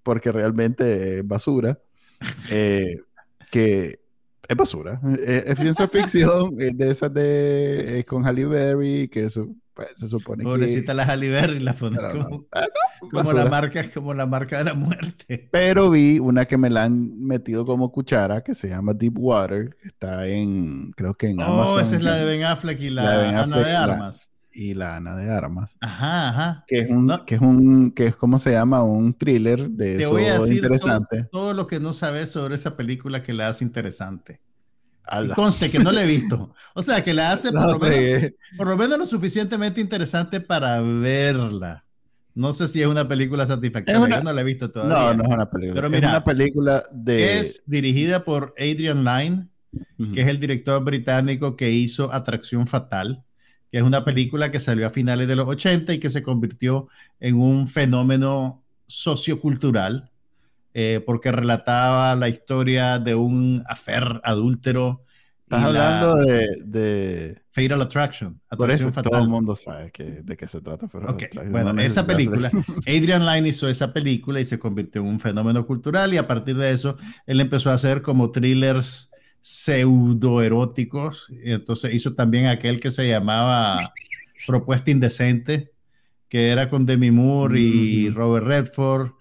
porque 0.03 0.33
realmente 0.33 1.21
basura, 1.21 1.79
eh, 2.49 2.97
que 3.49 4.00
es 4.51 4.57
basura, 4.57 5.01
eh, 5.25 5.43
es 5.47 5.59
ciencia 5.59 5.87
ficción, 5.87 6.55
de 6.55 6.89
esas 6.89 7.13
de 7.13 8.03
con 8.07 8.25
Halle 8.25 8.45
Berry, 8.45 9.07
que 9.07 9.21
eso 9.21 9.47
pues, 9.73 9.87
se 9.95 10.07
supone 10.07 10.43
Pobrecita 10.43 10.93
la 10.93 11.05
Halle 11.05 11.29
Berry 11.29 11.59
la 11.59 11.73
pone 11.73 11.97
como, 11.97 12.45
ah, 12.51 12.67
como 13.11 13.33
la 13.33 13.45
marca, 13.45 13.83
como 13.93 14.13
la 14.13 14.25
marca 14.25 14.57
de 14.57 14.65
la 14.65 14.73
muerte. 14.73 15.47
Pero 15.51 15.89
vi 15.89 16.19
una 16.19 16.45
que 16.45 16.57
me 16.57 16.69
la 16.69 16.83
han 16.83 17.21
metido 17.21 17.65
como 17.65 17.91
cuchara, 17.91 18.43
que 18.43 18.53
se 18.53 18.69
llama 18.69 18.93
Deep 18.93 19.17
Water, 19.17 19.75
que 19.81 19.87
está 19.87 20.27
en, 20.27 20.91
creo 20.91 21.13
que 21.13 21.29
en 21.29 21.39
oh, 21.39 21.45
Amazon. 21.45 21.81
Esa 21.81 21.95
es 21.95 22.03
la 22.03 22.15
de 22.15 22.25
Ben 22.25 22.43
Affleck 22.43 22.79
y 22.81 22.89
la, 22.89 23.41
Ana 23.41 23.57
de 23.57 23.75
Armas. 23.75 24.31
Y 24.53 24.73
la 24.73 24.97
Ana 24.97 25.15
de 25.15 25.31
Armas. 25.31 25.77
Ajá, 25.79 26.29
ajá. 26.29 26.65
Que 26.67 26.79
es 26.79 26.89
un, 26.89 27.09
que 27.25 27.35
es 27.35 27.41
un, 27.41 27.91
que 27.91 28.05
es 28.05 28.15
como 28.15 28.39
se 28.39 28.51
llama, 28.51 28.83
un 28.83 29.13
thriller 29.13 29.69
de 29.69 29.97
Te 29.97 30.05
voy 30.07 30.25
a 30.25 30.39
decir 30.39 30.57
interesante. 30.57 31.23
Todo, 31.31 31.43
todo, 31.43 31.53
lo 31.53 31.67
que 31.67 31.79
no 31.79 31.93
sabes 31.93 32.29
sobre 32.29 32.55
esa 32.55 32.75
película 32.75 33.23
que 33.23 33.33
la 33.33 33.47
hace 33.47 33.63
interesante. 33.63 34.41
Conste 35.35 35.69
que 35.69 35.79
no 35.79 35.91
la 35.91 36.03
he 36.03 36.07
visto. 36.19 36.53
O 36.73 36.81
sea, 36.81 37.03
que 37.03 37.13
la 37.13 37.31
hace 37.31 37.51
por, 37.51 37.71
lo 37.73 37.79
menos, 37.79 38.31
por, 38.57 38.67
lo 38.67 38.77
menos, 38.77 38.97
lo 38.97 39.05
suficientemente 39.05 39.81
interesante 39.81 40.39
para 40.39 40.81
verla. 40.81 41.83
No 42.33 42.53
sé 42.53 42.67
si 42.67 42.81
es 42.81 42.87
una 42.87 43.07
película 43.07 43.45
satisfactoria. 43.45 44.17
Yo 44.17 44.23
no 44.23 44.31
la 44.31 44.41
he 44.41 44.43
visto 44.43 44.71
todavía. 44.71 44.95
No, 44.95 45.13
no 45.15 45.23
es 45.23 45.29
una 45.29 45.49
película. 45.49 45.75
Pero 45.75 45.89
mira, 45.89 46.07
es 46.07 46.13
una 46.13 46.23
película 46.23 46.83
de. 46.93 47.39
Es 47.39 47.63
dirigida 47.65 48.23
por 48.23 48.53
Adrian 48.57 49.03
Lyne, 49.03 49.47
que 50.13 50.21
es 50.21 50.27
el 50.27 50.39
director 50.39 50.81
británico 50.83 51.57
que 51.57 51.71
hizo 51.71 52.13
Atracción 52.13 52.67
Fatal, 52.67 53.23
que 53.71 53.77
es 53.77 53.83
una 53.83 54.03
película 54.03 54.51
que 54.51 54.59
salió 54.59 54.85
a 54.85 54.89
finales 54.89 55.27
de 55.27 55.35
los 55.37 55.47
80 55.47 55.93
y 55.93 55.99
que 55.99 56.09
se 56.09 56.21
convirtió 56.21 56.89
en 57.19 57.39
un 57.39 57.67
fenómeno 57.69 58.61
sociocultural 58.85 60.11
eh, 60.73 61.01
porque 61.05 61.31
relataba 61.31 62.15
la 62.15 62.29
historia 62.29 62.99
de 62.99 63.15
un 63.15 63.63
afer 63.67 64.21
adúltero. 64.23 65.03
Estás 65.43 65.65
hablando 65.65 66.15
de, 66.15 66.47
de, 66.65 67.41
Fatal 67.51 67.81
Attraction. 67.81 68.41
Por 68.57 68.71
eso 68.71 68.89
todo 68.91 69.19
el 69.19 69.27
mundo 69.27 69.57
sabe 69.57 69.91
que, 69.91 70.03
de 70.03 70.37
qué 70.37 70.47
se 70.47 70.61
trata. 70.61 70.87
Pero 70.87 71.17
Bueno, 71.49 71.81
esa 71.81 72.05
película, 72.07 72.49
Adrian 72.87 73.25
Lyne 73.25 73.49
hizo 73.49 73.67
esa 73.67 73.91
película 73.91 74.39
y 74.39 74.45
se 74.45 74.59
convirtió 74.59 75.01
en 75.01 75.07
un 75.07 75.19
fenómeno 75.19 75.67
cultural 75.67 76.13
y 76.13 76.17
a 76.17 76.27
partir 76.27 76.55
de 76.55 76.71
eso 76.71 76.97
él 77.25 77.41
empezó 77.41 77.69
a 77.69 77.73
hacer 77.73 78.01
como 78.01 78.31
thrillers 78.31 79.10
pseudoeróticos. 79.41 81.31
Entonces 81.43 81.93
hizo 81.93 82.13
también 82.13 82.47
aquel 82.47 82.79
que 82.79 82.91
se 82.91 83.07
llamaba 83.07 83.93
Propuesta 84.47 84.91
Indecente, 84.91 85.71
que 86.29 86.49
era 86.49 86.69
con 86.69 86.85
Demi 86.85 87.11
Moore 87.11 87.59
y 87.59 88.09
Robert 88.09 88.45
Redford 88.45 89.11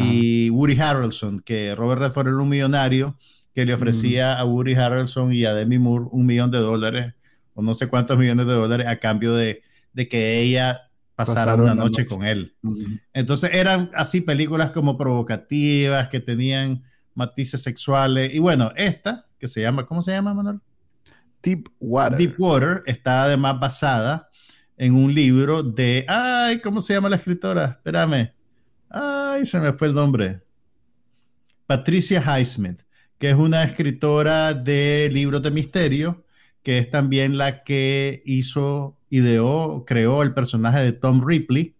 y 0.00 0.50
Woody 0.50 0.78
Harrelson, 0.78 1.40
que 1.40 1.74
Robert 1.74 2.00
Redford 2.00 2.28
era 2.28 2.36
un 2.36 2.48
millonario 2.48 3.16
que 3.54 3.66
le 3.66 3.74
ofrecía 3.74 4.38
a 4.38 4.44
Woody 4.44 4.74
Harrelson 4.74 5.32
y 5.32 5.44
a 5.44 5.54
Demi 5.54 5.78
Moore 5.78 6.06
un 6.10 6.26
millón 6.26 6.50
de 6.50 6.58
dólares 6.58 7.14
o 7.54 7.62
no 7.62 7.74
sé 7.74 7.88
cuántos 7.88 8.18
millones 8.18 8.46
de 8.46 8.52
dólares 8.52 8.86
a 8.86 8.98
cambio 8.98 9.34
de, 9.34 9.62
de 9.92 10.08
que 10.08 10.40
ella 10.40 10.90
pasara 11.14 11.54
una 11.54 11.74
noche, 11.74 12.06
con 12.06 12.24
él. 12.24 12.54
Entonces 13.12 13.50
eran 13.52 13.90
así 13.94 14.20
películas 14.20 14.70
como 14.70 14.96
provocativas, 14.96 16.08
que 16.08 16.20
tenían 16.20 16.82
matices 17.14 17.62
sexuales. 17.62 18.34
Y 18.34 18.38
bueno, 18.38 18.72
esta, 18.76 19.26
que 19.42 19.48
se 19.48 19.60
llama, 19.60 19.84
¿cómo 19.84 20.02
se 20.02 20.12
llama, 20.12 20.32
Manuel? 20.32 20.60
Deep 21.42 21.68
Water. 21.80 22.16
Deep 22.16 22.34
Water 22.38 22.82
está 22.86 23.24
además 23.24 23.58
basada 23.58 24.30
en 24.76 24.94
un 24.94 25.12
libro 25.12 25.64
de, 25.64 26.04
ay, 26.06 26.60
¿cómo 26.60 26.80
se 26.80 26.94
llama 26.94 27.08
la 27.08 27.16
escritora? 27.16 27.64
Espérame. 27.64 28.32
Ay, 28.88 29.44
se 29.44 29.58
me 29.58 29.72
fue 29.72 29.88
el 29.88 29.94
nombre. 29.94 30.42
Patricia 31.66 32.22
Highsmith, 32.22 32.82
que 33.18 33.30
es 33.30 33.34
una 33.34 33.64
escritora 33.64 34.54
de 34.54 35.10
libros 35.12 35.42
de 35.42 35.50
misterio, 35.50 36.24
que 36.62 36.78
es 36.78 36.88
también 36.88 37.36
la 37.36 37.64
que 37.64 38.22
hizo, 38.24 38.96
ideó, 39.10 39.84
creó 39.84 40.22
el 40.22 40.34
personaje 40.34 40.78
de 40.78 40.92
Tom 40.92 41.26
Ripley, 41.26 41.74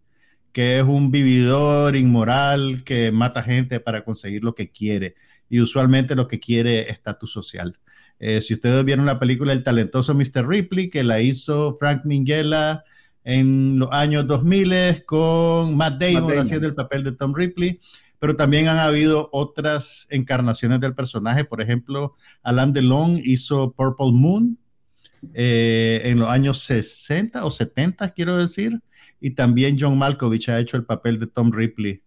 que 0.51 0.79
es 0.79 0.83
un 0.83 1.13
vividor 1.13 1.95
inmoral 1.95 2.83
que 2.85 3.13
mata 3.13 3.41
gente 3.45 3.79
para 3.79 4.05
conseguir 4.05 4.43
lo 4.43 4.57
que 4.57 4.73
quiere. 4.73 5.15
Y 5.53 5.61
usualmente 5.61 6.15
lo 6.15 6.27
que 6.27 6.41
quiere 6.41 6.81
es 6.81 6.89
estatus 6.89 7.31
social. 7.31 7.79
Eh, 8.19 8.41
si 8.41 8.55
ustedes 8.55 8.83
vieron 8.87 9.05
la 9.05 9.21
película 9.21 9.53
El 9.53 9.63
talentoso 9.63 10.15
Mr. 10.15 10.49
Ripley, 10.49 10.89
que 10.89 11.05
la 11.05 11.21
hizo 11.21 11.77
Frank 11.79 12.07
Minghella 12.07 12.85
en 13.23 13.79
los 13.79 13.91
años 13.93 14.27
2000 14.27 15.05
con 15.05 15.77
Matt 15.77 16.03
Damon, 16.03 16.39
haciendo 16.39 16.67
el 16.67 16.75
papel 16.75 17.05
de 17.05 17.13
Tom 17.13 17.35
Ripley, 17.35 17.81
pero 18.19 18.35
también 18.35 18.69
han 18.69 18.79
habido 18.79 19.29
otras 19.31 20.07
encarnaciones 20.09 20.81
del 20.81 20.95
personaje. 20.95 21.45
Por 21.45 21.61
ejemplo, 21.61 22.15
Alain 22.43 22.73
Delon 22.73 23.21
hizo 23.23 23.73
Purple 23.73 24.13
Moon 24.13 24.57
eh, 25.35 26.01
en 26.07 26.19
los 26.19 26.31
años 26.31 26.61
60 26.61 27.45
o 27.45 27.51
70, 27.51 28.09
quiero 28.13 28.39
decir, 28.39 28.81
y 29.21 29.33
también 29.33 29.77
John 29.79 29.99
Malkovich 29.99 30.49
ha 30.49 30.59
hecho 30.59 30.79
el 30.79 30.87
papel 30.87 31.21
de 31.21 31.27
Tom 31.27 31.53
Ripley 31.53 32.01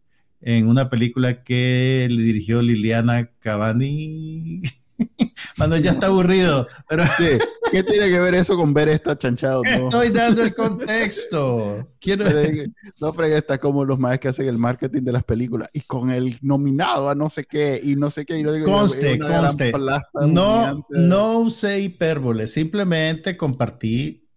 en 0.46 0.68
una 0.68 0.92
película 0.92 1.44
que 1.44 2.08
le 2.10 2.22
dirigió 2.22 2.62
Liliana 2.62 3.32
Cavani. 3.40 4.62
Cuando 5.58 5.76
ya 5.78 5.92
está 5.92 6.08
aburrido. 6.08 6.68
Pero... 6.88 7.04
Sí. 7.18 7.40
¿Qué 7.72 7.84
tiene 7.84 8.10
que 8.10 8.20
ver 8.20 8.36
eso 8.36 8.56
con 8.56 8.74
ver 8.74 8.88
esta 8.88 9.18
chanchado? 9.18 9.64
Estoy 9.64 10.10
dando 10.10 10.44
el 10.44 10.54
contexto. 10.56 11.90
Quiero... 12.00 12.26
No 13.02 13.12
fregues, 13.12 13.38
está 13.38 13.58
como 13.58 13.84
los 13.84 13.98
más 13.98 14.20
que 14.20 14.28
hacen 14.28 14.48
el 14.48 14.58
marketing 14.58 15.02
de 15.02 15.12
las 15.12 15.24
películas 15.24 15.70
y 15.74 15.82
con 15.82 16.12
el 16.12 16.38
nominado 16.42 17.10
a 17.10 17.16
no 17.16 17.30
sé 17.30 17.44
qué 17.46 17.80
y 17.84 17.96
no 17.96 18.12
sé 18.12 18.24
qué. 18.26 18.38
Y 18.38 18.44
no 18.44 18.52
digo, 18.52 18.68
conste, 18.68 19.18
conste. 19.18 19.74
No, 20.28 20.86
no 20.90 21.40
usé 21.40 21.82
hipérbole, 21.82 22.46
simplemente 22.46 23.36
compartí. 23.36 24.28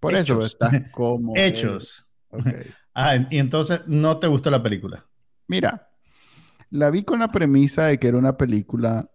Por 0.00 0.14
eso 0.14 0.44
está 0.44 0.90
como. 0.90 1.36
Hechos. 1.36 2.06
Ah, 2.94 3.16
y 3.30 3.38
entonces 3.38 3.82
no 3.86 4.16
te 4.18 4.28
gustó 4.28 4.50
la 4.50 4.62
película. 4.62 5.04
Mira, 5.48 5.90
la 6.70 6.90
vi 6.90 7.02
con 7.02 7.18
la 7.18 7.28
premisa 7.28 7.86
de 7.86 7.98
que 7.98 8.08
era 8.08 8.18
una 8.18 8.36
película 8.36 9.10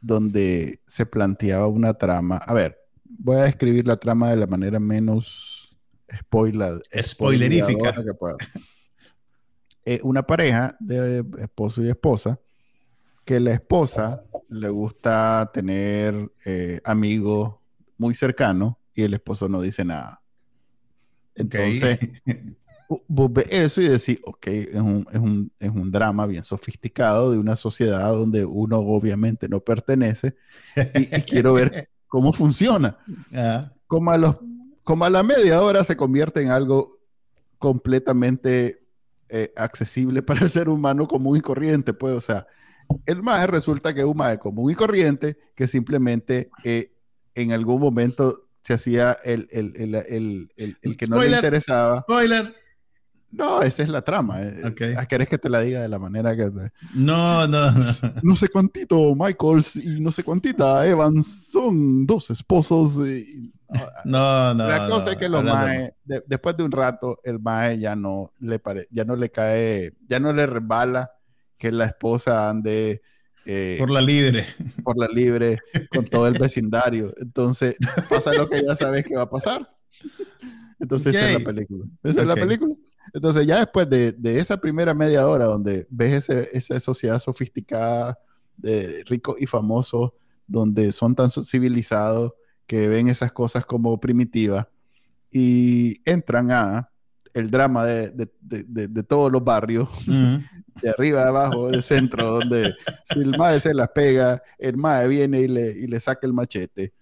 donde 0.00 0.80
se 0.86 1.06
planteaba 1.06 1.66
una 1.66 1.94
trama. 1.94 2.36
A 2.36 2.54
ver, 2.54 2.78
voy 3.04 3.38
a 3.38 3.44
describir 3.44 3.86
la 3.86 3.96
trama 3.96 4.30
de 4.30 4.36
la 4.36 4.46
manera 4.46 4.78
menos 4.78 5.76
spoiler, 6.14 6.80
spoilerífica 7.02 7.92
que 8.04 8.14
pueda. 8.14 8.36
Eh, 9.84 10.00
una 10.02 10.22
pareja 10.24 10.76
de 10.78 11.24
esposo 11.38 11.82
y 11.82 11.88
esposa, 11.88 12.38
que 13.24 13.40
la 13.40 13.52
esposa 13.52 14.22
le 14.48 14.68
gusta 14.68 15.50
tener 15.52 16.30
eh, 16.44 16.80
amigos 16.84 17.54
muy 17.96 18.14
cercanos 18.14 18.74
y 18.94 19.02
el 19.02 19.14
esposo 19.14 19.48
no 19.48 19.60
dice 19.60 19.84
nada. 19.84 20.22
Entonces, 21.34 21.98
vos 23.08 23.32
ves 23.32 23.46
eso 23.50 23.80
y 23.80 23.88
decís, 23.88 24.20
ok, 24.24 24.46
es 24.46 24.74
un, 24.74 25.06
es, 25.12 25.18
un, 25.18 25.52
es 25.58 25.70
un, 25.70 25.90
drama 25.90 26.26
bien 26.26 26.44
sofisticado 26.44 27.30
de 27.30 27.38
una 27.38 27.56
sociedad 27.56 28.10
donde 28.10 28.44
uno 28.44 28.78
obviamente 28.78 29.48
no 29.48 29.60
pertenece 29.60 30.36
y, 30.94 31.06
quiero 31.22 31.54
ver 31.54 31.88
cómo 32.08 32.32
funciona. 32.32 32.98
Como, 33.86 34.10
a 34.10 34.18
los, 34.18 34.36
como 34.84 35.04
a 35.04 35.10
la 35.10 35.22
media 35.22 35.62
hora 35.62 35.84
se 35.84 35.96
convierte 35.96 36.42
en 36.42 36.50
algo 36.50 36.88
completamente 37.58 38.80
eh, 39.28 39.52
accesible 39.56 40.22
para 40.22 40.40
el 40.40 40.50
ser 40.50 40.68
humano 40.68 41.06
común 41.06 41.36
y 41.36 41.40
corriente, 41.40 41.92
pues, 41.94 42.14
o 42.14 42.20
sea, 42.20 42.46
el 43.06 43.22
MAE 43.22 43.46
resulta 43.46 43.94
que 43.94 44.00
es 44.00 44.06
un 44.06 44.16
MAE 44.16 44.38
común 44.38 44.70
y 44.70 44.74
corriente 44.74 45.38
que 45.54 45.66
simplemente 45.68 46.50
eh, 46.64 46.92
en 47.34 47.52
algún 47.52 47.80
momento 47.80 48.48
se 48.60 48.74
hacía 48.74 49.16
el, 49.24 49.48
el, 49.50 49.72
el, 49.76 50.48
el 50.82 50.96
que 50.96 51.06
no 51.06 51.18
le 51.18 51.30
interesaba. 51.30 52.02
Spoiler. 52.02 52.61
No, 53.32 53.62
esa 53.62 53.82
es 53.82 53.88
la 53.88 54.02
trama. 54.02 54.42
Eh, 54.42 54.62
okay. 54.70 54.94
Ah, 54.96 55.06
¿Querés 55.06 55.26
que 55.26 55.38
te 55.38 55.48
la 55.48 55.60
diga 55.60 55.80
de 55.80 55.88
la 55.88 55.98
manera 55.98 56.36
que... 56.36 56.50
No, 56.94 57.48
no, 57.48 57.70
no. 57.70 57.72
No 58.22 58.36
sé 58.36 58.48
cuántito 58.48 59.14
Michaels 59.14 59.76
y 59.76 60.00
no 60.00 60.12
sé 60.12 60.22
cuántita 60.22 60.86
Evans 60.86 61.50
son 61.50 62.06
dos 62.06 62.30
esposos. 62.30 62.98
no, 64.04 64.54
no. 64.54 64.66
La 64.68 64.86
cosa 64.86 65.12
es 65.12 65.16
que 65.16 65.30
los 65.30 65.42
Mae, 65.42 65.94
después 66.04 66.56
de 66.58 66.64
un 66.64 66.72
rato, 66.72 67.18
el 67.24 67.38
Mae 67.38 67.78
ya 67.78 67.96
no 67.96 68.30
le 68.40 68.58
pare, 68.58 68.86
ya 68.90 69.04
no 69.04 69.16
le 69.16 69.30
cae, 69.30 69.94
ya 70.06 70.20
no 70.20 70.32
le 70.32 70.46
resbala 70.46 71.10
que 71.56 71.72
la 71.72 71.86
esposa 71.86 72.50
ande... 72.50 73.00
Eh, 73.46 73.76
por 73.78 73.90
la 73.90 74.00
libre. 74.00 74.46
Por 74.84 74.98
la 74.98 75.08
libre, 75.08 75.58
con 75.90 76.04
todo 76.04 76.28
el 76.28 76.38
vecindario. 76.38 77.12
Entonces, 77.16 77.76
pasa 78.08 78.34
lo 78.34 78.48
que 78.48 78.62
ya 78.62 78.76
sabes 78.76 79.04
que 79.04 79.16
va 79.16 79.22
a 79.22 79.30
pasar. 79.30 79.68
Entonces, 80.78 81.14
esa 81.14 81.30
es 81.30 81.38
la 81.40 81.44
película. 81.44 81.86
Esa 82.02 82.20
es 82.20 82.26
la 82.26 82.34
película. 82.34 82.74
Entonces 83.12 83.46
ya 83.46 83.58
después 83.58 83.88
de, 83.88 84.14
esa 84.38 84.56
primera 84.56 84.94
media 84.94 85.26
hora 85.26 85.46
donde 85.46 85.86
ves 85.90 86.28
esa 86.28 86.80
sociedad 86.80 87.18
sofisticada 87.18 88.18
de 88.56 89.04
ricos 89.06 89.40
y 89.40 89.46
famosos, 89.46 90.12
donde 90.46 90.92
son 90.92 91.14
tan 91.14 91.30
civilizados 91.30 92.32
que 92.66 92.88
ven 92.88 93.08
esas 93.08 93.32
cosas 93.32 93.66
como 93.66 93.98
primitivas 94.00 94.66
y 95.30 95.94
entran 96.04 96.50
a 96.50 96.88
el 97.34 97.50
drama 97.50 97.86
de, 97.86 98.12
todos 99.08 99.32
los 99.32 99.42
barrios, 99.42 99.88
de 100.06 100.90
arriba, 100.90 101.22
de 101.22 101.28
abajo, 101.28 101.70
del 101.70 101.82
centro, 101.82 102.40
donde 102.40 102.74
si 103.04 103.20
el 103.20 103.36
mae 103.38 103.58
se 103.58 103.74
las 103.74 103.88
pega, 103.88 104.42
el 104.58 104.76
mae 104.76 105.08
viene 105.08 105.40
y 105.40 105.48
le, 105.48 105.70
y 105.70 105.86
le 105.86 105.98
saca 106.00 106.26
el 106.26 106.34
machete 106.34 106.92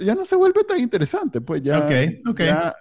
ya, 0.00 0.14
no 0.14 0.24
se 0.24 0.36
vuelve 0.36 0.64
tan 0.64 0.80
interesante, 0.80 1.40
pues 1.40 1.62
ya, 1.62 1.86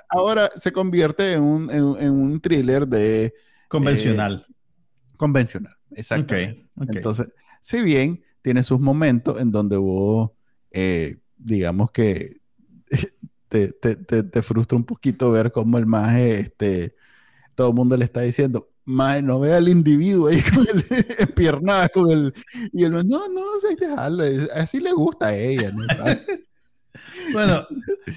ahora 0.10 0.50
se 0.56 0.72
convierte 0.72 1.34
en 1.34 1.43
un, 1.43 1.70
en, 1.72 2.12
un 2.12 2.39
thriller 2.39 2.88
de... 2.88 3.34
Convencional. 3.68 4.46
Eh, 4.48 4.54
convencional, 5.18 5.76
exacto. 5.91 6.36
Entonces, 6.36 7.28
si 7.62 7.82
bien 7.82 8.24
tiene 8.41 8.64
sus 8.64 8.80
momentos 8.80 9.39
en 9.39 9.52
donde 9.52 9.78
vos, 9.78 10.32
eh, 10.72 11.18
digamos 11.38 11.91
que 11.91 12.38
te, 13.50 13.72
te, 13.72 14.41
frustra 14.43 14.78
un 14.78 14.86
poquito 14.86 15.32
ver 15.32 15.52
cómo 15.52 15.78
el 15.78 15.86
maje, 15.86 16.39
este, 16.39 16.96
todo 17.56 17.70
el 17.70 17.76
mundo 17.76 17.98
le 17.98 18.06
está 18.06 18.22
diciendo, 18.22 18.70
Mae, 18.86 19.24
no 19.24 19.39
vea 19.39 19.58
al 19.58 19.68
individuo 19.68 20.28
ahí 20.28 20.41
con 20.41 20.68
el 20.68 20.84
pierna 21.36 21.89
con 21.89 22.12
el. 22.12 22.34
Y 22.72 22.84
él, 22.84 22.91
no, 22.91 23.02
no, 23.02 23.43
déjalo, 23.80 24.24
así 24.54 24.80
le 24.80 24.91
gusta 24.91 25.28
a 25.28 25.36
ella. 25.36 25.72
¿no? 25.72 25.84
Bueno, 27.32 27.66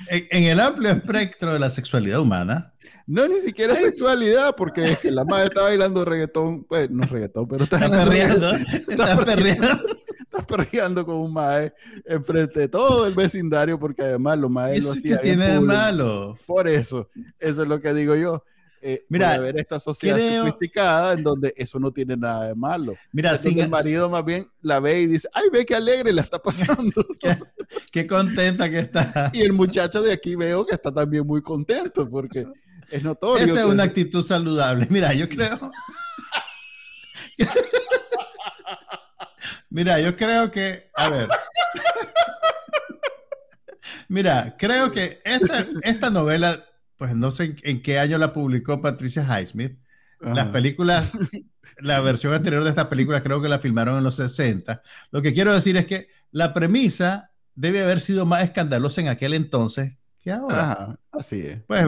en, 0.09 0.45
el 0.45 0.61
amplio 0.61 0.91
espectro 0.91 1.53
de 1.53 1.59
la 1.59 1.71
sexualidad 1.71 2.21
humana. 2.21 2.73
No, 3.07 3.27
ni 3.27 3.39
siquiera 3.41 3.75
sexualidad, 3.75 4.55
porque 4.55 4.85
es 4.85 4.99
que 4.99 5.11
la 5.11 5.25
madre 5.25 5.47
está 5.47 5.63
bailando 5.63 6.05
reggaetón, 6.05 6.65
pues 6.65 6.91
no 6.91 7.05
reggaetón, 7.05 7.49
pero 7.49 7.65
está, 7.65 7.77
está 7.79 8.05
perreando. 8.05 8.51
Está, 8.89 9.25
perreando. 9.25 9.81
Está 10.11 10.47
perreando 10.47 11.07
con 11.07 11.17
un 11.17 11.33
mae 11.33 11.73
enfrente 12.05 12.61
de 12.61 12.69
todo 12.69 13.07
el 13.07 13.15
vecindario, 13.15 13.79
porque 13.79 14.03
además 14.03 14.39
los 14.39 14.51
maes 14.51 14.85
lo 14.85 14.93
hacían. 14.93 15.19
¿Qué 15.19 15.29
tiene 15.29 15.49
de 15.49 15.61
malo? 15.61 16.39
Por 16.47 16.69
eso, 16.69 17.09
eso 17.39 17.63
es 17.63 17.69
lo 17.69 17.81
que 17.81 17.95
digo 17.95 18.15
yo. 18.15 18.45
Eh, 18.81 19.03
Mira, 19.09 19.39
ver 19.39 19.59
esta 19.59 19.81
sociedad 19.81 20.19
sofisticada 20.19 21.15
en 21.15 21.23
donde 21.23 21.53
eso 21.57 21.81
no 21.81 21.91
tiene 21.91 22.17
nada 22.17 22.49
de 22.49 22.55
malo. 22.55 22.95
Mira, 23.13 23.37
sin 23.37 23.59
el 23.59 23.69
marido 23.69 24.09
más 24.11 24.25
bien 24.25 24.47
la 24.63 24.79
ve 24.81 25.01
y 25.01 25.07
dice, 25.07 25.29
ay, 25.33 25.45
ve 25.53 25.67
qué 25.67 25.75
alegre 25.75 26.13
la 26.13 26.23
está 26.23 26.39
pasando. 26.39 27.05
qué, 27.93 28.07
contenta 28.07 28.71
que 28.71 28.79
está. 28.79 29.31
Y 29.33 29.43
el 29.43 29.53
muchacho 29.53 30.01
de 30.03 30.13
aquí 30.13 30.37
veo 30.37 30.65
que 30.65 30.75
está 30.75 30.93
también 30.93 31.27
muy 31.27 31.43
contento 31.43 32.09
porque 32.09 32.47
es 32.91 33.03
notorio. 33.03 33.45
Esa 33.45 33.61
es 33.61 33.67
una 33.67 33.83
actitud 33.83 34.25
saludable. 34.25 34.87
Mira, 34.91 35.13
yo 35.15 35.29
creo... 35.29 35.59
Mira, 39.71 40.01
yo 40.01 40.17
creo 40.17 40.51
que, 40.51 40.91
a 40.95 41.11
ver. 41.11 41.29
Mira, 44.09 44.57
creo 44.59 44.91
que 44.91 45.21
esta, 45.25 45.67
esta 45.83 46.09
novela 46.09 46.59
pues 46.99 47.15
no 47.15 47.31
sé 47.31 47.57
en, 47.63 47.81
qué 47.81 47.99
año 47.99 48.19
la 48.19 48.33
publicó 48.33 48.83
Patricia 48.83 49.25
Highsmith, 49.25 49.79
las 50.21 50.49
películas, 50.49 51.13
la 51.79 52.01
versión 52.01 52.35
anterior 52.35 52.65
de 52.65 52.71
esta 52.71 52.91
película 52.91 53.23
creo 53.23 53.41
que 53.41 53.49
la 53.49 53.61
filmaron 53.61 53.97
en 53.97 54.05
los 54.05 54.17
60. 54.17 54.83
Lo 55.13 55.23
que 55.23 55.33
quiero 55.33 55.55
decir 55.55 55.77
es 55.77 55.87
que 55.87 56.09
la 56.33 56.53
premisa 56.53 57.31
debe 57.55 57.83
haber 57.83 58.01
sido 58.01 58.27
más 58.27 58.43
escandalosa 58.43 59.01
en 59.01 59.09
aquel 59.09 59.35
entonces 59.35 59.97
que 60.23 60.33
ahora. 60.33 60.99
así 61.13 61.41
es. 61.41 61.61
Pues, 61.63 61.87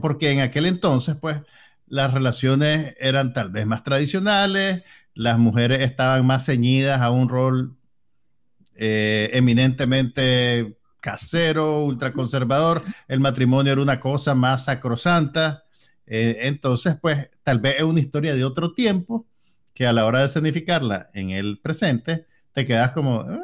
Porque 0.00 0.30
en 0.30 0.40
aquel 0.40 0.66
entonces, 0.66 1.16
pues, 1.20 1.38
las 1.86 2.14
relaciones 2.14 2.94
eran 2.98 3.32
tal 3.32 3.50
vez 3.50 3.66
más 3.66 3.82
tradicionales, 3.82 4.84
las 5.14 5.38
mujeres 5.38 5.80
estaban 5.80 6.24
más 6.24 6.46
ceñidas 6.46 7.00
a 7.00 7.10
un 7.10 7.28
rol 7.28 7.76
eh, 8.76 9.30
eminentemente 9.32 10.78
casero, 11.04 11.84
ultraconservador, 11.84 12.82
el 13.08 13.20
matrimonio 13.20 13.72
era 13.72 13.82
una 13.82 14.00
cosa 14.00 14.34
más 14.34 14.64
sacrosanta. 14.64 15.64
Eh, 16.06 16.38
entonces, 16.44 16.96
pues, 17.00 17.28
tal 17.42 17.60
vez 17.60 17.76
es 17.76 17.82
una 17.82 18.00
historia 18.00 18.34
de 18.34 18.42
otro 18.42 18.72
tiempo 18.72 19.26
que 19.74 19.86
a 19.86 19.92
la 19.92 20.06
hora 20.06 20.22
de 20.22 20.28
significarla 20.28 21.10
en 21.12 21.28
el 21.28 21.58
presente, 21.58 22.24
te 22.54 22.64
quedas 22.64 22.92
como, 22.92 23.20
ah, 23.20 23.38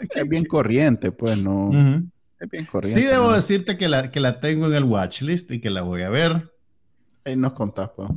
es 0.00 0.28
bien 0.28 0.44
corriente, 0.44 1.12
pues, 1.12 1.40
no. 1.40 1.70
Es 2.40 2.50
bien 2.50 2.66
corriente. 2.66 3.00
Sí, 3.00 3.06
debo 3.06 3.32
decirte 3.32 3.76
que 3.76 3.88
la, 3.88 4.10
que 4.10 4.18
la 4.18 4.40
tengo 4.40 4.66
en 4.66 4.74
el 4.74 4.84
watchlist 4.84 5.52
y 5.52 5.60
que 5.60 5.70
la 5.70 5.82
voy 5.82 6.02
a 6.02 6.10
ver. 6.10 6.50
Ahí 7.24 7.36
nos 7.36 7.52
contás, 7.52 7.90
pues. 7.94 8.08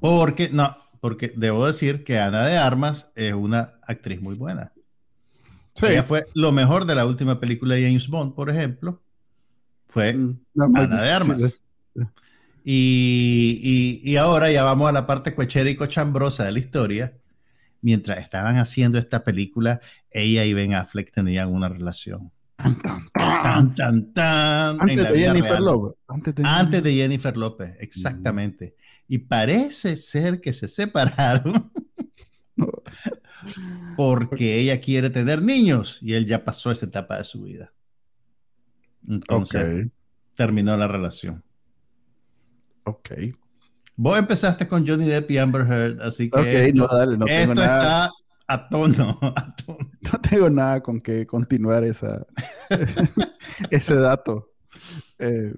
Porque, 0.00 0.48
no, 0.50 0.74
porque 1.00 1.30
debo 1.36 1.66
decir 1.66 2.04
que 2.04 2.18
Ana 2.18 2.46
de 2.46 2.56
Armas 2.56 3.10
es 3.16 3.34
una 3.34 3.74
actriz 3.82 4.22
muy 4.22 4.34
buena. 4.34 4.71
Sí. 5.74 5.86
Ella 5.86 6.02
fue 6.02 6.26
lo 6.34 6.52
mejor 6.52 6.84
de 6.84 6.94
la 6.94 7.06
última 7.06 7.40
película 7.40 7.74
de 7.74 7.86
James 7.86 8.08
Bond, 8.08 8.34
por 8.34 8.50
ejemplo. 8.50 9.02
Fue 9.88 10.14
mm, 10.14 10.38
Ana 10.74 11.02
de 11.02 11.10
Armas. 11.10 11.62
Y, 12.64 13.58
y, 14.04 14.10
y, 14.10 14.16
ahora 14.16 14.50
ya 14.52 14.62
vamos 14.62 14.88
a 14.88 14.92
la 14.92 15.06
parte 15.06 15.34
cochera 15.34 15.68
y 15.68 15.74
cochambrosa 15.74 16.44
de 16.44 16.52
la 16.52 16.58
historia. 16.60 17.18
Mientras 17.80 18.18
estaban 18.18 18.56
haciendo 18.58 18.98
esta 18.98 19.24
película, 19.24 19.80
ella 20.10 20.44
y 20.44 20.54
Ben 20.54 20.74
Affleck 20.74 21.10
tenían 21.10 21.52
una 21.52 21.68
relación. 21.68 22.30
Tan, 22.56 23.74
tan, 23.74 24.12
tan, 24.12 24.80
Antes, 24.80 25.10
de 25.10 25.18
Jennifer 25.18 25.60
López. 25.60 25.98
Antes 26.44 26.82
de, 26.82 26.94
Jennifer 26.94 27.36
López, 27.36 27.74
exactamente. 27.80 28.76
Y 29.08 29.18
parece 29.18 29.96
ser 29.96 30.40
que 30.40 30.52
se 30.52 30.68
separaron 30.68 31.72
porque 33.96 34.58
ella 34.58 34.80
quiere 34.80 35.10
tener 35.10 35.42
niños 35.42 35.98
y 36.00 36.14
él 36.14 36.26
ya 36.26 36.44
pasó 36.44 36.70
esa 36.70 36.86
etapa 36.86 37.18
de 37.18 37.24
su 37.24 37.42
vida. 37.42 37.72
Entonces, 39.06 39.90
terminó 40.34 40.76
la 40.76 40.88
relación. 40.88 41.42
Ok. 42.84 43.10
Vos 43.96 44.18
empezaste 44.18 44.66
con 44.66 44.86
Johnny 44.86 45.04
Depp 45.04 45.30
y 45.30 45.38
Amber 45.38 45.62
Heard, 45.62 46.00
así 46.00 46.30
que 46.30 46.40
okay, 46.40 46.72
no, 46.72 46.86
dale, 46.86 47.16
no 47.16 47.26
esto 47.26 47.52
está 47.52 48.10
a 48.48 48.68
tono, 48.68 49.18
No 49.20 50.20
tengo 50.20 50.50
nada 50.50 50.80
con 50.82 51.00
que 51.00 51.26
continuar 51.26 51.84
esa, 51.84 52.26
ese 53.70 53.94
dato. 53.94 54.52
Eh, 55.18 55.54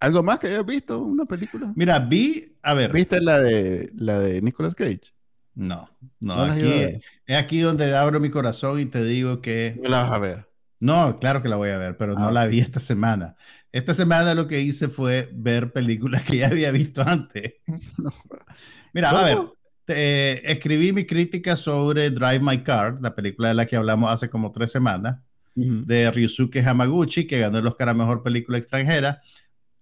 ¿Algo 0.00 0.22
más 0.22 0.38
que 0.38 0.46
hayas 0.46 0.64
visto? 0.64 0.98
¿Una 1.02 1.24
película? 1.24 1.72
Mira, 1.76 1.98
vi, 1.98 2.56
a 2.62 2.74
ver. 2.74 2.92
¿Viste 2.92 3.20
la 3.20 3.38
de, 3.38 3.90
la 3.96 4.18
de 4.18 4.40
Nicolas 4.40 4.74
Cage? 4.74 5.12
No, 5.54 5.90
no, 6.20 6.42
aquí, 6.42 7.00
es 7.26 7.36
aquí 7.36 7.60
donde 7.60 7.94
abro 7.96 8.20
mi 8.20 8.30
corazón 8.30 8.80
y 8.80 8.86
te 8.86 9.04
digo 9.04 9.42
que... 9.42 9.78
No 9.82 9.88
la 9.90 10.02
vas 10.04 10.12
a 10.12 10.18
ver. 10.18 10.50
No, 10.80 11.16
claro 11.16 11.42
que 11.42 11.48
la 11.48 11.56
voy 11.56 11.70
a 11.70 11.78
ver, 11.78 11.98
pero 11.98 12.14
no 12.14 12.28
ah, 12.28 12.32
la 12.32 12.46
vi 12.46 12.60
esta 12.60 12.80
semana. 12.80 13.36
Esta 13.70 13.92
semana 13.92 14.34
lo 14.34 14.46
que 14.46 14.60
hice 14.60 14.88
fue 14.88 15.28
ver 15.32 15.72
películas 15.72 16.22
que 16.26 16.38
ya 16.38 16.48
había 16.48 16.70
visto 16.70 17.02
antes. 17.02 17.54
Mira, 18.94 19.10
a 19.10 19.24
ver, 19.24 19.38
escribí 19.86 20.92
mi 20.92 21.04
crítica 21.04 21.56
sobre 21.56 22.10
Drive 22.10 22.40
My 22.40 22.62
Car, 22.62 22.96
la 23.00 23.14
película 23.14 23.48
de 23.48 23.54
la 23.54 23.66
que 23.66 23.76
hablamos 23.76 24.10
hace 24.10 24.30
como 24.30 24.50
tres 24.50 24.72
semanas, 24.72 25.18
de 25.54 26.10
Ryusuke 26.10 26.64
Hamaguchi, 26.64 27.26
que 27.26 27.38
ganó 27.38 27.58
el 27.58 27.66
Oscar 27.66 27.90
a 27.90 27.94
Mejor 27.94 28.22
Película 28.22 28.56
Extranjera. 28.56 29.20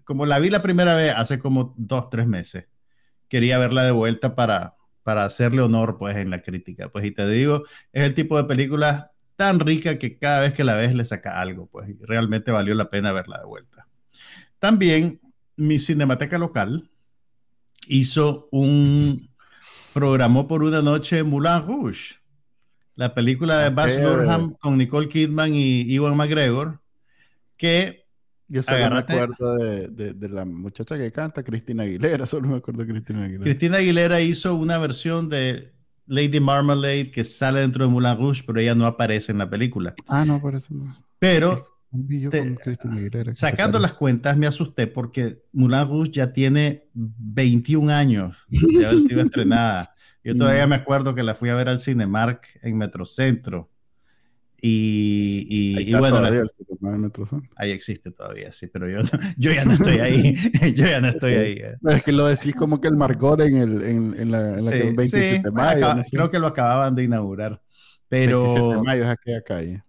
Como 0.03 0.27
la 0.27 0.39
vi 0.41 0.51
la 0.51 0.63
primera 0.63 0.95
vez 0.95 1.15
hace 1.15 1.39
como 1.39 1.75
dos, 1.77 2.11
tres 2.11 2.27
meses, 2.27 2.67
quería 3.29 3.59
verla 3.59 3.85
de 3.85 3.93
vuelta 3.93 4.35
para, 4.35 4.78
para 5.09 5.25
hacerle 5.25 5.63
honor 5.63 5.97
pues 5.97 6.19
en 6.19 6.29
la 6.29 6.43
crítica. 6.43 6.91
Pues 6.91 7.07
y 7.07 7.13
te 7.13 7.27
digo, 7.27 7.65
es 7.95 8.05
el 8.05 8.13
tipo 8.13 8.37
de 8.37 8.45
película 8.45 9.11
tan 9.37 9.59
rica 9.59 9.99
que 9.99 10.19
cada 10.19 10.41
vez 10.41 10.53
que 10.53 10.65
la 10.65 10.75
ves 10.75 10.95
le 10.95 11.03
saca 11.03 11.41
algo, 11.41 11.65
pues 11.65 11.89
y 11.89 11.95
realmente 12.05 12.53
valió 12.53 12.75
la 12.75 12.91
pena 12.91 13.11
verla 13.11 13.39
de 13.39 13.47
vuelta. 13.47 13.89
También 14.59 15.19
mi 15.57 15.79
cinemateca 15.79 16.37
local 16.37 16.91
hizo 17.87 18.51
un 18.53 19.31
programó 19.95 20.47
por 20.47 20.63
una 20.63 20.83
noche 20.83 21.23
Moulin 21.23 21.67
Rouge, 21.67 22.17
la 22.95 23.15
película 23.15 23.61
de 23.61 23.71
Baz 23.71 23.99
Luhrmann 23.99 24.53
con 24.61 24.77
Nicole 24.77 25.09
Kidman 25.09 25.55
y 25.55 25.95
Ewan 25.95 26.19
McGregor, 26.19 26.83
que... 27.57 27.98
Yo 28.49 28.63
solo 28.63 28.91
me 28.91 28.99
acuerdo 28.99 29.57
de, 29.57 30.15
de, 30.15 30.29
la 30.29 30.47
muchacha 30.47 30.97
que 30.97 31.11
canta, 31.13 31.43
Cristina 31.43 31.83
Aguilera, 31.83 32.25
solo 32.27 32.49
me 32.49 32.57
acuerdo 32.57 32.85
de 32.85 32.93
Cristina 32.93 33.25
Aguilera. 33.25 33.45
Cristina 33.45 33.77
Aguilera 33.77 34.21
hizo 34.21 34.55
una 34.55 34.79
versión 34.79 35.29
de 35.29 35.73
Lady 36.07 36.41
Marmalade 36.41 37.11
que 37.11 37.25
sale 37.25 37.61
dentro 37.61 37.85
de 37.85 37.91
Moulin 37.91 38.17
Rouge, 38.17 38.43
pero 38.47 38.59
ella 38.61 38.75
no 38.75 38.87
aparece 38.87 39.33
en 39.33 39.39
la 39.39 39.51
película. 39.51 39.95
Ah, 40.07 40.25
no 40.25 40.37
aparece. 40.37 40.75
Pero 41.19 41.79
sacando 43.33 43.79
las 43.79 43.95
cuentas, 43.95 44.37
me 44.37 44.47
asusté 44.47 44.87
porque 44.87 45.43
Moulin 45.53 45.87
Rouge 45.87 46.11
ya 46.11 46.33
tiene 46.33 46.89
21 46.95 47.93
años 47.93 48.47
de 48.49 48.87
haber 48.87 49.01
sido 49.01 49.21
estrenada. 49.21 49.95
Yo 50.25 50.35
todavía 50.37 50.67
mm. 50.67 50.71
me 50.71 50.77
acuerdo 50.77 51.15
que 51.15 51.23
la 51.23 51.35
fui 51.35 51.49
a 51.49 51.55
ver 51.55 51.69
al 51.69 51.81
Cinemark 51.81 52.47
en 52.63 52.77
Metrocentro. 52.77 53.71
Y, 54.61 55.87
y, 55.87 55.95
bueno, 55.95 56.21
ahí 57.57 57.71
existe 57.71 58.11
todavía, 58.11 58.51
sí, 58.53 58.67
pero 58.67 58.89
yo, 58.89 59.01
yo 59.37 59.53
ya 59.53 59.65
no 59.65 59.73
estoy 59.73 60.01
ahí. 60.01 60.35
yo 60.75 60.87
ya 60.87 61.01
no 61.01 61.09
estoy 61.09 61.35
ahí. 61.35 61.53
Eh. 61.59 61.77
Es 61.89 62.03
que 62.03 62.13
lo 62.13 62.27
decís 62.27 62.55
como 62.57 62.81
que 62.81 62.89
el 62.89 62.97
Margot 62.97 63.41
en, 63.41 63.57
el, 63.57 63.83
en, 63.83 64.31
la, 64.31 64.55
en 64.55 64.61
sí, 64.61 64.79
27 64.97 65.43
de 65.45 65.53
mayo. 65.53 65.89
Creo 66.11 66.29
que 66.29 66.41
lo 66.41 66.49
acababan 66.49 66.97
de 66.97 67.05
inaugurar. 67.05 67.63
Pero... 68.09 68.43
27 68.43 68.75
de 68.75 68.83
mayo 68.83 69.05
es 69.05 69.09
aquella 69.11 69.43
calle. 69.43 69.85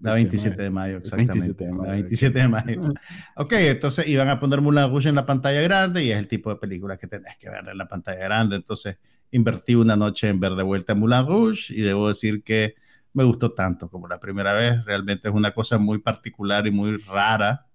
La 0.00 0.12
27 0.12 0.60
de 0.60 0.70
mayo, 0.70 0.98
exactamente. 0.98 1.66
La 1.66 1.92
27 1.92 2.38
de 2.38 2.48
mayo. 2.48 2.80
ok, 3.36 3.52
entonces 3.52 4.06
iban 4.06 4.28
a 4.28 4.38
poner 4.38 4.60
Moulin 4.60 4.90
Rouge 4.90 5.08
en 5.08 5.14
la 5.14 5.24
pantalla 5.24 5.62
grande 5.62 6.04
y 6.04 6.10
es 6.10 6.18
el 6.18 6.28
tipo 6.28 6.50
de 6.50 6.56
película 6.56 6.98
que 6.98 7.06
tenés 7.06 7.38
que 7.38 7.48
ver 7.48 7.66
en 7.66 7.78
la 7.78 7.88
pantalla 7.88 8.22
grande. 8.22 8.56
Entonces 8.56 8.98
invertí 9.30 9.76
una 9.76 9.96
noche 9.96 10.28
en 10.28 10.40
ver 10.40 10.56
de 10.56 10.62
vuelta 10.62 10.94
Moulin 10.94 11.26
Rouge 11.26 11.72
y 11.72 11.80
debo 11.80 12.08
decir 12.08 12.42
que 12.42 12.74
me 13.14 13.24
gustó 13.24 13.52
tanto 13.52 13.88
como 13.88 14.06
la 14.06 14.20
primera 14.20 14.52
vez. 14.52 14.84
Realmente 14.84 15.28
es 15.28 15.34
una 15.34 15.52
cosa 15.52 15.78
muy 15.78 15.98
particular 15.98 16.66
y 16.66 16.70
muy 16.70 16.96
rara. 16.98 17.66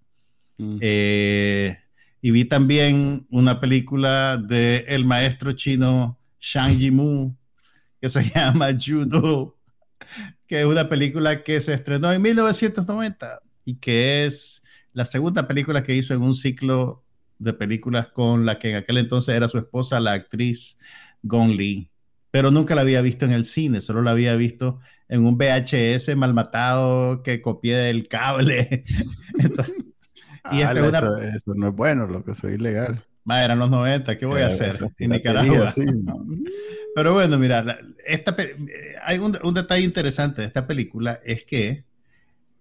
Mm. 0.58 0.78
Eh, 0.82 1.78
y 2.22 2.32
vi 2.32 2.46
también 2.46 3.26
una 3.32 3.60
película 3.60 4.38
de 4.38 4.86
el 4.90 5.06
maestro 5.06 5.54
chino 5.54 6.20
Shang 6.40 6.78
Yimou 6.78 7.36
que 8.00 8.10
se 8.10 8.24
llama 8.36 8.68
Judo 8.80 9.56
que 10.48 10.62
es 10.62 10.66
una 10.66 10.90
película 10.90 11.44
que 11.44 11.62
se 11.62 11.74
estrenó 11.74 12.12
en 12.12 12.22
1990 12.24 13.40
y 13.66 13.76
que 13.76 14.26
es 14.26 14.64
la 14.94 15.06
segunda 15.06 15.48
película 15.48 15.84
que 15.84 15.96
hizo 15.96 16.16
en 16.16 16.24
un 16.24 16.34
ciclo 16.34 17.06
de 17.38 17.54
películas 17.54 18.08
con 18.08 18.48
la 18.48 18.58
que 18.58 18.72
en 18.72 18.76
aquel 18.78 18.98
entonces 18.98 19.36
era 19.36 19.48
su 19.48 19.60
esposa, 19.60 20.00
la 20.00 20.14
actriz 20.14 20.80
Gong 21.22 21.52
Li. 21.52 21.92
Pero 22.32 22.50
nunca 22.50 22.74
la 22.74 22.82
había 22.82 23.02
visto 23.02 23.26
en 23.26 23.32
el 23.32 23.46
cine, 23.46 23.80
solo 23.80 24.02
la 24.02 24.12
había 24.12 24.36
visto 24.36 24.80
en 25.10 25.26
un 25.26 25.38
VHS 25.38 26.16
mal 26.16 26.34
matado 26.34 27.24
que 27.24 27.42
copié 27.42 27.76
del 27.76 28.08
cable. 28.08 28.86
y 30.52 30.62
ah, 30.62 30.72
eso, 30.72 31.54
no 31.56 31.68
es 31.68 31.76
bueno, 31.76 32.08
lo 32.08 32.24
que 32.24 32.36
soy 32.36 32.54
ilegal. 32.54 33.04
eran 33.28 33.60
los 33.60 33.70
90, 33.70 34.18
¿qué 34.18 34.26
voy 34.26 34.42
a 34.42 34.48
hacer? 34.48 34.80
En 35.00 35.10
Nicaragua. 35.12 35.74
Pero 36.96 37.14
bueno, 37.14 37.38
mira, 37.38 37.80
esta, 38.06 38.36
hay 39.04 39.18
un, 39.20 39.38
un, 39.44 39.54
detalle 39.54 39.84
interesante 39.84 40.42
de 40.42 40.48
esta 40.48 40.68
película, 40.68 41.20
es 41.24 41.44
que 41.44 41.86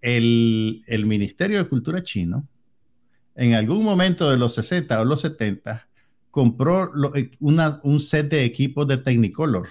el, 0.01 0.83
el, 0.87 1.05
Ministerio 1.05 1.57
de 1.57 1.67
Cultura 1.67 2.03
chino, 2.03 2.47
en 3.35 3.53
algún 3.53 3.83
momento 3.83 4.29
de 4.29 4.37
los 4.37 4.53
60 4.55 5.01
o 5.01 5.05
los 5.05 5.21
70, 5.21 5.87
compró 6.31 6.91
eh, 7.15 7.31
una, 7.39 7.79
un 7.83 7.99
set 7.99 8.29
de 8.29 8.43
equipos 8.43 8.87
de 8.87 8.97
Technicolor. 8.97 9.67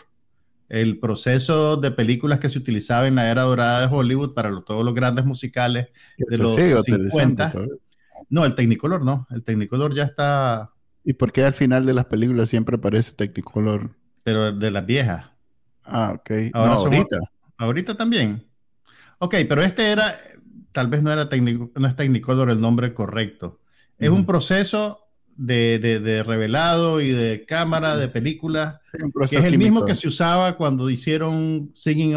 El 0.69 0.99
proceso 0.99 1.77
de 1.79 1.91
películas 1.91 2.41
que 2.41 2.49
se 2.49 2.59
utilizaba 2.59 3.07
en 3.07 3.15
la 3.15 3.31
era 3.31 3.43
dorada 3.43 3.81
de 3.81 3.95
Hollywood 3.95 4.35
para 4.35 4.55
todos 4.61 4.85
los 4.85 4.95
grandes 4.95 5.25
musicales 5.25 5.89
de 6.19 6.39
los 6.39 6.55
50. 6.55 7.53
No, 8.29 8.45
el 8.45 8.55
Technicolor 8.55 9.05
no. 9.05 9.27
El 9.31 9.43
Technicolor 9.45 9.95
ya 9.95 10.05
está. 10.05 10.73
¿Y 11.05 11.15
por 11.15 11.33
qué 11.33 11.45
al 11.45 11.55
final 11.55 11.87
de 11.87 11.95
las 11.95 12.05
películas 12.05 12.49
siempre 12.49 12.77
aparece 12.77 13.13
Technicolor? 13.13 13.99
pero 14.29 14.53
de 14.53 14.71
las 14.71 14.85
viejas. 14.85 15.31
Ah, 15.87 16.13
ok. 16.15 16.31
Ahora 16.53 16.75
ahorita. 16.75 17.17
Ahorita 17.57 17.97
también. 17.97 18.47
Ok, 19.21 19.37
pero 19.49 19.63
este 19.63 19.91
era, 19.91 20.15
tal 20.71 20.89
vez 20.89 21.03
no 21.03 21.11
era 21.11 21.31
técnico, 21.31 21.71
no 21.75 21.89
es 21.89 21.97
Technicolor 21.97 22.51
el 22.51 22.61
nombre 22.61 22.93
correcto. 22.93 23.63
Es 23.97 24.11
un 24.11 24.27
proceso 24.27 25.08
de, 25.39 25.79
de, 25.79 26.23
revelado 26.25 27.01
y 27.01 27.11
de 27.11 27.45
cámara, 27.47 27.97
de 27.97 28.09
película, 28.09 28.83
que 29.31 29.37
es 29.37 29.45
el 29.45 29.57
mismo 29.57 29.85
que 29.85 29.95
se 29.95 30.09
usaba 30.09 30.57
cuando 30.57 30.91
hicieron 30.91 31.71
Singing 31.73 32.17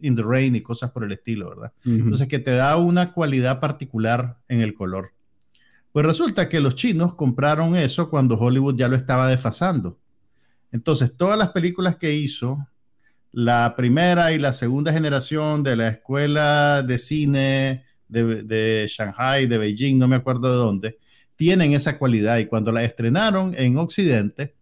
in 0.00 0.14
the 0.14 0.22
Rain 0.22 0.54
y 0.54 0.60
cosas 0.60 0.92
por 0.92 1.04
el 1.04 1.10
estilo, 1.12 1.50
¿verdad? 1.50 1.72
Entonces, 1.84 2.28
que 2.28 2.38
te 2.38 2.52
da 2.52 2.76
una 2.76 3.12
cualidad 3.12 3.60
particular 3.60 4.38
en 4.48 4.60
el 4.60 4.74
color. 4.74 5.10
Pues 5.92 6.06
resulta 6.06 6.48
que 6.48 6.60
los 6.60 6.76
chinos 6.76 7.14
compraron 7.14 7.74
eso 7.74 8.08
cuando 8.08 8.38
Hollywood 8.38 8.76
ya 8.76 8.88
lo 8.88 8.94
estaba 8.94 9.28
desfasando. 9.28 9.98
Entonces, 10.70 11.16
todas 11.16 11.36
las 11.36 11.48
películas 11.48 11.96
que 11.96 12.14
hizo, 12.14 12.68
la 13.32 13.74
primera 13.76 14.32
y 14.32 14.38
la 14.38 14.52
segunda 14.52 14.92
generación 14.92 15.64
de 15.64 15.74
la 15.74 15.88
escuela 15.88 16.84
de 16.84 16.98
cine 17.00 17.84
de, 18.06 18.44
de 18.44 18.86
Shanghai, 18.88 19.48
de 19.48 19.58
Beijing, 19.58 19.98
no 19.98 20.06
me 20.06 20.16
acuerdo 20.16 20.48
de 20.48 20.56
dónde, 20.56 20.98
tienen 21.40 21.72
esa 21.72 21.96
cualidad 21.96 22.36
y 22.36 22.44
cuando 22.44 22.70
la 22.70 22.84
estrenaron 22.84 23.54
en 23.56 23.78
Occidente, 23.78 24.54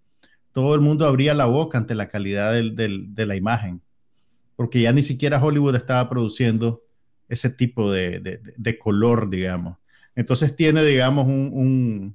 todo 0.52 0.76
el 0.76 0.80
mundo 0.80 1.06
abría 1.06 1.34
la 1.34 1.46
boca 1.46 1.76
ante 1.76 1.96
la 1.96 2.08
calidad 2.08 2.52
de 2.52 3.26
la 3.26 3.34
imagen, 3.34 3.82
porque 4.54 4.82
ya 4.82 4.92
ni 4.92 5.02
siquiera 5.02 5.44
Hollywood 5.44 5.74
estaba 5.74 6.08
produciendo 6.08 6.84
ese 7.28 7.50
tipo 7.50 7.90
de, 7.90 8.78
color, 8.80 9.28
digamos. 9.28 9.76
Entonces 10.14 10.54
tiene, 10.54 10.84
digamos, 10.84 11.26
un, 11.26 12.14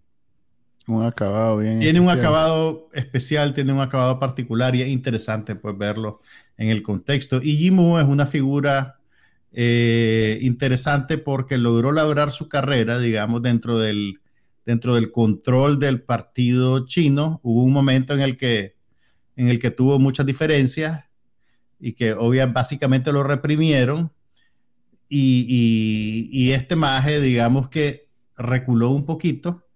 un, 0.88 1.04
acabado 1.04 1.58
bien. 1.58 1.82
Tiene 1.82 2.00
un 2.00 2.08
acabado 2.08 2.88
especial, 2.94 3.54
tiene 3.54 3.74
un 3.74 3.82
acabado 3.82 4.18
particular 4.18 4.78
y 4.78 4.84
es 4.84 4.88
interesante 4.88 5.56
pues 5.56 5.78
verlo 5.78 6.22
en 6.56 6.70
el 6.70 6.84
contexto. 6.84 7.42
Y 7.44 7.58
Jimu 7.58 7.98
es 7.98 8.06
una 8.06 8.28
figura 8.28 8.98
eh, 9.52 10.40
interesante 10.42 11.18
porque 11.18 11.58
logró 11.58 11.92
labrar 11.92 12.32
su 12.32 12.48
carrera, 12.48 12.98
digamos, 12.98 13.42
dentro 13.42 13.78
del, 13.78 14.22
dentro 14.66 14.96
del 14.96 15.12
control 15.12 15.80
del 15.80 16.02
partido 16.02 16.86
chino. 16.86 17.40
Hubo 17.44 17.64
un 17.64 17.74
momento 17.74 18.14
en 18.14 18.22
el 18.22 18.38
que, 18.38 18.76
en 19.36 19.48
el 19.48 19.60
que 19.60 19.72
tuvo 19.72 20.00
muchas 20.00 20.26
diferencias 20.26 21.06
y 21.80 21.94
que 21.94 22.14
obviamente 22.14 22.54
básicamente 22.54 23.12
lo 23.12 23.24
reprimieron. 23.24 24.12
Y, 25.10 26.52
este 26.54 26.76
maje, 26.76 27.22
digamos 27.22 27.70
que 27.70 28.10
reculó 28.36 28.90
un 28.90 29.06
poquito, 29.06 29.68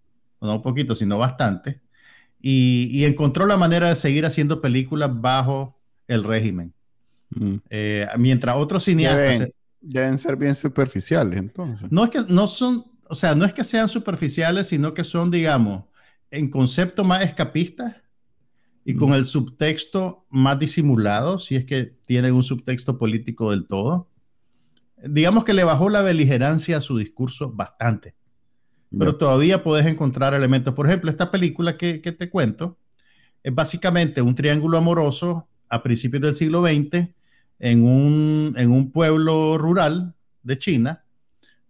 no 0.41 0.55
un 0.55 0.61
poquito, 0.63 0.95
sino 0.95 1.19
bastante, 1.19 1.81
y, 2.39 3.05
encontró 3.05 3.45
la 3.45 3.57
manera 3.57 3.89
de 3.89 3.95
seguir 3.95 4.25
haciendo 4.25 4.61
películas 4.61 5.11
bajo 5.13 5.79
el 6.07 6.23
régimen. 6.23 6.73
Mm. 7.29 7.55
Eh, 7.69 8.07
mientras 8.17 8.55
otros 8.57 8.83
cineastas... 8.83 9.49
Deben, 9.79 10.17
ser 10.17 10.37
bien 10.37 10.55
superficiales, 10.55 11.37
entonces. 11.37 11.91
No 11.91 12.03
es 12.03 12.09
que 12.09 12.19
no 12.29 12.47
son, 12.47 12.83
o 13.09 13.15
sea, 13.15 13.35
no 13.35 13.45
es 13.45 13.53
que 13.53 13.63
sean 13.63 13.89
superficiales, 13.89 14.67
sino 14.67 14.93
que 14.93 15.03
son, 15.03 15.31
digamos, 15.31 15.85
en 16.31 16.49
concepto 16.49 17.03
más 17.03 17.23
escapistas 17.23 17.95
y 18.83 18.95
con 18.95 19.13
el 19.13 19.25
subtexto 19.25 20.25
más 20.29 20.59
disimulado, 20.59 21.39
si 21.39 21.55
es 21.55 21.65
que 21.65 21.85
tienen 22.05 22.33
un 22.33 22.43
subtexto 22.43 22.97
político 22.97 23.51
del 23.51 23.67
todo. 23.67 24.09
Digamos 25.03 25.43
que 25.43 25.53
le 25.53 25.63
bajó 25.63 25.89
la 25.89 26.01
beligerancia 26.01 26.77
a 26.77 26.81
su 26.81 26.97
discurso 26.97 27.51
bastante, 27.51 28.15
pero 28.97 29.17
todavía 29.17 29.63
puedes 29.63 29.85
encontrar 29.85 30.33
elementos. 30.33 30.73
Por 30.73 30.87
ejemplo, 30.87 31.11
esta 31.11 31.31
película 31.31 31.77
que, 31.77 32.01
que 32.01 32.13
te 32.13 32.29
cuento 32.29 32.77
es 33.43 33.53
básicamente 33.53 34.21
un 34.21 34.35
triángulo 34.35 34.77
amoroso 34.77 35.49
a 35.69 35.83
principios 35.83 36.21
del 36.21 36.33
siglo 36.33 36.65
XX 36.65 37.09
en 37.59 37.83
un, 37.83 38.53
en 38.57 38.71
un 38.71 38.91
pueblo 38.91 39.57
rural 39.57 40.15
de 40.43 40.57
China 40.57 41.06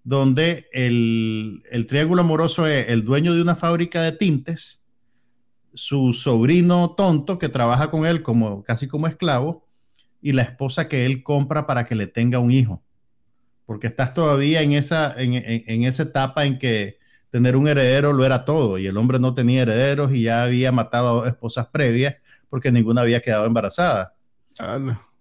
donde 0.07 0.69
el, 0.71 1.85
triángulo 1.85 2.21
amoroso 2.21 2.65
es 2.65 2.87
el 2.87 3.03
dueño 3.03 3.35
de 3.35 3.41
una 3.41 3.57
fábrica 3.57 4.01
de 4.03 4.13
tintes, 4.13 4.85
su 5.73 6.13
sobrino 6.13 6.95
tonto 6.95 7.37
que 7.37 7.49
trabaja 7.49 7.91
con 7.91 8.05
él 8.05 8.23
como 8.23 8.63
casi 8.63 8.87
como 8.87 9.07
esclavo 9.07 9.67
y 10.21 10.31
la 10.31 10.43
esposa 10.43 10.87
que 10.87 11.05
él 11.05 11.23
compra 11.23 11.67
para 11.67 11.83
que 11.83 11.95
le 11.95 12.07
tenga 12.07 12.39
un 12.39 12.51
hijo. 12.51 12.81
Porque 13.65 13.87
estás 13.87 14.13
todavía 14.13 14.61
en 14.61 14.71
esa, 14.71 15.13
en, 15.17 15.83
esa 15.83 16.03
etapa 16.03 16.45
en 16.45 16.57
que 16.57 16.99
tener 17.29 17.57
un 17.57 17.67
heredero 17.67 18.13
lo 18.13 18.23
era 18.23 18.45
todo 18.45 18.77
y 18.77 18.87
el 18.87 18.95
hombre 18.95 19.19
no 19.19 19.33
tenía 19.33 19.63
herederos 19.63 20.13
y 20.13 20.23
ya 20.23 20.43
había 20.43 20.71
matado 20.71 21.09
a 21.09 21.11
dos 21.11 21.27
esposas 21.27 21.67
previas 21.67 22.15
porque 22.49 22.71
ninguna 22.71 23.01
había 23.01 23.19
quedado 23.19 23.45
embarazada. 23.45 24.15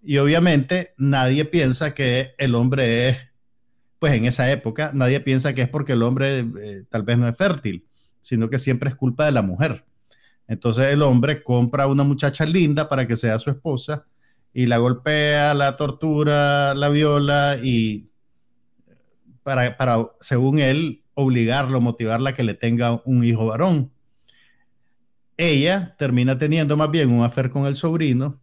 Y 0.01 0.17
obviamente 0.19 0.93
nadie 0.97 1.43
piensa 1.43 1.93
que 1.93 2.35
el 2.37 2.55
hombre 2.55 3.09
es 3.09 3.26
pues 3.99 4.13
en 4.13 4.25
esa 4.25 4.51
época 4.51 4.91
nadie 4.93 5.19
piensa 5.19 5.53
que 5.53 5.63
es 5.63 5.69
porque 5.69 5.93
el 5.93 6.03
hombre 6.03 6.39
eh, 6.39 6.83
tal 6.89 7.03
vez 7.03 7.17
no 7.17 7.27
es 7.27 7.35
fértil, 7.35 7.85
sino 8.21 8.49
que 8.49 8.59
siempre 8.59 8.89
es 8.89 8.95
culpa 8.95 9.25
de 9.25 9.31
la 9.31 9.41
mujer. 9.41 9.85
Entonces 10.47 10.87
el 10.87 11.01
hombre 11.01 11.43
compra 11.43 11.83
a 11.83 11.87
una 11.87 12.03
muchacha 12.03 12.45
linda 12.45 12.87
para 12.87 13.07
que 13.07 13.17
sea 13.17 13.39
su 13.39 13.49
esposa 13.49 14.05
y 14.53 14.65
la 14.65 14.77
golpea, 14.77 15.53
la 15.53 15.75
tortura, 15.75 16.73
la 16.73 16.89
viola 16.89 17.57
y 17.61 18.09
para, 19.43 20.09
según 20.19 20.59
él, 20.59 21.03
obligarlo, 21.13 21.79
motivarla 21.81 22.31
a 22.31 22.33
que 22.33 22.43
le 22.43 22.53
tenga 22.53 23.01
un 23.05 23.23
hijo 23.23 23.45
varón. 23.45 23.91
Ella 25.37 25.95
termina 25.97 26.37
teniendo 26.37 26.75
más 26.75 26.91
bien 26.91 27.11
un 27.11 27.23
afer 27.23 27.49
con 27.49 27.65
el 27.65 27.75
sobrino, 27.75 28.41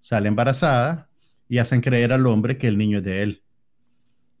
sale 0.00 0.28
embarazada 0.28 1.08
y 1.48 1.58
hacen 1.58 1.80
creer 1.80 2.12
al 2.12 2.26
hombre 2.26 2.58
que 2.58 2.68
el 2.68 2.76
niño 2.76 2.98
es 2.98 3.04
de 3.04 3.22
él. 3.22 3.42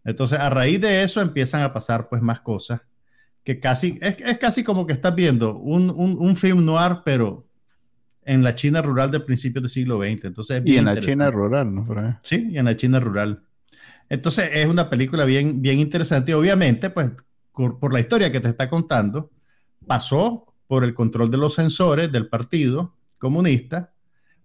Entonces, 0.04 0.38
a 0.38 0.50
raíz 0.50 0.80
de 0.80 1.02
eso 1.02 1.20
empiezan 1.20 1.62
a 1.62 1.72
pasar 1.72 2.08
pues 2.08 2.22
más 2.22 2.40
cosas 2.40 2.82
que 3.44 3.58
casi, 3.58 3.98
es, 4.00 4.38
casi 4.38 4.62
como 4.62 4.86
que 4.86 4.92
estás 4.92 5.14
viendo 5.14 5.56
un, 5.58 5.90
un, 5.90 6.36
film 6.36 6.64
noir, 6.64 6.98
pero 7.04 7.46
en 8.24 8.42
la 8.42 8.54
China 8.54 8.82
rural 8.82 9.10
de 9.10 9.20
principios 9.20 9.62
del 9.62 9.70
siglo 9.70 9.98
XX. 9.98 10.26
Entonces, 10.26 10.62
y 10.64 10.76
en 10.76 10.84
la 10.84 10.96
China 10.98 11.30
rural, 11.30 11.74
¿no? 11.74 11.86
Sí, 12.22 12.48
y 12.50 12.58
en 12.58 12.66
la 12.66 12.76
China 12.76 13.00
rural. 13.00 13.42
Entonces, 14.08 14.50
es 14.52 14.66
una 14.66 14.88
película 14.88 15.24
bien, 15.24 15.60
bien 15.60 15.80
interesante 15.80 16.30
y 16.30 16.34
obviamente, 16.34 16.90
pues, 16.90 17.10
por, 17.52 17.78
por 17.80 17.92
la 17.92 18.00
historia 18.00 18.30
que 18.30 18.40
te 18.40 18.48
está 18.48 18.68
contando, 18.68 19.30
pasó 19.86 20.46
por 20.68 20.84
el 20.84 20.94
control 20.94 21.30
de 21.30 21.38
los 21.38 21.54
sensores 21.54 22.12
del 22.12 22.28
Partido 22.28 22.94
Comunista, 23.18 23.92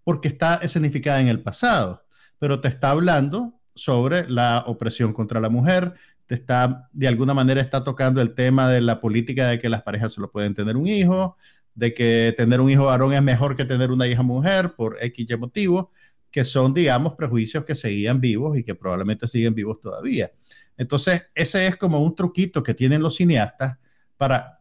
porque 0.03 0.27
está 0.27 0.55
escenificada 0.55 1.21
en 1.21 1.27
el 1.27 1.41
pasado, 1.41 2.05
pero 2.39 2.61
te 2.61 2.67
está 2.67 2.91
hablando 2.91 3.56
sobre 3.77 4.29
la 4.29 4.65
opresión 4.67 5.13
contra 5.13 5.39
la 5.39 5.49
mujer, 5.49 5.93
te 6.25 6.35
está, 6.35 6.89
de 6.91 7.07
alguna 7.07 7.33
manera 7.33 7.61
está 7.61 7.83
tocando 7.83 8.21
el 8.21 8.35
tema 8.35 8.69
de 8.69 8.81
la 8.81 8.99
política 8.99 9.47
de 9.47 9.59
que 9.59 9.69
las 9.69 9.83
parejas 9.83 10.11
solo 10.11 10.29
pueden 10.29 10.53
tener 10.53 10.75
un 10.75 10.85
hijo, 10.85 11.37
de 11.73 11.93
que 11.93 12.33
tener 12.35 12.59
un 12.59 12.69
hijo 12.69 12.85
varón 12.85 13.13
es 13.13 13.21
mejor 13.21 13.55
que 13.55 13.63
tener 13.63 13.91
una 13.91 14.07
hija 14.07 14.23
mujer 14.23 14.73
por 14.75 14.97
X 14.99 15.25
y 15.29 15.37
motivo, 15.37 15.91
que 16.31 16.43
son, 16.43 16.73
digamos, 16.73 17.13
prejuicios 17.13 17.63
que 17.63 17.75
seguían 17.75 18.19
vivos 18.19 18.57
y 18.57 18.63
que 18.63 18.75
probablemente 18.75 19.27
siguen 19.27 19.55
vivos 19.55 19.79
todavía. 19.79 20.31
Entonces, 20.75 21.27
ese 21.33 21.65
es 21.67 21.77
como 21.77 21.99
un 21.99 22.15
truquito 22.15 22.61
que 22.61 22.73
tienen 22.73 23.01
los 23.01 23.15
cineastas 23.15 23.77
para 24.17 24.59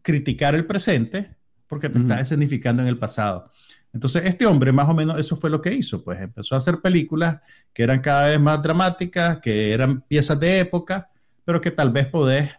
criticar 0.00 0.54
el 0.54 0.66
presente, 0.66 1.36
porque 1.66 1.88
te 1.88 1.98
está 1.98 2.20
escenificando 2.20 2.82
en 2.82 2.88
el 2.88 2.98
pasado. 2.98 3.50
Entonces, 3.92 4.22
este 4.24 4.46
hombre 4.46 4.72
más 4.72 4.88
o 4.88 4.94
menos 4.94 5.18
eso 5.18 5.36
fue 5.36 5.50
lo 5.50 5.60
que 5.60 5.72
hizo, 5.72 6.02
pues 6.02 6.20
empezó 6.20 6.54
a 6.54 6.58
hacer 6.58 6.80
películas 6.80 7.40
que 7.74 7.82
eran 7.82 8.00
cada 8.00 8.28
vez 8.28 8.40
más 8.40 8.62
dramáticas, 8.62 9.38
que 9.40 9.72
eran 9.72 10.00
piezas 10.02 10.40
de 10.40 10.60
época, 10.60 11.10
pero 11.44 11.60
que 11.60 11.70
tal 11.70 11.92
vez 11.92 12.06
podés, 12.06 12.50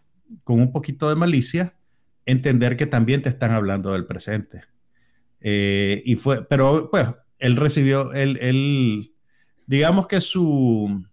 con 0.43 0.59
un 0.59 0.71
poquito 0.71 1.09
de 1.09 1.15
malicia, 1.15 1.75
entender 2.25 2.77
que 2.77 2.85
también 2.85 3.21
te 3.21 3.29
están 3.29 3.51
hablando 3.51 3.93
del 3.93 4.05
presente. 4.05 4.63
Eh, 5.41 6.03
y 6.05 6.15
fue, 6.15 6.47
pero 6.47 6.89
pues 6.91 7.07
él 7.39 7.55
recibió, 7.55 8.13
él, 8.13 9.11
digamos 9.65 10.07
que 10.07 10.21
su, 10.21 11.03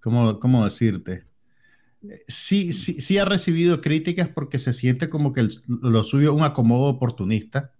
¿cómo, 0.00 0.38
cómo 0.38 0.64
decirte? 0.64 1.24
Sí, 2.26 2.72
sí, 2.72 3.00
sí 3.00 3.18
ha 3.18 3.24
recibido 3.24 3.80
críticas 3.80 4.28
porque 4.28 4.58
se 4.58 4.72
siente 4.74 5.08
como 5.08 5.32
que 5.32 5.48
lo 5.66 6.04
suyo 6.04 6.30
es 6.30 6.36
un 6.36 6.44
acomodo 6.44 6.84
oportunista 6.84 7.72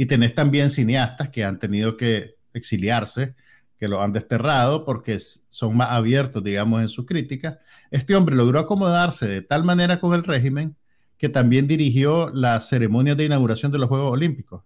y 0.00 0.06
tenés 0.06 0.34
también 0.34 0.70
cineastas 0.70 1.28
que 1.28 1.44
han 1.44 1.58
tenido 1.58 1.98
que 1.98 2.36
exiliarse, 2.54 3.34
que 3.76 3.86
lo 3.86 4.02
han 4.02 4.14
desterrado 4.14 4.86
porque 4.86 5.18
son 5.20 5.76
más 5.76 5.90
abiertos, 5.90 6.42
digamos, 6.42 6.80
en 6.80 6.88
su 6.88 7.04
crítica. 7.04 7.60
Este 7.90 8.16
hombre 8.16 8.34
logró 8.34 8.60
acomodarse 8.60 9.28
de 9.28 9.42
tal 9.42 9.62
manera 9.62 10.00
con 10.00 10.14
el 10.14 10.24
régimen 10.24 10.74
que 11.18 11.28
también 11.28 11.68
dirigió 11.68 12.30
la 12.32 12.58
ceremonia 12.60 13.14
de 13.14 13.26
inauguración 13.26 13.72
de 13.72 13.78
los 13.78 13.90
Juegos 13.90 14.10
Olímpicos, 14.12 14.62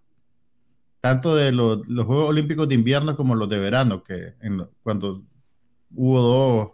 tanto 1.01 1.35
de 1.35 1.51
los, 1.51 1.85
Juegos 1.85 2.28
Olímpicos 2.28 2.68
de 2.68 2.76
invierno 2.76 3.16
como 3.16 3.35
los 3.35 3.49
de 3.49 3.59
verano, 3.59 4.05
que 4.05 4.35
cuando 4.85 5.24
hubo 5.97 6.20
dos 6.22 6.70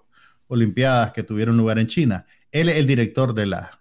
Olimpiadas 0.49 1.15
que 1.15 1.23
tuvieron 1.23 1.57
lugar 1.57 1.79
en 1.79 1.87
China. 1.87 2.27
Él 2.53 2.69
es 2.69 2.77
el 2.77 2.87
director 2.87 3.33
de 3.33 3.47
la, 3.47 3.81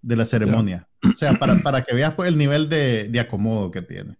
de 0.00 0.16
la 0.16 0.24
ceremonia. 0.24 0.88
O 1.02 1.16
sea, 1.16 1.34
para, 1.34 1.56
para 1.56 1.82
que 1.82 1.94
veas 1.94 2.14
pues, 2.14 2.28
el 2.28 2.38
nivel 2.38 2.68
de, 2.68 3.08
de, 3.08 3.20
acomodo 3.20 3.70
que 3.70 3.82
tiene. 3.82 4.16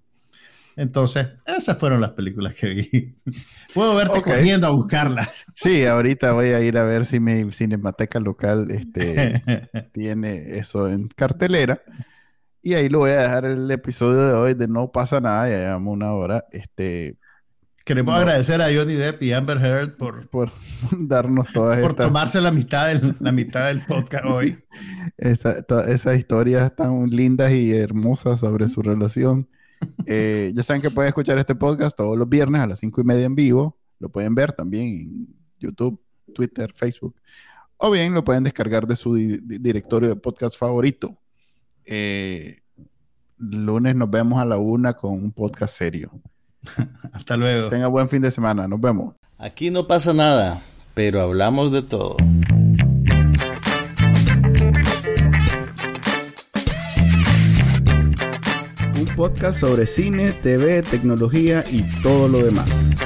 Entonces, 0.74 1.28
esas 1.46 1.78
fueron 1.78 2.00
las 2.00 2.12
películas 2.12 2.54
que 2.54 2.68
vi. 2.70 3.14
Puedo 3.74 3.94
verte 3.94 4.22
corriendo 4.22 4.66
a 4.66 4.70
buscarlas. 4.70 5.46
Sí, 5.54 5.84
ahorita 5.84 6.32
voy 6.32 6.48
a 6.48 6.60
ir 6.60 6.78
a 6.78 6.84
ver 6.84 7.04
si 7.04 7.20
mi 7.20 7.52
cinemateca 7.52 8.20
local 8.20 8.70
este, 8.70 9.42
tiene 9.92 10.58
eso 10.58 10.88
en 10.88 11.08
cartelera. 11.08 11.82
Y 12.62 12.74
ahí 12.74 12.88
lo 12.88 13.00
voy 13.00 13.10
a 13.10 13.22
dejar 13.22 13.44
el 13.44 13.70
episodio 13.70 14.26
de 14.28 14.34
hoy 14.34 14.54
de 14.54 14.68
No 14.68 14.92
pasa 14.92 15.20
nada, 15.20 15.48
ya 15.48 15.58
llevamos 15.58 15.92
una 15.92 16.12
hora. 16.12 16.44
Este, 16.52 17.18
Queremos 17.84 18.14
No. 18.14 18.20
agradecer 18.20 18.62
a 18.62 18.66
Johnny 18.66 18.94
Depp 18.94 19.22
y 19.22 19.32
Amber 19.32 19.58
Heard 19.58 19.96
por, 19.96 20.28
por 20.28 20.50
darnos 20.98 21.46
todas 21.52 21.80
por 21.80 21.90
estas 21.90 22.06
tomarse 22.06 22.40
la 22.40 22.52
mitad, 22.52 22.86
del, 22.88 23.16
la 23.20 23.32
mitad 23.32 23.66
del 23.68 23.80
podcast 23.84 24.24
hoy. 24.24 24.58
esa- 25.18 25.64
esas 25.88 26.16
historias 26.18 26.74
tan 26.76 27.08
lindas 27.10 27.52
y 27.52 27.72
hermosas 27.72 28.40
sobre 28.40 28.68
su 28.68 28.82
relación. 28.82 29.48
Eh, 30.06 30.52
ya 30.54 30.62
saben 30.62 30.80
que 30.80 30.90
pueden 30.90 31.08
escuchar 31.08 31.38
este 31.38 31.56
podcast 31.56 31.96
todos 31.96 32.16
los 32.16 32.28
viernes 32.28 32.60
a 32.60 32.66
las 32.68 32.78
cinco 32.78 33.00
y 33.00 33.04
media 33.04 33.24
en 33.24 33.34
vivo. 33.34 33.78
Lo 33.98 34.10
pueden 34.10 34.34
ver 34.34 34.52
también 34.52 34.84
en 34.88 35.28
YouTube, 35.58 36.00
Twitter, 36.34 36.72
Facebook. 36.74 37.16
O 37.78 37.90
bien 37.90 38.14
lo 38.14 38.22
pueden 38.22 38.44
descargar 38.44 38.86
de 38.86 38.94
su 38.94 39.14
di- 39.14 39.38
di- 39.38 39.58
directorio 39.58 40.08
de 40.08 40.16
podcast 40.16 40.56
favorito. 40.56 41.18
Eh, 41.84 42.58
lunes 43.38 43.96
nos 43.96 44.08
vemos 44.08 44.40
a 44.40 44.44
la 44.44 44.56
una 44.58 44.92
con 44.92 45.14
un 45.14 45.32
podcast 45.32 45.76
serio. 45.76 46.12
Hasta 47.12 47.36
luego. 47.36 47.68
Tenga 47.68 47.88
buen 47.88 48.08
fin 48.08 48.22
de 48.22 48.30
semana. 48.30 48.66
Nos 48.66 48.80
vemos. 48.80 49.14
Aquí 49.38 49.70
no 49.70 49.86
pasa 49.86 50.12
nada, 50.12 50.62
pero 50.94 51.20
hablamos 51.20 51.72
de 51.72 51.82
todo. 51.82 52.16
Un 58.94 59.06
podcast 59.16 59.58
sobre 59.60 59.86
cine, 59.86 60.32
TV, 60.32 60.82
tecnología 60.82 61.64
y 61.70 61.82
todo 62.02 62.28
lo 62.28 62.44
demás. 62.44 62.96